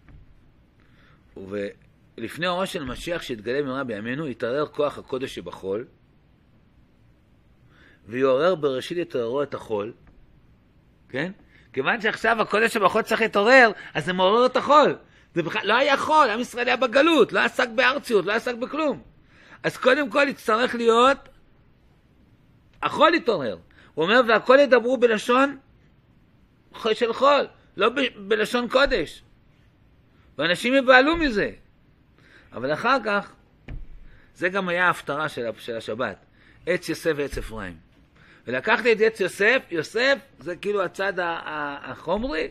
ולפני 1.37 2.47
אורו 2.47 2.65
של 2.65 2.83
משיח 2.83 3.21
שהתגלה 3.21 3.61
במהרה 3.61 3.83
בימינו, 3.83 4.27
יתערער 4.27 4.67
כוח 4.67 4.97
הקודש 4.97 5.35
שבחול, 5.35 5.85
ויעורר 8.07 8.55
בראשית 8.55 8.97
יתערערו 8.97 9.43
את 9.43 9.53
החול, 9.53 9.93
כן? 11.09 11.31
כיוון 11.75 12.01
שעכשיו 12.01 12.41
הקודש 12.41 12.73
שבחול 12.73 13.01
צריך 13.01 13.21
להתעורר, 13.21 13.71
אז 13.93 14.05
זה 14.05 14.13
מעורר 14.13 14.45
את 14.45 14.57
החול. 14.57 14.95
זה 15.33 15.43
בכלל, 15.43 15.61
לא 15.67 15.77
היה 15.77 15.97
חול, 15.97 16.29
עם 16.29 16.39
ישראל 16.39 16.67
היה 16.67 16.75
בגלות, 16.75 17.33
לא 17.33 17.39
עסק 17.39 17.69
בארציות, 17.69 18.25
לא 18.25 18.33
עסק 18.33 18.55
בכלום. 18.55 19.01
אז 19.63 19.77
קודם 19.77 20.09
כל 20.09 20.25
יצטרך 20.29 20.75
להיות, 20.75 21.17
החול 22.83 23.13
יתעורר. 23.13 23.57
הוא 23.93 24.05
אומר, 24.05 24.21
והכל 24.27 24.57
ידברו 24.61 24.97
בלשון 24.97 25.57
של 26.93 27.13
חול, 27.13 27.47
לא 27.77 27.89
ב, 27.89 28.01
בלשון 28.17 28.67
קודש. 28.67 29.23
ואנשים 30.37 30.73
יבהלו 30.73 31.17
מזה. 31.17 31.51
אבל 32.53 32.73
אחר 32.73 32.97
כך, 33.05 33.33
זה 34.35 34.49
גם 34.49 34.69
היה 34.69 34.87
ההפטרה 34.87 35.29
של, 35.29 35.45
של 35.57 35.77
השבת, 35.77 36.25
עץ 36.65 36.89
יוסף 36.89 37.11
ועץ 37.15 37.37
אפרים. 37.37 37.84
ולקחתי 38.47 38.93
את 38.93 38.97
עץ 39.01 39.19
יוסף, 39.19 39.61
יוסף 39.71 40.17
זה 40.39 40.55
כאילו 40.55 40.83
הצד 40.83 41.13
החומרי, 41.83 42.47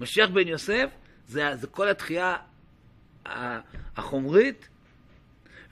משיח 0.00 0.30
בן 0.30 0.48
יוסף 0.48 0.90
זה, 1.28 1.56
זה 1.56 1.66
כל 1.66 1.88
התחייה 1.88 2.36
החומרית, 3.96 4.68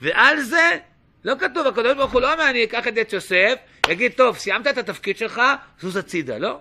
ועל 0.00 0.40
זה 0.40 0.78
לא 1.24 1.34
כתוב, 1.40 1.66
הקדוש 1.66 1.96
ברוך 1.96 2.12
הוא 2.12 2.20
לא 2.20 2.32
אומר, 2.32 2.50
אני 2.50 2.64
אקח 2.64 2.88
את 2.88 2.92
עץ 2.96 3.12
יוסף, 3.12 3.54
יגיד, 3.88 4.12
טוב, 4.12 4.36
סיימת 4.36 4.66
את 4.66 4.78
התפקיד 4.78 5.16
שלך, 5.16 5.40
זוז 5.80 5.96
הצידה, 5.96 6.38
לא. 6.38 6.60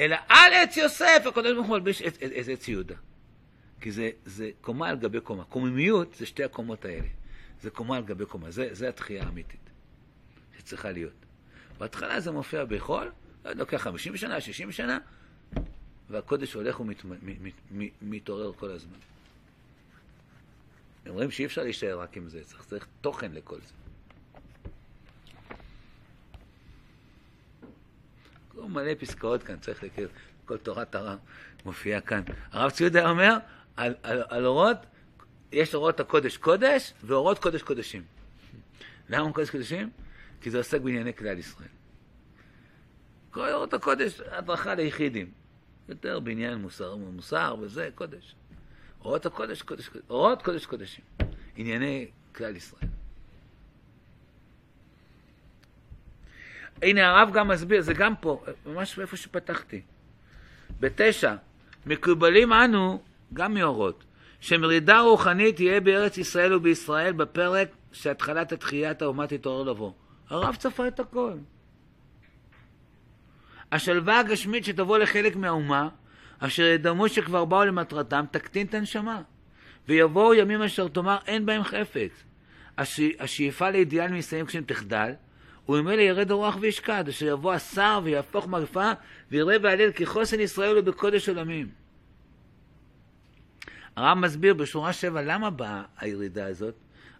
אלא 0.00 0.16
על 0.28 0.52
עץ 0.52 0.76
יוסף, 0.76 1.22
הקדוש 1.26 1.52
ברוך 1.52 1.66
הוא 1.66 1.76
מלביש 1.76 2.02
את, 2.02 2.16
את, 2.16 2.32
את 2.40 2.48
עץ 2.48 2.68
יהודה. 2.68 2.94
כי 3.80 3.92
זה, 3.92 4.10
זה 4.24 4.50
קומה 4.60 4.88
על 4.88 4.96
גבי 4.96 5.20
קומה. 5.20 5.44
קוממיות 5.44 6.14
זה 6.14 6.26
שתי 6.26 6.44
הקומות 6.44 6.84
האלה. 6.84 7.08
זה 7.60 7.70
קומה 7.70 7.96
על 7.96 8.02
גבי 8.02 8.26
קומה. 8.26 8.50
זה, 8.50 8.68
זה 8.72 8.88
התחייה 8.88 9.24
האמיתית 9.24 9.61
שצריכה 10.64 10.90
להיות. 10.90 11.12
בהתחלה 11.78 12.20
זה 12.20 12.30
מופיע 12.30 12.64
בחול, 12.64 13.12
לא 13.44 13.52
לוקח 13.52 13.82
50 13.82 14.16
שנה, 14.16 14.40
60 14.40 14.72
שנה, 14.72 14.98
והקודש 16.10 16.52
הולך 16.54 16.80
ומתעורר 18.02 18.52
כל 18.52 18.70
הזמן. 18.70 18.98
רואים 21.06 21.30
שאי 21.30 21.44
אפשר 21.44 21.62
להישאר 21.62 22.00
רק 22.00 22.16
עם 22.16 22.28
זה, 22.28 22.44
צריך, 22.44 22.64
צריך 22.64 22.86
תוכן 23.00 23.32
לכל 23.32 23.58
זה. 23.60 23.72
הוא 28.54 28.70
מלא 28.70 28.92
פסקאות 28.98 29.42
כאן, 29.42 29.56
צריך 29.58 29.82
להכיר, 29.82 30.08
כל 30.44 30.58
תורת 30.58 30.94
הרב 30.94 31.18
מופיעה 31.64 32.00
כאן. 32.00 32.22
הרב 32.50 32.70
ציודה 32.70 33.10
אומר, 33.10 33.36
על, 33.76 33.94
על, 34.02 34.22
על 34.28 34.46
אורות, 34.46 34.76
יש 35.52 35.74
אורות 35.74 36.00
הקודש 36.00 36.36
קודש 36.36 36.92
ואורות 37.04 37.38
קודש 37.38 37.62
קודשים. 37.62 38.02
למה 39.08 39.32
קודש 39.32 39.50
קודשים? 39.50 39.90
כי 40.42 40.50
זה 40.50 40.58
עוסק 40.58 40.80
בענייני 40.80 41.14
כלל 41.14 41.38
ישראל. 41.38 41.68
כל 43.30 43.52
אורות 43.52 43.74
הקודש, 43.74 44.20
הדרכה 44.20 44.74
ליחידים. 44.74 45.30
יותר 45.88 46.20
בעניין 46.20 46.58
מוסר, 46.58 46.96
מוסר 46.96 47.56
וזה, 47.60 47.88
קודש. 47.94 48.34
אורות 49.00 49.26
הקודש, 49.26 49.62
קודש, 49.62 49.90
אורות 50.10 50.42
קודש 50.42 50.66
קודשים. 50.66 51.04
ענייני 51.56 52.06
כלל 52.34 52.56
ישראל. 52.56 52.88
הנה 56.82 57.10
הרב 57.10 57.30
גם 57.32 57.48
מסביר, 57.48 57.80
זה 57.80 57.94
גם 57.94 58.16
פה, 58.16 58.44
ממש 58.66 58.98
איפה 58.98 59.16
שפתחתי. 59.16 59.82
בתשע, 60.80 61.34
מקובלים 61.86 62.52
אנו, 62.52 63.02
גם 63.34 63.54
מאורות, 63.54 64.04
שמרידה 64.40 65.00
רוחנית 65.00 65.56
תהיה 65.56 65.80
בארץ 65.80 66.18
ישראל 66.18 66.54
ובישראל 66.54 67.12
בפרק 67.12 67.68
שהתחלת 67.92 68.52
התחיית 68.52 69.02
האומה 69.02 69.26
תתעורר 69.26 69.62
לבוא. 69.62 69.92
הרב 70.32 70.56
צפה 70.56 70.88
את 70.88 71.00
הכל. 71.00 71.32
השלווה 73.72 74.18
הגשמית 74.18 74.64
שתבוא 74.64 74.98
לחלק 74.98 75.36
מהאומה, 75.36 75.88
אשר 76.38 76.62
ידמו 76.62 77.08
שכבר 77.08 77.44
באו 77.44 77.64
למטרתם, 77.64 78.24
תקטין 78.30 78.66
את 78.66 78.74
הנשמה. 78.74 79.22
ויבואו 79.88 80.34
ימים 80.34 80.62
אשר 80.62 80.88
תאמר 80.88 81.16
אין 81.26 81.46
בהם 81.46 81.62
חפץ. 81.62 82.24
השאיפה 83.18 83.70
לאידיאל 83.70 84.12
מסיים 84.12 84.46
כשהם 84.46 84.64
תחדל, 84.64 85.12
וממילא 85.68 86.00
ירד 86.00 86.30
הרוח 86.30 86.56
וישקד, 86.60 87.04
אשר 87.08 87.26
יבוא 87.26 87.52
השר 87.52 88.00
ויהפוך 88.04 88.46
מגפה, 88.46 88.92
ויראה 89.30 89.56
והלל 89.62 89.92
כי 89.92 90.06
חוסן 90.06 90.40
ישראל 90.40 90.76
הוא 90.76 90.84
בקודש 90.84 91.28
עולמים. 91.28 91.68
הרב 93.96 94.18
מסביר 94.18 94.54
בשורה 94.54 94.92
שבע 94.92 95.22
למה 95.22 95.50
באה 95.50 95.82
הירידה 95.98 96.46
הזאת. 96.46 96.74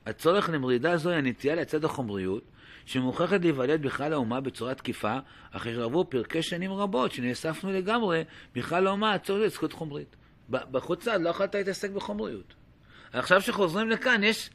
הצורך 0.06 0.48
למרידה 0.48 0.96
זו 0.96 1.10
היא 1.10 1.18
הנטייה 1.18 1.54
לצד 1.54 1.84
החומריות, 1.84 2.51
שמוכרחת 2.86 3.40
להיוולד 3.40 3.82
בכלל 3.82 4.12
האומה 4.12 4.40
בצורה 4.40 4.74
תקיפה, 4.74 5.18
אחרי 5.50 5.74
שעברו 5.74 6.10
פרקי 6.10 6.42
שנים 6.42 6.72
רבות 6.72 7.12
שנאספנו 7.12 7.72
לגמרי 7.72 8.24
בכלל 8.54 8.86
האומה 8.86 9.14
הצורך 9.14 9.42
לזכות 9.42 9.72
חומרית. 9.72 10.16
בחוץ 10.48 11.06
לא 11.06 11.28
יכולת 11.28 11.54
להתעסק 11.54 11.90
בחומריות. 11.90 12.54
עכשיו 13.12 13.40
שחוזרים 13.40 13.90
לכאן 13.90 14.24
יש 14.24 14.50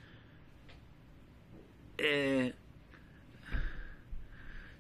אה, 2.00 2.48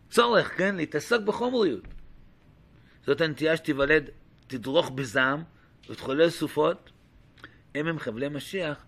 צורך, 0.09 0.57
כן, 0.57 0.75
להתעסק 0.75 1.19
בחומריות. 1.19 1.83
זאת 3.05 3.21
הנטייה 3.21 3.57
שתיוולד, 3.57 4.09
תדרוך 4.47 4.89
בזעם 4.89 5.43
ותחולל 5.89 6.29
סופות. 6.29 6.91
הם 7.75 7.87
הם 7.87 7.99
חבלי 7.99 8.29
משיח 8.29 8.85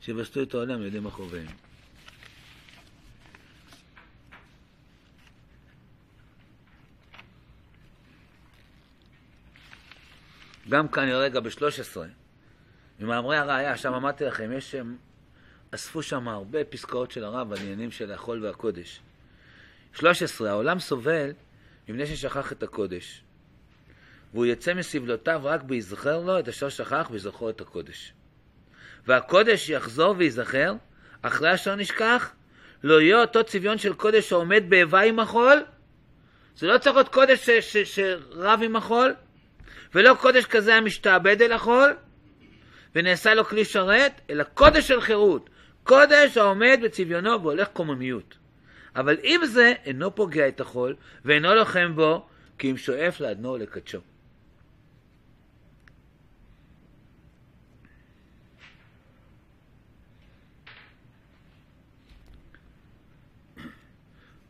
שבסטו 0.00 0.42
את 0.42 0.54
העולם 0.54 0.82
יודעים 0.82 1.06
אחוריהם. 1.06 1.69
גם 10.70 10.88
כאן 10.88 11.08
רגע 11.08 11.40
ב-13, 11.40 11.98
ממאמרי 13.00 13.36
הראייה, 13.36 13.76
שם 13.76 13.94
אמרתי 13.94 14.24
לכם, 14.24 14.52
יש 14.52 14.70
שם, 14.70 14.96
אספו 15.70 16.02
שם 16.02 16.28
הרבה 16.28 16.64
פסקאות 16.64 17.10
של 17.10 17.24
הרב 17.24 17.52
על 17.52 17.58
עניינים 17.58 17.90
של 17.90 18.12
החול 18.12 18.44
והקודש. 18.44 19.00
13. 19.92 20.50
העולם 20.50 20.78
סובל 20.78 21.32
מפני 21.88 22.06
ששכח 22.06 22.52
את 22.52 22.62
הקודש, 22.62 23.22
והוא 24.32 24.46
יצא 24.46 24.74
מסבלותיו 24.74 25.40
רק 25.44 25.62
ביזכר 25.62 26.20
לו 26.20 26.38
את 26.38 26.48
אשר 26.48 26.68
שכח 26.68 27.08
ויזכור 27.10 27.50
את 27.50 27.60
הקודש. 27.60 28.12
והקודש 29.06 29.68
יחזור 29.68 30.14
ויזכר, 30.18 30.74
אחרי 31.22 31.54
אשר 31.54 31.76
נשכח, 31.76 32.32
לא 32.82 33.00
יהיה 33.00 33.20
אותו 33.20 33.44
צביון 33.44 33.78
של 33.78 33.94
קודש 33.94 34.28
שעומד 34.28 34.64
באיבה 34.68 35.00
עם 35.00 35.20
החול, 35.20 35.64
זה 36.56 36.66
לא 36.66 36.78
צריך 36.78 36.96
להיות 36.96 37.08
קודש 37.08 37.50
שרב 37.84 38.60
עם 38.64 38.76
החול, 38.76 39.14
ולא 39.94 40.14
קודש 40.20 40.44
כזה 40.44 40.74
המשתעבד 40.74 41.42
אל 41.42 41.52
החול, 41.52 41.96
ונעשה 42.94 43.34
לו 43.34 43.44
כלי 43.44 43.64
שרת, 43.64 44.20
אלא 44.30 44.44
קודש 44.44 44.88
של 44.88 45.00
חירות, 45.00 45.50
קודש 45.82 46.36
העומד 46.36 46.80
בצביונו 46.82 47.42
והולך 47.42 47.68
קוממיות. 47.68 48.36
אבל 48.96 49.16
עם 49.22 49.46
זה 49.46 49.72
אינו 49.84 50.14
פוגע 50.14 50.48
את 50.48 50.60
החול, 50.60 50.96
ואינו 51.24 51.54
לוחם 51.54 51.92
בו, 51.94 52.26
כי 52.58 52.70
אם 52.70 52.76
שואף 52.76 53.20
לאדנו 53.20 53.56
לקדשו. 53.56 54.00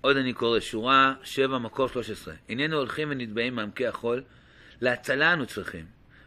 עוד 0.00 0.16
אני 0.16 0.32
קורא, 0.32 0.60
שורה 0.60 1.14
7, 1.22 1.58
מקור 1.58 1.88
13. 1.88 2.34
הננו 2.48 2.76
הולכים 2.76 3.08
ונתבעים 3.10 3.54
מעמקי 3.54 3.86
החול, 3.86 4.22
להצלה 4.80 5.32
אנו 5.32 5.46
צריכים, 5.46 5.84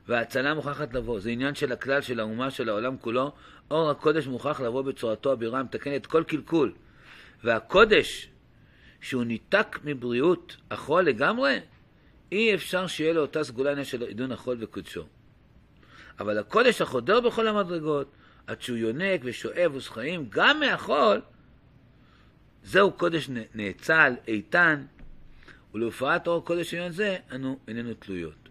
וההצלה 0.08 0.54
מוכרחת 0.54 0.94
לבוא. 0.94 1.20
זה 1.20 1.30
עניין 1.30 1.56
של 1.56 1.72
הכלל, 1.72 2.02
של 2.02 2.20
האומה, 2.20 2.52
של 2.52 2.70
העולם 2.70 2.98
כולו. 2.98 3.32
אור 3.72 3.90
הקודש 3.90 4.28
מוכרח 4.28 4.62
לבוא 4.62 4.82
בצורתו 4.82 5.32
הבירה, 5.32 5.60
המתקנת 5.60 6.06
כל 6.06 6.24
קלקול. 6.24 6.74
והקודש, 7.44 8.30
שהוא 9.02 9.24
ניתק 9.24 9.80
מבריאות 9.84 10.58
החול 10.72 11.04
לגמרי, 11.04 11.60
אי 12.32 12.56
אפשר 12.56 12.88
שיהיה 12.88 13.14
לו 13.14 13.22
אותה 13.22 13.44
סגולה 13.44 13.72
עניין 13.72 13.86
של 13.86 14.02
עידון 14.02 14.32
החול 14.32 14.58
וקודשו. 14.60 15.06
אבל 16.20 16.38
הקודש 16.38 16.82
החודר 16.82 17.20
בכל 17.20 17.48
המדרגות, 17.48 18.12
עד 18.48 18.62
שהוא 18.62 18.78
יונק 18.78 19.22
ושואב 19.24 19.76
וסחיים 19.76 20.26
גם 20.30 20.60
מהחול, 20.60 21.22
זהו 22.64 22.92
קודש 22.92 23.30
נאצל, 23.56 24.14
איתן, 24.28 24.86
ולהופעת 25.74 26.28
אור 26.28 26.46
קודש 26.46 26.74
עליון 26.74 26.92
זה, 26.92 27.18
אנו 27.36 27.60
איננו 27.68 27.94
תלויות. 27.94 28.43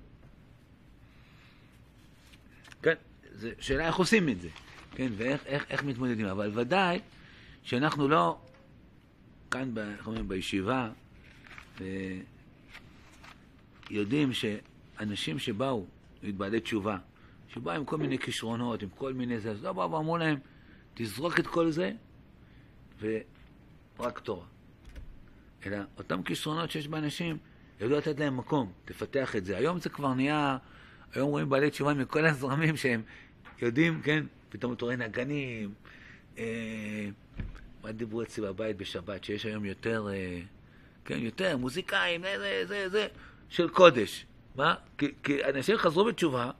כן, 2.83 2.95
זו 3.33 3.49
שאלה 3.61 3.87
איך 3.87 3.97
עושים 3.97 4.29
את 4.29 4.41
זה, 4.41 4.49
כן, 4.91 5.13
ואיך 5.17 5.47
איך, 5.47 5.65
איך 5.71 5.85
מתמודדים, 5.85 6.27
אבל 6.27 6.51
ודאי 6.55 7.01
שאנחנו 7.63 8.09
לא, 8.09 8.39
כאן, 9.51 9.79
איך 9.79 10.07
אומרים, 10.07 10.29
בישיבה, 10.29 10.91
ו- 11.81 11.85
יודעים 13.91 14.31
שאנשים 14.33 15.39
שבאו, 15.39 15.87
בעלי 16.23 16.61
תשובה, 16.61 16.99
שבאו 17.49 17.73
עם 17.73 17.85
כל 17.85 17.97
מיני 17.97 18.19
כישרונות, 18.19 18.83
עם 18.83 18.89
כל 18.89 19.13
מיני 19.13 19.41
זה, 19.41 19.51
אז 19.51 19.65
לא 19.65 19.73
באו 19.73 19.93
ואמרו 19.93 20.19
להם, 20.19 20.39
תזרוק 20.95 21.41
את 21.41 21.47
כל 21.47 21.71
זה, 21.71 21.93
ורק 23.01 24.19
תורה. 24.19 24.47
אלא 25.67 25.79
אותם 25.99 26.23
כישרונות 26.23 26.71
שיש 26.71 26.89
באנשים, 26.89 27.39
ידעו 27.81 27.99
לתת 27.99 28.21
להם 28.21 28.37
מקום, 28.37 28.73
תפתח 28.85 29.37
את 29.37 29.45
זה. 29.45 29.57
היום 29.57 29.81
זה 29.81 29.89
כבר 29.89 30.15
נהיה, 30.15 30.59
היום 31.15 31.31
רואים 31.31 31.49
בעלי 31.49 31.71
תשובה 31.71 31.95
מכל 31.95 32.27
הזרמים 32.27 32.77
שהם 32.77 33.03
יודעים, 33.63 34.03
כן, 34.03 34.25
פתאום 34.49 34.73
אתה 34.73 34.85
רואה 34.85 34.97
נגנים, 34.97 35.75
אה, 36.39 37.09
מה 37.83 37.93
דיברו 37.93 38.23
אצלי 38.23 38.47
בבית 38.47 38.77
בשבת, 38.77 39.25
שיש 39.25 39.47
היום 39.47 39.65
יותר, 39.65 40.09
אה, 40.13 40.41
כן, 41.05 41.19
יותר, 41.19 41.57
מוזיקאים, 41.57 42.23
זה, 42.23 42.63
זה, 42.67 42.89
זה, 42.89 43.07
של 43.49 43.69
קודש. 43.69 44.27
מה? 44.55 44.75
כי, 44.99 45.13
כי 45.23 45.45
אנשים 45.45 45.77
חזרו 45.77 46.05
בתשובה, 46.05 46.51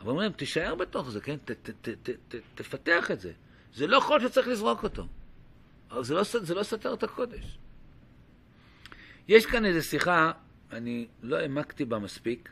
אבל 0.00 0.10
אומרים 0.10 0.28
להם, 0.28 0.32
תישאר 0.32 0.74
בתוך 0.74 1.10
זה, 1.10 1.20
כן? 1.20 1.36
ת, 1.44 1.50
ת, 1.50 1.70
ת, 1.70 1.88
ת, 1.88 2.10
ת, 2.28 2.34
תפתח 2.54 3.10
את 3.10 3.20
זה. 3.20 3.32
זה 3.74 3.86
לא 3.86 4.00
חול 4.00 4.20
שצריך 4.20 4.48
לזרוק 4.48 4.82
אותו. 4.82 5.06
אבל 5.90 6.04
זה 6.04 6.14
לא, 6.14 6.22
זה 6.22 6.54
לא 6.54 6.62
סותר 6.62 6.94
את 6.94 7.02
הקודש. 7.02 7.58
יש 9.28 9.46
כאן 9.46 9.64
איזו 9.64 9.88
שיחה, 9.88 10.32
אני 10.72 11.06
לא 11.22 11.36
העמקתי 11.36 11.84
בה 11.84 11.98
מספיק. 11.98 12.48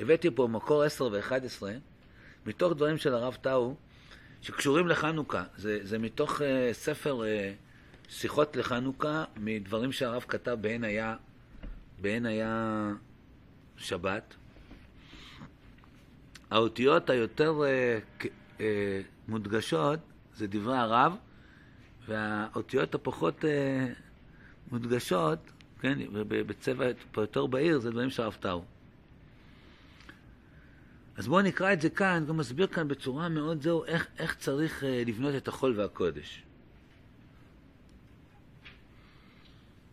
הבאתי 0.00 0.30
פה 0.34 0.46
מקור 0.46 0.82
10 0.82 1.08
ו-11, 1.12 1.62
מתוך 2.46 2.72
דברים 2.72 2.98
של 2.98 3.14
הרב 3.14 3.38
טאו, 3.40 3.74
שקשורים 4.42 4.88
לחנוכה. 4.88 5.44
זה, 5.56 5.78
זה 5.82 5.98
מתוך 5.98 6.40
uh, 6.40 6.44
ספר 6.72 7.20
uh, 7.20 8.12
שיחות 8.12 8.56
לחנוכה, 8.56 9.24
מדברים 9.36 9.92
שהרב 9.92 10.24
כתב 10.28 10.56
בעין 10.60 10.84
היה, 10.84 11.16
בעין 12.00 12.26
היה 12.26 12.92
שבת. 13.76 14.34
האותיות 16.50 17.10
היותר 17.10 17.60
uh, 17.60 18.22
uh, 18.58 18.62
מודגשות 19.28 19.98
זה 20.34 20.46
דברי 20.46 20.76
הרב, 20.76 21.16
והאותיות 22.08 22.94
הפחות 22.94 23.44
uh, 23.44 23.46
מודגשות, 24.72 25.38
כן, 25.80 25.98
בצבע 26.28 26.84
יותר 27.16 27.46
בהיר, 27.46 27.78
זה 27.78 27.90
דברים 27.90 28.10
של 28.10 28.22
הרב 28.22 28.36
טאו. 28.40 28.64
אז 31.16 31.28
בואו 31.28 31.42
נקרא 31.42 31.72
את 31.72 31.80
זה 31.80 31.90
כאן, 31.90 32.24
גם 32.28 32.36
מסביר 32.36 32.66
כאן 32.66 32.88
בצורה 32.88 33.28
מאוד 33.28 33.62
זהו 33.62 33.84
איך, 33.84 34.06
איך 34.18 34.34
צריך 34.34 34.82
uh, 34.82 34.86
לבנות 35.06 35.34
את 35.34 35.48
החול 35.48 35.80
והקודש. 35.80 36.42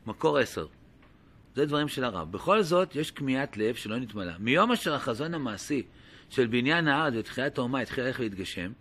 מקור 0.06 0.38
עשר. 0.38 0.68
זה 1.56 1.66
דברים 1.66 1.88
של 1.88 2.04
הרב. 2.04 2.32
בכל 2.32 2.64
זאת, 2.64 2.96
יש 2.96 3.12
כמיהת 3.12 3.58
לב 3.58 3.76
שלא 3.76 3.98
נתמלא. 4.00 4.34
מיום 4.40 4.72
אשר 4.72 4.94
החזון 4.94 5.34
המעשי 5.34 5.84
של 6.30 6.48
בניין 6.48 6.88
הארץ 6.88 7.14
ותחיית 7.18 7.58
האומה 7.58 7.80
התחיל 7.80 8.04
ללכת 8.04 8.20
להתגשם, 8.20 8.72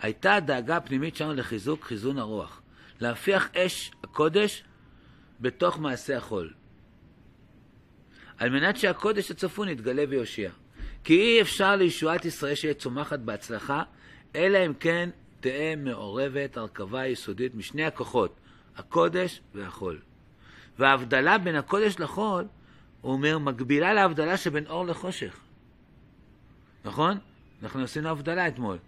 הייתה 0.00 0.34
הדאגה 0.34 0.76
הפנימית 0.76 1.16
שלנו 1.16 1.34
לחיזוק 1.34 1.84
חיזון 1.84 2.18
הרוח. 2.18 2.62
להפיח 3.00 3.48
אש 3.56 3.90
הקודש 4.04 4.64
בתוך 5.40 5.78
מעשה 5.78 6.16
החול. 6.16 6.52
על 8.38 8.50
מנת 8.50 8.76
שהקודש 8.76 9.30
הצפון 9.30 9.68
יתגלה 9.68 10.04
ויושיע. 10.08 10.50
כי 11.04 11.20
אי 11.20 11.40
אפשר 11.40 11.76
לישועת 11.76 12.24
ישראל 12.24 12.54
שיהיה 12.54 12.74
צומחת 12.74 13.18
בהצלחה, 13.18 13.82
אלא 14.36 14.66
אם 14.66 14.74
כן 14.74 15.10
תהא 15.40 15.76
מעורבת 15.76 16.56
הרכבה 16.56 17.06
יסודית 17.06 17.54
משני 17.54 17.84
הכוחות, 17.84 18.36
הקודש 18.76 19.40
והחול. 19.54 20.00
וההבדלה 20.78 21.38
בין 21.38 21.54
הקודש 21.54 21.98
לחול, 21.98 22.44
הוא 23.00 23.12
אומר, 23.12 23.38
מקבילה 23.38 23.94
להבדלה 23.94 24.36
שבין 24.36 24.66
אור 24.66 24.86
לחושך. 24.86 25.40
נכון? 26.84 27.18
אנחנו 27.62 27.82
עשינו 27.82 28.08
הבדלה 28.08 28.48
אתמול. 28.48 28.78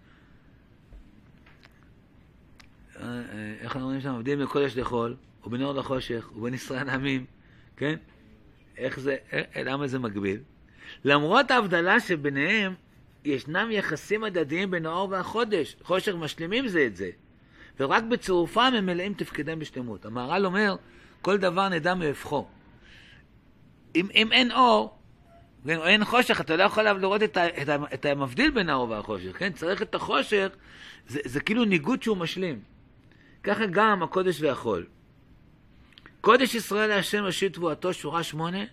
איך 3.59 3.75
אנחנו 3.75 3.85
רואים 3.85 4.01
שם? 4.01 4.15
מבדילים 4.15 4.39
בין 4.39 4.47
קודש 4.47 4.77
לחול, 4.77 5.15
ובין 5.45 5.61
אור 5.61 5.73
לחושך, 5.73 6.29
ובין 6.35 6.53
ישראל 6.53 6.87
לעמים, 6.87 7.25
כן? 7.77 7.95
איך 8.77 8.99
זה, 8.99 9.17
למה 9.65 9.87
זה 9.87 9.99
מקביל? 9.99 10.39
למרות 11.05 11.51
ההבדלה 11.51 11.99
שביניהם, 11.99 12.73
ישנם 13.25 13.71
יחסים 13.71 14.23
הדדיים 14.23 14.71
בין 14.71 14.85
האור 14.85 15.09
והחודש. 15.09 15.75
חושך 15.83 16.13
משלימים 16.15 16.67
זה 16.67 16.85
את 16.85 16.95
זה. 16.95 17.09
ורק 17.79 18.03
בצירופם 18.03 18.71
הם 18.77 18.85
מלאים 18.85 19.13
תפקידם 19.13 19.59
בשלמות. 19.59 20.05
המהר"ל 20.05 20.45
אומר, 20.45 20.75
כל 21.21 21.37
דבר 21.37 21.69
נדע 21.69 21.93
מהפכו. 21.93 22.47
אם, 23.95 24.07
אם 24.15 24.31
אין 24.31 24.51
אור, 24.51 24.97
או 25.75 25.85
אין 25.85 26.05
חושך, 26.05 26.41
אתה 26.41 26.55
לא 26.55 26.63
יכול 26.63 26.83
לראות 26.83 27.23
את, 27.23 27.37
ה, 27.37 27.47
את, 27.61 27.69
ה, 27.69 27.77
את 27.93 28.05
המבדיל 28.05 28.51
בין 28.51 28.69
האור 28.69 28.89
והחושך, 28.89 29.39
כן? 29.39 29.53
צריך 29.53 29.81
את 29.81 29.95
החושך, 29.95 30.47
זה, 31.07 31.19
זה 31.25 31.39
כאילו 31.39 31.65
ניגוד 31.65 32.03
שהוא 32.03 32.17
משלים. 32.17 32.59
ככה 33.43 33.65
גם 33.65 34.03
הקודש 34.03 34.41
והחול. 34.41 34.85
קודש 36.21 36.55
ישראל 36.55 36.89
להשם 36.89 37.23
ראשית 37.23 37.53
תבואתו, 37.53 37.93
שורה 37.93 38.23
שמונה, 38.23 38.63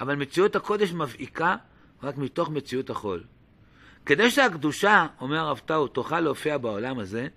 אבל 0.00 0.14
מציאות 0.14 0.56
הקודש 0.56 0.92
מבעיקה 0.92 1.56
רק 2.02 2.16
מתוך 2.16 2.48
מציאות 2.48 2.90
החול. 2.90 3.24
כדי 4.06 4.30
שהקדושה, 4.30 5.06
אומר 5.20 5.38
הרב 5.38 5.60
טאו, 5.64 5.88
תוכל 5.88 6.20
להופיע 6.20 6.58
בעולם 6.58 6.98
הזה, 6.98 7.28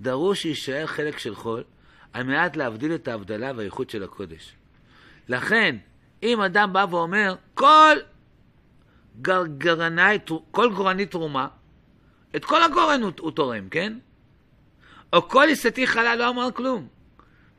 דרוש 0.00 0.42
שיישאר 0.42 0.86
חלק 0.86 1.18
של 1.18 1.34
חול, 1.34 1.64
על 2.12 2.22
מנת 2.22 2.56
להבדיל 2.56 2.94
את 2.94 3.08
ההבדלה 3.08 3.52
והאיכות 3.56 3.90
של 3.90 4.02
הקודש. 4.02 4.52
לכן, 5.28 5.76
אם 6.22 6.40
אדם 6.40 6.72
בא 6.72 6.86
ואומר, 6.90 7.34
כל 7.54 7.96
גרגרני, 9.20 10.18
כל 10.50 10.72
גורני 10.74 11.06
תרומה, 11.06 11.48
את 12.36 12.44
כל 12.44 12.62
הגורן 12.62 13.02
הוא, 13.02 13.12
הוא 13.20 13.30
תורם, 13.30 13.68
כן? 13.68 13.98
או 15.12 15.28
כל 15.28 15.44
עיסתי 15.48 15.86
חלה 15.86 16.16
לא 16.16 16.28
אמר 16.28 16.48
כלום. 16.52 16.88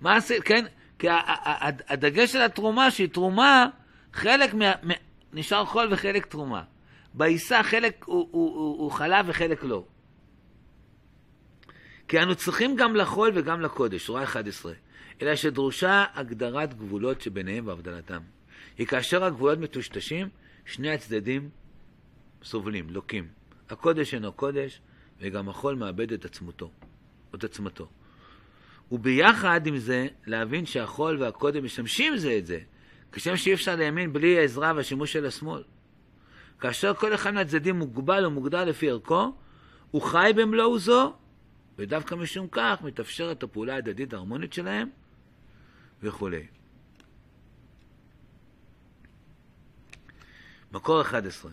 מה 0.01 0.15
עשית, 0.15 0.43
כן? 0.43 0.65
כי 0.99 1.07
הדגש 1.87 2.31
של 2.31 2.41
התרומה, 2.41 2.91
שהיא 2.91 3.09
תרומה, 3.09 3.67
חלק 4.13 4.53
מה, 4.53 4.71
נשאר 5.33 5.65
חול 5.65 5.87
וחלק 5.91 6.25
תרומה. 6.25 6.63
בעיסה 7.13 7.63
חלק 7.63 8.03
הוא, 8.05 8.27
הוא, 8.31 8.55
הוא, 8.55 8.77
הוא 8.79 8.91
חלה 8.91 9.21
וחלק 9.25 9.63
לא. 9.63 9.85
כי 12.07 12.19
אנו 12.19 12.35
צריכים 12.35 12.75
גם 12.75 12.95
לחול 12.95 13.31
וגם 13.35 13.61
לקודש, 13.61 14.05
שורה 14.05 14.23
11, 14.23 14.73
אלא 15.21 15.35
שדרושה 15.35 16.05
הגדרת 16.13 16.73
גבולות 16.73 17.21
שביניהם 17.21 17.67
והבדלתם. 17.67 18.19
כי 18.75 18.85
כאשר 18.85 19.23
הגבולות 19.23 19.59
מטושטשים, 19.59 20.29
שני 20.65 20.93
הצדדים 20.93 21.49
סובלים, 22.43 22.89
לוקים. 22.89 23.27
הקודש 23.69 24.13
אינו 24.13 24.33
קודש, 24.33 24.81
וגם 25.19 25.49
החול 25.49 25.75
מאבד 25.75 26.11
את 26.13 26.25
עצמותו, 26.25 26.71
את 27.35 27.43
עצמתו. 27.43 27.87
וביחד 28.91 29.67
עם 29.67 29.77
זה, 29.77 30.07
להבין 30.25 30.65
שהחול 30.65 31.21
והקודם 31.21 31.63
משמשים 31.65 32.17
זה 32.17 32.37
את 32.37 32.45
זה, 32.45 32.59
כשם 33.11 33.37
שאי 33.37 33.53
אפשר 33.53 33.75
לימין 33.75 34.13
בלי 34.13 34.39
העזרה 34.39 34.73
והשימוש 34.75 35.13
של 35.13 35.25
השמאל. 35.25 35.63
כאשר 36.59 36.93
כל 36.93 37.13
אחד 37.13 37.31
מהצדדים 37.31 37.75
מוגבל 37.75 38.25
ומוגדר 38.25 38.65
לפי 38.65 38.89
ערכו, 38.89 39.33
הוא 39.91 40.01
חי 40.01 40.31
במלואו 40.35 40.79
זו, 40.79 41.13
ודווקא 41.77 42.15
משום 42.15 42.47
כך 42.51 42.81
מתאפשרת 42.83 43.43
הפעולה 43.43 43.75
ההדדית 43.75 44.13
ההרמונית 44.13 44.53
שלהם, 44.53 44.89
וכולי. 46.03 46.47
מקור 50.71 51.01
11. 51.01 51.51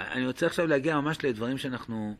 אני 0.00 0.26
רוצה 0.26 0.46
עכשיו 0.46 0.66
להגיע 0.66 1.00
ממש 1.00 1.24
לדברים 1.24 1.58
שאנחנו 1.58 2.16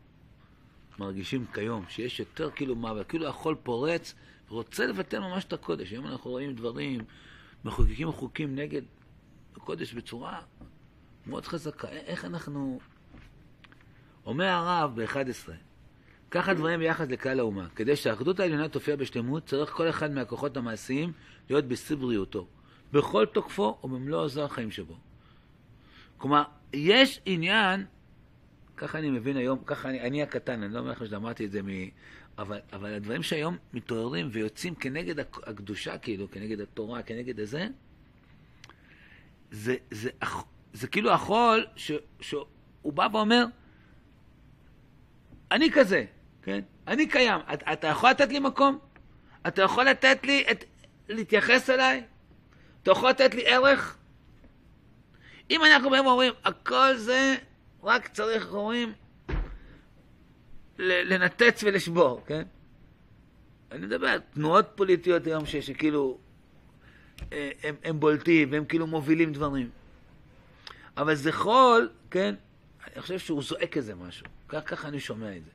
מרגישים 0.99 1.47
כיום, 1.55 1.85
שיש 1.89 2.21
יותר 2.21 2.51
כאילו 2.51 2.77
מוות, 2.77 3.09
כאילו 3.09 3.29
החול 3.29 3.55
פורץ 3.63 4.15
ורוצה 4.49 4.87
לבטל 4.87 5.19
ממש 5.19 5.45
את 5.45 5.53
הקודש. 5.53 5.93
היום 5.93 6.07
אנחנו 6.07 6.31
רואים 6.31 6.55
דברים, 6.55 7.01
מחוקקים 7.65 8.13
חוקים 8.13 8.55
נגד 8.55 8.83
הקודש 9.57 9.95
בצורה 9.95 10.41
מאוד 11.27 11.47
חזקה. 11.47 11.89
איך 11.89 12.25
אנחנו... 12.25 12.81
אומר 14.27 14.45
הרב 14.45 15.01
ב-11, 15.01 15.51
כך 16.31 16.49
הדברים 16.49 16.81
ביחס 16.81 17.07
לכלל 17.09 17.39
האומה. 17.41 17.69
כדי 17.77 17.97
שהאחדות 17.97 18.41
העליונה 18.41 18.69
תופיע 18.69 18.97
בשלמות, 18.97 19.47
צריך 19.47 19.71
כל 19.71 19.89
אחד 19.89 20.11
מהכוחות 20.11 20.57
המעשיים 20.57 21.13
להיות 21.51 21.65
בשיא 21.65 21.97
בריאותו, 21.97 22.47
בכל 22.93 23.27
תוקפו 23.27 23.79
ובמלוא 23.85 24.21
עוזר 24.21 24.45
החיים 24.45 24.71
שבו. 24.71 24.97
כלומר, 26.19 26.43
יש 26.73 27.21
עניין 27.27 27.87
ככה 28.77 28.99
אני 28.99 29.11
מבין 29.11 29.37
היום, 29.37 29.59
ככה 29.67 29.89
אני, 29.89 30.01
אני 30.01 30.23
הקטן, 30.23 30.63
אני 30.63 30.75
לא 30.75 30.79
אומר 30.79 30.91
לכם 30.91 31.07
שאמרתי 31.07 31.45
את 31.45 31.51
זה 31.51 31.63
מ... 31.63 31.69
אבל, 32.39 32.61
אבל 32.73 32.95
הדברים 32.95 33.23
שהיום 33.23 33.57
מתעוררים 33.73 34.29
ויוצאים 34.33 34.75
כנגד 34.75 35.19
הקדושה, 35.19 35.99
כאילו, 35.99 36.31
כנגד 36.31 36.61
התורה, 36.61 37.03
כנגד 37.03 37.41
הזה, 37.41 37.67
זה, 39.51 39.77
זה, 39.91 40.11
זה, 40.21 40.37
זה 40.73 40.87
כאילו 40.87 41.13
החול 41.13 41.67
ש, 41.77 41.93
שהוא 42.21 42.93
בא 42.93 43.09
ואומר, 43.13 43.45
אני 45.51 45.71
כזה, 45.73 46.05
כן? 46.43 46.61
אני 46.89 47.09
קיים. 47.09 47.41
אתה, 47.55 47.73
אתה 47.73 47.87
יכול 47.87 48.11
לתת 48.11 48.29
לי 48.29 48.39
מקום? 48.39 48.79
אתה 49.47 49.63
יכול 49.63 49.85
לתת 49.85 50.19
לי, 50.25 50.45
את, 50.51 50.65
להתייחס 51.09 51.71
אליי? 51.71 52.05
אתה 52.83 52.91
יכול 52.91 53.11
לתת 53.11 53.35
לי 53.35 53.47
ערך? 53.47 53.97
אם 55.51 55.65
אנחנו 55.65 55.91
באים 55.91 56.07
ואומרים, 56.07 56.33
הכל 56.45 56.97
זה, 56.97 57.35
רק 57.83 58.09
צריך, 58.09 58.55
אומרים, 58.55 58.93
לנתץ 60.79 61.63
ולשבור, 61.65 62.23
כן? 62.27 62.43
אני 63.73 63.87
מדבר 63.87 64.07
על 64.07 64.21
תנועות 64.35 64.67
פוליטיות 64.75 65.27
היום 65.27 65.47
ש, 65.47 65.57
שכאילו 65.57 66.19
אה, 67.33 67.51
הם, 67.63 67.75
הם 67.85 68.01
בולטים 68.01 68.53
והם 68.53 68.65
כאילו 68.65 68.87
מובילים 68.87 69.33
דברים. 69.33 69.71
אבל 70.97 71.15
זה 71.15 71.33
חול, 71.33 71.89
כן? 72.11 72.35
אני 72.87 73.03
חושב 73.03 73.19
שהוא 73.19 73.43
זועק 73.43 73.77
איזה 73.77 73.95
משהו. 73.95 74.27
ככה 74.49 74.89
אני 74.89 75.01
שומע 75.01 75.37
את 75.37 75.45
זה. 75.45 75.51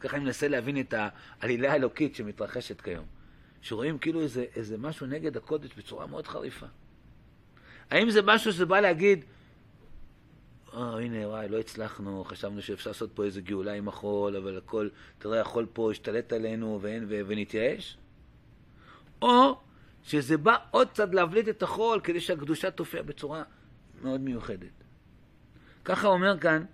ככה 0.00 0.16
אני 0.16 0.24
מנסה 0.24 0.48
להבין 0.48 0.80
את 0.80 0.94
העלילה 1.40 1.72
האלוקית 1.72 2.14
שמתרחשת 2.14 2.80
כיום. 2.80 3.04
שרואים 3.62 3.98
כאילו 3.98 4.20
איזה, 4.20 4.44
איזה 4.56 4.78
משהו 4.78 5.06
נגד 5.06 5.36
הקודש 5.36 5.70
בצורה 5.76 6.06
מאוד 6.06 6.26
חריפה. 6.26 6.66
האם 7.90 8.10
זה 8.10 8.22
משהו 8.22 8.52
שזה 8.52 8.66
בא 8.66 8.80
להגיד, 8.80 9.24
אה, 10.76 11.00
הנה, 11.00 11.28
וואי, 11.28 11.48
לא 11.48 11.58
הצלחנו, 11.60 12.24
חשבנו 12.24 12.62
שאפשר 12.62 12.90
לעשות 12.90 13.10
פה 13.14 13.24
איזה 13.24 13.40
גאולה 13.40 13.72
עם 13.72 13.88
החול, 13.88 14.36
אבל 14.36 14.58
הכל, 14.58 14.88
תראה, 15.18 15.40
החול 15.40 15.66
פה 15.72 15.90
השתלט 15.90 16.32
עלינו 16.32 16.78
ואין, 16.82 17.04
ו- 17.08 17.20
ונתייאש? 17.26 17.96
או 19.22 19.56
שזה 20.02 20.36
בא 20.36 20.56
עוד 20.70 20.88
קצת 20.88 21.14
להבליט 21.14 21.48
את 21.48 21.62
החול 21.62 22.00
כדי 22.00 22.20
שהקדושה 22.20 22.70
תופיע 22.70 23.02
בצורה 23.02 23.42
מאוד 24.02 24.20
מיוחדת. 24.20 24.84
ככה 25.84 26.08
אומר 26.08 26.38
כאן, 26.38 26.64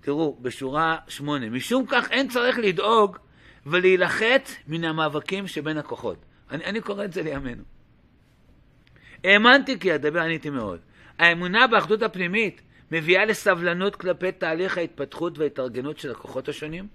תראו, 0.00 0.38
בשורה 0.40 0.96
שמונה, 1.08 1.50
משום 1.50 1.86
כך 1.86 2.10
אין 2.10 2.28
צריך 2.28 2.58
לדאוג 2.58 3.18
ולהילחץ 3.66 4.56
מן 4.68 4.84
המאבקים 4.84 5.46
שבין 5.46 5.78
הכוחות. 5.78 6.16
אני, 6.50 6.64
אני 6.64 6.80
קורא 6.80 7.04
את 7.04 7.12
זה 7.12 7.22
לימינו. 7.22 7.62
האמנתי 9.24 9.78
כי 9.78 9.94
אדבר 9.94 10.20
עניתי 10.20 10.50
מאוד. 10.50 10.80
האמונה 11.18 11.66
באחדות 11.66 12.02
הפנימית 12.02 12.62
מביאה 12.92 13.24
לסבלנות 13.24 13.96
כלפי 13.96 14.32
תהליך 14.32 14.78
ההתפתחות 14.78 15.38
וההתארגנות 15.38 15.98
של 15.98 16.10
הכוחות 16.10 16.48
השונים? 16.48 16.88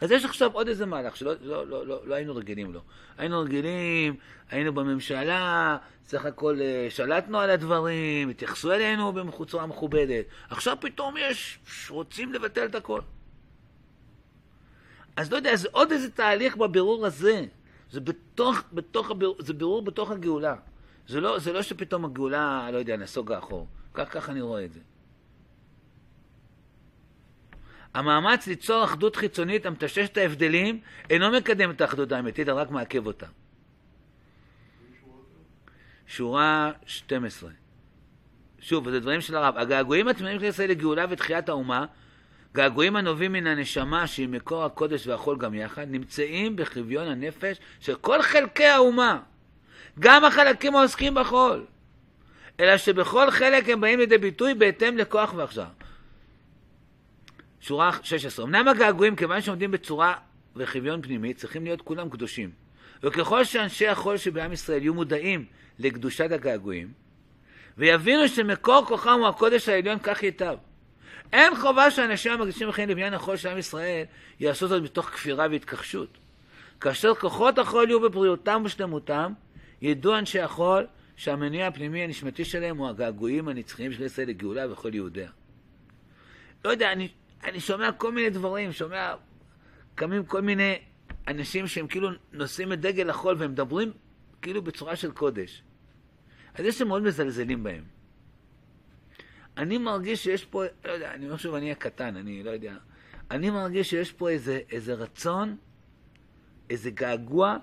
אז 0.00 0.10
יש 0.10 0.24
עכשיו 0.24 0.50
עוד 0.52 0.68
איזה 0.68 0.86
מהלך 0.86 1.16
שלא 1.16 1.32
לא, 1.40 1.66
לא, 1.66 1.86
לא, 1.86 2.06
לא 2.06 2.14
היינו 2.14 2.36
רגילים 2.36 2.72
לו. 2.72 2.80
היינו 3.18 3.40
רגילים, 3.40 4.16
היינו 4.50 4.74
בממשלה, 4.74 5.76
סך 6.04 6.24
הכל 6.24 6.58
אה, 6.60 6.86
שלטנו 6.90 7.38
על 7.38 7.50
הדברים, 7.50 8.28
התייחסו 8.28 8.72
אלינו 8.72 9.12
בצורה 9.12 9.66
מכובדת. 9.66 10.24
עכשיו 10.50 10.76
פתאום 10.80 11.14
יש, 11.18 11.58
רוצים 11.90 12.32
לבטל 12.32 12.64
את 12.64 12.74
הכל. 12.74 13.00
אז 15.16 15.32
לא 15.32 15.36
יודע, 15.36 15.56
זה 15.56 15.68
עוד 15.72 15.92
איזה 15.92 16.10
תהליך 16.10 16.56
בבירור 16.56 17.06
הזה. 17.06 17.44
זה 17.90 18.00
בתוך, 18.00 18.62
בתוך 18.72 19.10
הבירור, 19.10 19.36
זה 19.38 19.54
בירור 19.54 19.82
בתוך 19.82 20.10
הגאולה. 20.10 20.54
זה 21.06 21.20
לא, 21.20 21.38
זה 21.38 21.52
לא 21.52 21.62
שפתאום 21.62 22.04
הגאולה, 22.04 22.68
לא 22.72 22.78
יודע, 22.78 22.96
נסוגה 22.96 23.38
אחור. 23.38 23.66
כך, 23.94 24.28
אני 24.28 24.40
רואה 24.40 24.64
את 24.64 24.72
זה. 24.72 24.80
המאמץ 27.94 28.46
ליצור 28.46 28.84
אחדות 28.84 29.16
חיצונית 29.16 29.66
המטשש 29.66 29.98
את 29.98 30.16
ההבדלים 30.16 30.80
אינו 31.10 31.30
מקדם 31.30 31.70
את 31.70 31.80
האחדות 31.80 32.12
האמיתית, 32.12 32.48
אלא 32.48 32.60
רק 32.60 32.70
מעכב 32.70 33.06
אותה. 33.06 33.26
שורה 36.06 36.72
12. 36.86 37.50
שוב, 38.60 38.90
זה 38.90 39.00
דברים 39.00 39.20
של 39.20 39.36
הרב. 39.36 39.56
הגעגועים 39.56 40.08
התמימים 40.08 40.40
של 40.40 40.44
ישראל 40.44 40.70
לגאולה 40.70 41.04
ותחיית 41.10 41.48
האומה, 41.48 41.86
געגועים 42.54 42.96
הנובעים 42.96 43.32
מן 43.32 43.46
הנשמה 43.46 44.06
שהיא 44.06 44.28
מקור 44.28 44.64
הקודש 44.64 45.06
והחול 45.06 45.38
גם 45.38 45.54
יחד, 45.54 45.86
נמצאים 45.90 46.56
בחביון 46.56 47.08
הנפש 47.08 47.56
של 47.80 47.94
כל 47.94 48.22
חלקי 48.22 48.64
האומה, 48.64 49.20
גם 49.98 50.24
החלקים 50.24 50.76
העוסקים 50.76 51.14
בחול. 51.14 51.66
אלא 52.62 52.76
שבכל 52.76 53.30
חלק 53.30 53.68
הם 53.68 53.80
באים 53.80 53.98
לידי 53.98 54.18
ביטוי 54.18 54.54
בהתאם 54.54 54.98
לכוח 54.98 55.34
והכשרה. 55.34 55.68
שורה 57.60 57.90
16. 58.02 58.44
אמנם 58.44 58.68
הגעגועים, 58.68 59.16
כיוון 59.16 59.40
שעומדים 59.40 59.70
בצורה 59.70 60.14
וחביון 60.56 61.02
פנימי, 61.02 61.34
צריכים 61.34 61.64
להיות 61.64 61.80
כולם 61.80 62.10
קדושים. 62.10 62.50
וככל 63.02 63.44
שאנשי 63.44 63.88
החול 63.88 64.16
שבעם 64.16 64.52
ישראל 64.52 64.82
יהיו 64.82 64.94
מודעים 64.94 65.44
לקדושת 65.78 66.32
הגעגועים, 66.32 66.92
ויבינו 67.78 68.28
שמקור 68.28 68.86
כוחם 68.86 69.18
הוא 69.20 69.28
הקודש 69.28 69.68
העליון, 69.68 69.98
כך 70.02 70.22
ייטב. 70.22 70.56
אין 71.32 71.56
חובה 71.56 71.90
שאנשים 71.90 72.32
המקדישים 72.32 72.68
לחיים 72.68 72.88
לבניין 72.88 73.14
החול 73.14 73.36
של 73.36 73.48
עם 73.48 73.58
ישראל 73.58 74.04
יעשו 74.40 74.68
זאת 74.68 74.82
מתוך 74.82 75.06
כפירה 75.06 75.46
והתכחשות. 75.50 76.18
כאשר 76.80 77.14
כוחות 77.14 77.58
החול 77.58 77.88
יהיו 77.88 78.00
בבריאותם 78.00 78.62
ושלמותם, 78.64 79.32
ידעו 79.82 80.18
אנשי 80.18 80.40
החול 80.40 80.86
שהמניע 81.22 81.66
הפנימי 81.66 82.02
הנשמתי 82.02 82.44
שלהם 82.44 82.76
הוא 82.76 82.88
הגעגועים 82.88 83.48
הנצחיים 83.48 83.92
של 83.92 84.02
ישראל 84.02 84.28
לגאולה 84.28 84.72
וכל 84.72 84.94
יהודיה. 84.94 85.30
לא 86.64 86.70
יודע, 86.70 86.92
אני, 86.92 87.08
אני 87.44 87.60
שומע 87.60 87.92
כל 87.92 88.12
מיני 88.12 88.30
דברים, 88.30 88.72
שומע, 88.72 89.14
קמים 89.94 90.24
כל 90.24 90.40
מיני 90.40 90.78
אנשים 91.28 91.66
שהם 91.66 91.86
כאילו 91.86 92.08
נושאים 92.32 92.72
את 92.72 92.80
דגל 92.80 93.10
החול 93.10 93.36
והם 93.38 93.50
מדברים 93.52 93.92
כאילו 94.42 94.62
בצורה 94.62 94.96
של 94.96 95.12
קודש. 95.12 95.62
אז 96.54 96.64
יש 96.64 96.78
שמאוד 96.78 97.02
מזלזלים 97.02 97.62
בהם. 97.62 97.84
אני 99.56 99.78
מרגיש 99.78 100.24
שיש 100.24 100.44
פה, 100.44 100.62
לא 100.84 100.92
יודע, 100.92 101.14
אני 101.14 101.24
אומר 101.26 101.36
שוב, 101.36 101.54
אני 101.54 101.72
הקטן, 101.72 102.16
אני 102.16 102.42
לא 102.42 102.50
יודע. 102.50 102.76
אני 103.30 103.50
מרגיש 103.50 103.90
שיש 103.90 104.12
פה 104.12 104.30
איזה, 104.30 104.60
איזה 104.70 104.94
רצון, 104.94 105.56
איזה 106.70 106.90
געגוע 106.90 107.56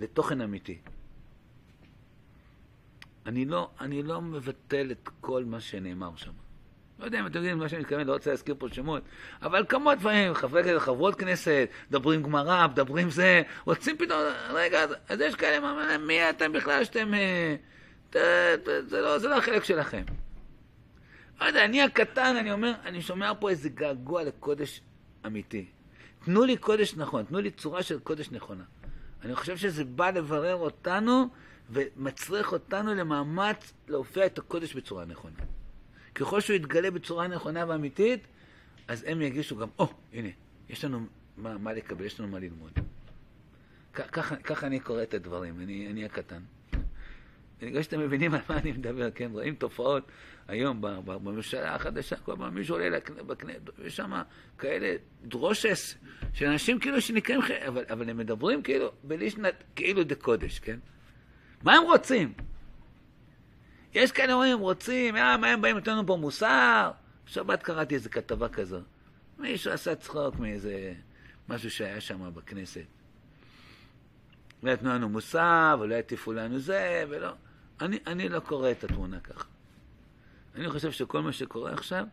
לתוכן 0.00 0.40
אמיתי. 0.40 0.78
אני 3.26 3.44
לא, 3.44 3.70
אני 3.80 4.02
לא 4.02 4.20
מבטל 4.20 4.90
את 4.90 5.08
כל 5.20 5.44
מה 5.44 5.60
שנאמר 5.60 6.10
שם. 6.16 6.32
לא 6.98 7.04
יודע 7.04 7.20
אם 7.20 7.26
אתם 7.26 7.36
יודעים 7.36 7.58
מה 7.58 7.68
שאני 7.68 7.80
מתכוון, 7.80 8.06
לא 8.06 8.12
רוצה 8.12 8.30
להזכיר 8.30 8.54
פה 8.58 8.66
שמות, 8.72 9.02
אבל 9.42 9.64
כמה 9.68 9.94
דברים, 9.94 10.34
חברי 10.34 10.64
כנסת, 10.64 10.78
חברות 10.78 11.14
כנסת, 11.14 11.68
מדברים 11.90 12.22
גמרא, 12.22 12.66
מדברים 12.66 13.10
זה, 13.10 13.42
רוצים 13.64 13.96
פתאום, 13.98 14.18
רגע, 14.50 14.84
אז 15.08 15.20
יש 15.20 15.34
כאלה, 15.34 15.98
מי 15.98 16.30
אתם 16.30 16.52
בכלל 16.52 16.84
שאתם, 16.84 17.14
אה, 17.14 17.56
זה 18.86 19.00
לא, 19.00 19.18
זה 19.18 19.28
לא 19.28 19.38
החלק 19.38 19.64
שלכם. 19.64 20.02
לא 21.40 21.46
יודע, 21.46 21.64
אני 21.64 21.82
הקטן, 21.82 22.36
אני 22.36 22.52
אומר, 22.52 22.72
אני 22.84 23.02
שומע 23.02 23.32
פה 23.40 23.50
איזה 23.50 23.68
געגוע 23.68 24.22
לקודש 24.22 24.80
אמיתי. 25.26 25.66
תנו 26.24 26.44
לי 26.44 26.56
קודש 26.56 26.94
נכון, 26.96 27.24
תנו 27.24 27.40
לי 27.40 27.50
צורה 27.50 27.82
של 27.82 27.98
קודש 27.98 28.30
נכונה. 28.30 28.64
אני 29.24 29.34
חושב 29.34 29.56
שזה 29.56 29.84
בא 29.84 30.10
לברר 30.10 30.54
אותנו 30.54 31.28
ומצריך 31.70 32.52
אותנו 32.52 32.94
למאמץ 32.94 33.72
להופיע 33.88 34.26
את 34.26 34.38
הקודש 34.38 34.74
בצורה 34.74 35.04
נכונה. 35.04 35.38
ככל 36.14 36.40
שהוא 36.40 36.56
יתגלה 36.56 36.90
בצורה 36.90 37.26
נכונה 37.26 37.64
ואמיתית, 37.68 38.20
אז 38.88 39.04
הם 39.06 39.22
יגישו 39.22 39.56
גם, 39.56 39.68
או, 39.78 39.84
oh, 39.84 39.88
הנה, 40.12 40.28
יש 40.68 40.84
לנו 40.84 41.06
מה, 41.36 41.58
מה 41.58 41.72
לקבל, 41.72 42.04
יש 42.04 42.20
לנו 42.20 42.28
מה 42.28 42.38
ללמוד. 42.38 42.72
ככה 44.42 44.66
אני 44.66 44.80
קורא 44.80 45.02
את 45.02 45.14
הדברים, 45.14 45.60
אני, 45.60 45.88
אני 45.90 46.04
הקטן. 46.04 46.42
אני 47.62 47.70
רואה 47.70 47.82
שאתם 47.82 48.00
מבינים 48.00 48.34
על 48.34 48.40
מה 48.48 48.58
אני 48.58 48.72
מדבר, 48.72 49.10
כן? 49.10 49.30
רואים 49.32 49.54
תופעות 49.54 50.04
היום 50.48 50.80
בממשלה 50.80 51.74
החדשה, 51.74 52.16
כל 52.16 52.36
פעם 52.38 52.54
מישהו 52.54 52.76
עולה 52.76 52.98
בכנסת, 53.26 53.60
יש 53.84 53.96
שם 53.96 54.12
כאלה 54.58 54.96
דרושס, 55.24 55.94
של 56.32 56.46
אנשים 56.46 56.80
כאילו 56.80 57.00
שנקראים, 57.00 57.40
אבל, 57.66 57.84
אבל 57.90 58.10
הם 58.10 58.16
מדברים 58.16 58.62
כאילו 58.62 58.92
בלי 59.02 59.30
שנת, 59.30 59.64
כאילו 59.76 60.04
דה 60.04 60.14
קודש, 60.14 60.58
כן? 60.58 60.78
מה 61.64 61.74
הם 61.74 61.82
רוצים? 61.82 62.32
יש 63.94 64.12
כאלה 64.12 64.32
אומרים, 64.32 64.58
רוצים, 64.58 65.16
אה, 65.16 65.36
מה 65.36 65.46
הם 65.46 65.62
באים 65.62 65.76
לתת 65.76 65.88
לנו 65.88 66.06
פה 66.06 66.16
מוסר? 66.16 66.90
בשבת 67.26 67.62
קראתי 67.62 67.94
איזה 67.94 68.08
כתבה 68.08 68.48
כזו. 68.48 68.80
מישהו 69.38 69.72
עשה 69.72 69.94
צחוק 69.94 70.38
מאיזה 70.38 70.94
משהו 71.48 71.70
שהיה 71.70 72.00
שם 72.00 72.30
בכנסת. 72.34 72.84
לא 74.62 74.70
יתנו 74.70 74.90
לנו 74.90 75.08
מוסר, 75.08 75.76
ולא 75.80 75.94
יטיפו 75.94 76.32
לנו 76.32 76.58
זה, 76.58 77.04
ולא... 77.08 77.32
אני, 77.80 77.98
אני 78.06 78.28
לא 78.28 78.40
קורא 78.40 78.70
את 78.70 78.84
התמונה 78.84 79.20
ככה. 79.20 79.48
אני 80.54 80.68
חושב 80.68 80.90
שכל 80.90 81.20
מה 81.22 81.32
שקורה 81.32 81.72
עכשיו, 81.72 82.06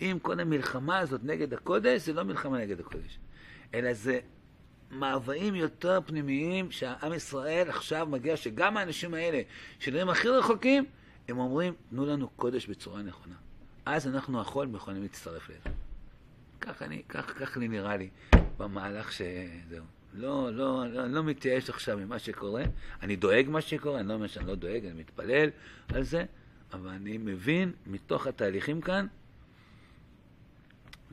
אם 0.00 0.18
כל 0.22 0.40
המלחמה 0.40 0.98
הזאת 0.98 1.20
נגד 1.24 1.54
הקודש, 1.54 2.02
זה 2.02 2.12
לא 2.12 2.22
מלחמה 2.22 2.58
נגד 2.58 2.80
הקודש, 2.80 3.18
אלא 3.74 3.92
זה 3.92 4.20
מאוויים 4.90 5.54
יותר 5.54 6.00
פנימיים 6.06 6.70
שהעם 6.70 7.12
ישראל 7.12 7.68
עכשיו 7.68 8.06
מגיע, 8.10 8.36
שגם 8.36 8.76
האנשים 8.76 9.14
האלה, 9.14 9.42
שנראים 9.78 10.08
הכי 10.08 10.28
רחוקים, 10.28 10.84
הם 11.28 11.38
אומרים, 11.38 11.74
תנו 11.90 12.06
לנו 12.06 12.28
קודש 12.28 12.66
בצורה 12.66 13.02
נכונה. 13.02 13.34
אז 13.86 14.06
אנחנו 14.06 14.40
החול 14.40 14.68
יכולים 14.74 15.02
להצטרף 15.02 15.48
לזה. 15.48 15.76
כך 16.60 16.82
אני, 16.82 17.02
כך, 17.08 17.38
כך 17.38 17.56
לי 17.56 17.68
נראה 17.68 17.96
לי 17.96 18.08
במהלך 18.58 19.12
שזהו. 19.12 19.84
לא, 20.14 20.52
לא, 20.52 20.84
לא, 20.88 21.06
לא 21.06 21.24
מתייאש 21.24 21.70
עכשיו 21.70 21.98
ממה 21.98 22.18
שקורה, 22.18 22.62
אני 23.02 23.16
דואג 23.16 23.46
מה 23.48 23.60
שקורה, 23.60 24.00
אני 24.00 24.08
לא 24.08 24.14
אומר 24.14 24.26
שאני 24.26 24.46
לא 24.46 24.54
דואג, 24.54 24.84
אני 24.84 24.92
מתפלל 24.92 25.48
על 25.94 26.02
זה, 26.02 26.24
אבל 26.72 26.90
אני 26.90 27.18
מבין 27.18 27.72
מתוך 27.86 28.26
התהליכים 28.26 28.80
כאן, 28.80 29.06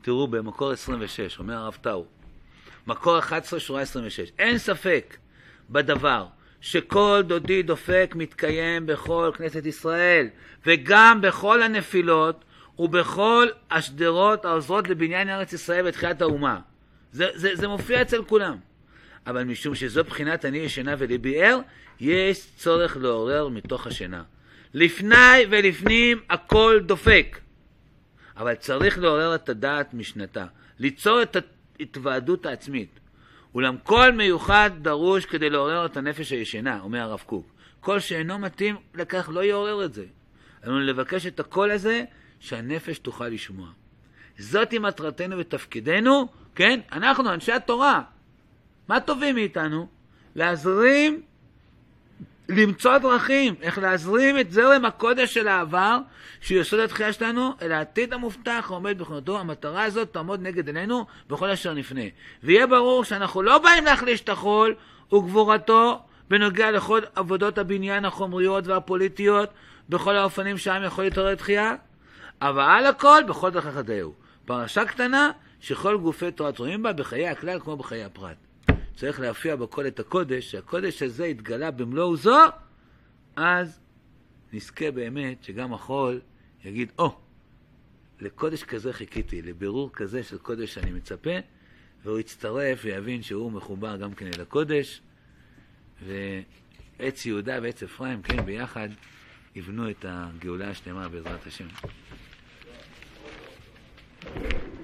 תראו 0.02 0.28
במקור 0.28 0.70
26, 0.70 1.38
אומר 1.38 1.54
הרב 1.54 1.78
טאו, 1.80 2.04
מקור 2.86 3.18
11, 3.18 3.60
שורה 3.60 3.82
26, 3.82 4.32
אין 4.38 4.58
ספק 4.58 5.16
בדבר 5.70 6.26
שכל 6.60 7.22
דודי 7.26 7.62
דופק 7.62 8.12
מתקיים 8.16 8.86
בכל 8.86 9.30
כנסת 9.38 9.66
ישראל, 9.66 10.28
וגם 10.66 11.20
בכל 11.20 11.62
הנפילות 11.62 12.44
ובכל 12.78 13.46
השדרות 13.70 14.44
העוזרות 14.44 14.88
לבניין 14.88 15.28
ארץ 15.28 15.52
ישראל 15.52 15.86
ותחיית 15.86 16.22
האומה. 16.22 16.60
זה, 17.12 17.26
זה, 17.34 17.50
זה 17.56 17.68
מופיע 17.68 18.02
אצל 18.02 18.24
כולם. 18.24 18.56
אבל 19.26 19.44
משום 19.44 19.74
שזו 19.74 20.04
בחינת 20.04 20.44
אני 20.44 20.58
ישנה 20.58 20.94
וליבי 20.98 21.42
ער, 21.42 21.58
יש 22.00 22.46
צורך 22.56 22.96
לעורר 22.96 23.48
מתוך 23.48 23.86
השינה. 23.86 24.22
לפני 24.74 25.46
ולפנים 25.50 26.20
הכל 26.30 26.80
דופק. 26.86 27.38
אבל 28.36 28.54
צריך 28.54 28.98
לעורר 28.98 29.34
את 29.34 29.48
הדעת 29.48 29.94
משנתה, 29.94 30.46
ליצור 30.78 31.22
את 31.22 31.36
ההתוועדות 31.80 32.46
העצמית. 32.46 33.00
אולם 33.54 33.76
כל 33.82 34.12
מיוחד 34.12 34.70
דרוש 34.82 35.26
כדי 35.26 35.50
לעורר 35.50 35.86
את 35.86 35.96
הנפש 35.96 36.30
הישנה, 36.30 36.80
אומר 36.80 37.00
הרב 37.00 37.22
קוק. 37.26 37.46
כל 37.80 38.00
שאינו 38.00 38.38
מתאים 38.38 38.76
לכך 38.94 39.28
לא 39.32 39.44
יעורר 39.44 39.84
את 39.84 39.94
זה. 39.94 40.04
עלינו 40.62 40.80
לבקש 40.80 41.26
את 41.26 41.40
הקול 41.40 41.70
הזה, 41.70 42.04
שהנפש 42.40 42.98
תוכל 42.98 43.28
לשמוע. 43.28 43.68
זאתי 44.38 44.78
מטרתנו 44.78 45.38
ותפקידנו, 45.38 46.28
כן? 46.54 46.80
אנחנו, 46.92 47.32
אנשי 47.32 47.52
התורה. 47.52 48.02
מה 48.88 49.00
טובים 49.00 49.34
מאיתנו? 49.34 49.88
להזרים, 50.34 51.22
למצוא 52.48 52.98
דרכים, 52.98 53.54
איך 53.62 53.78
להזרים 53.78 54.38
את 54.38 54.50
זרם 54.50 54.84
הקודש 54.84 55.34
של 55.34 55.48
העבר, 55.48 55.98
שהוא 56.40 56.60
יסוד 56.60 56.80
התחייה 56.80 57.12
שלנו, 57.12 57.52
אל 57.62 57.72
העתיד 57.72 58.12
המובטח 58.12 58.66
העומד 58.70 58.98
בכנותו. 58.98 59.38
המטרה 59.38 59.82
הזאת 59.82 60.12
תעמוד 60.12 60.42
נגד 60.42 60.66
עינינו 60.66 61.06
בכל 61.28 61.50
אשר 61.50 61.74
נפנה. 61.74 62.00
ויהיה 62.42 62.66
ברור 62.66 63.04
שאנחנו 63.04 63.42
לא 63.42 63.58
באים 63.58 63.84
להחליש 63.84 64.20
את 64.20 64.28
החול 64.28 64.74
וגבורתו 65.12 66.02
בנוגע 66.30 66.70
לכל 66.70 67.00
עבודות 67.14 67.58
הבניין 67.58 68.04
החומריות 68.04 68.66
והפוליטיות, 68.66 69.50
בכל 69.88 70.16
האופנים 70.16 70.58
שהעם 70.58 70.84
יכול 70.84 71.04
להתעורר 71.04 71.34
תחייה, 71.34 71.74
אבל 72.42 72.62
על 72.62 72.86
הכל, 72.86 73.22
בכל 73.28 73.50
דרך 73.50 73.66
החטאהו. 73.66 74.14
פרשה 74.44 74.84
קטנה 74.84 75.30
שכל 75.60 75.96
גופי 75.96 76.30
תורה 76.30 76.52
תרומים 76.52 76.82
בה 76.82 76.92
בחיי 76.92 77.28
הכלל 77.28 77.60
כמו 77.60 77.76
בחיי 77.76 78.04
הפרט. 78.04 78.36
צריך 78.96 79.20
להופיע 79.20 79.56
בכל 79.56 79.86
את 79.86 80.00
הקודש, 80.00 80.50
שהקודש 80.50 81.02
הזה 81.02 81.26
יתגלה 81.26 81.70
במלוא 81.70 82.04
עוזו, 82.04 82.38
אז 83.36 83.80
נזכה 84.52 84.90
באמת 84.90 85.44
שגם 85.44 85.74
החול 85.74 86.20
יגיד, 86.64 86.92
או, 86.98 87.06
oh, 87.06 87.12
לקודש 88.20 88.62
כזה 88.62 88.92
חיכיתי, 88.92 89.42
לבירור 89.42 89.90
כזה 89.92 90.22
של 90.22 90.38
קודש 90.38 90.74
שאני 90.74 90.92
מצפה, 90.92 91.30
והוא 92.04 92.18
יצטרף 92.18 92.80
ויבין 92.84 93.22
שהוא 93.22 93.52
מחובר 93.52 93.96
גם 93.96 94.14
כן 94.14 94.26
אל 94.26 94.40
הקודש, 94.40 95.00
ועץ 96.02 97.26
יהודה 97.26 97.58
ועץ 97.62 97.82
אפרים, 97.82 98.22
כן, 98.22 98.44
ביחד 98.44 98.88
יבנו 99.54 99.90
את 99.90 100.04
הגאולה 100.08 100.70
השלמה 100.70 101.08
בעזרת 101.08 101.46
השם. 101.46 101.66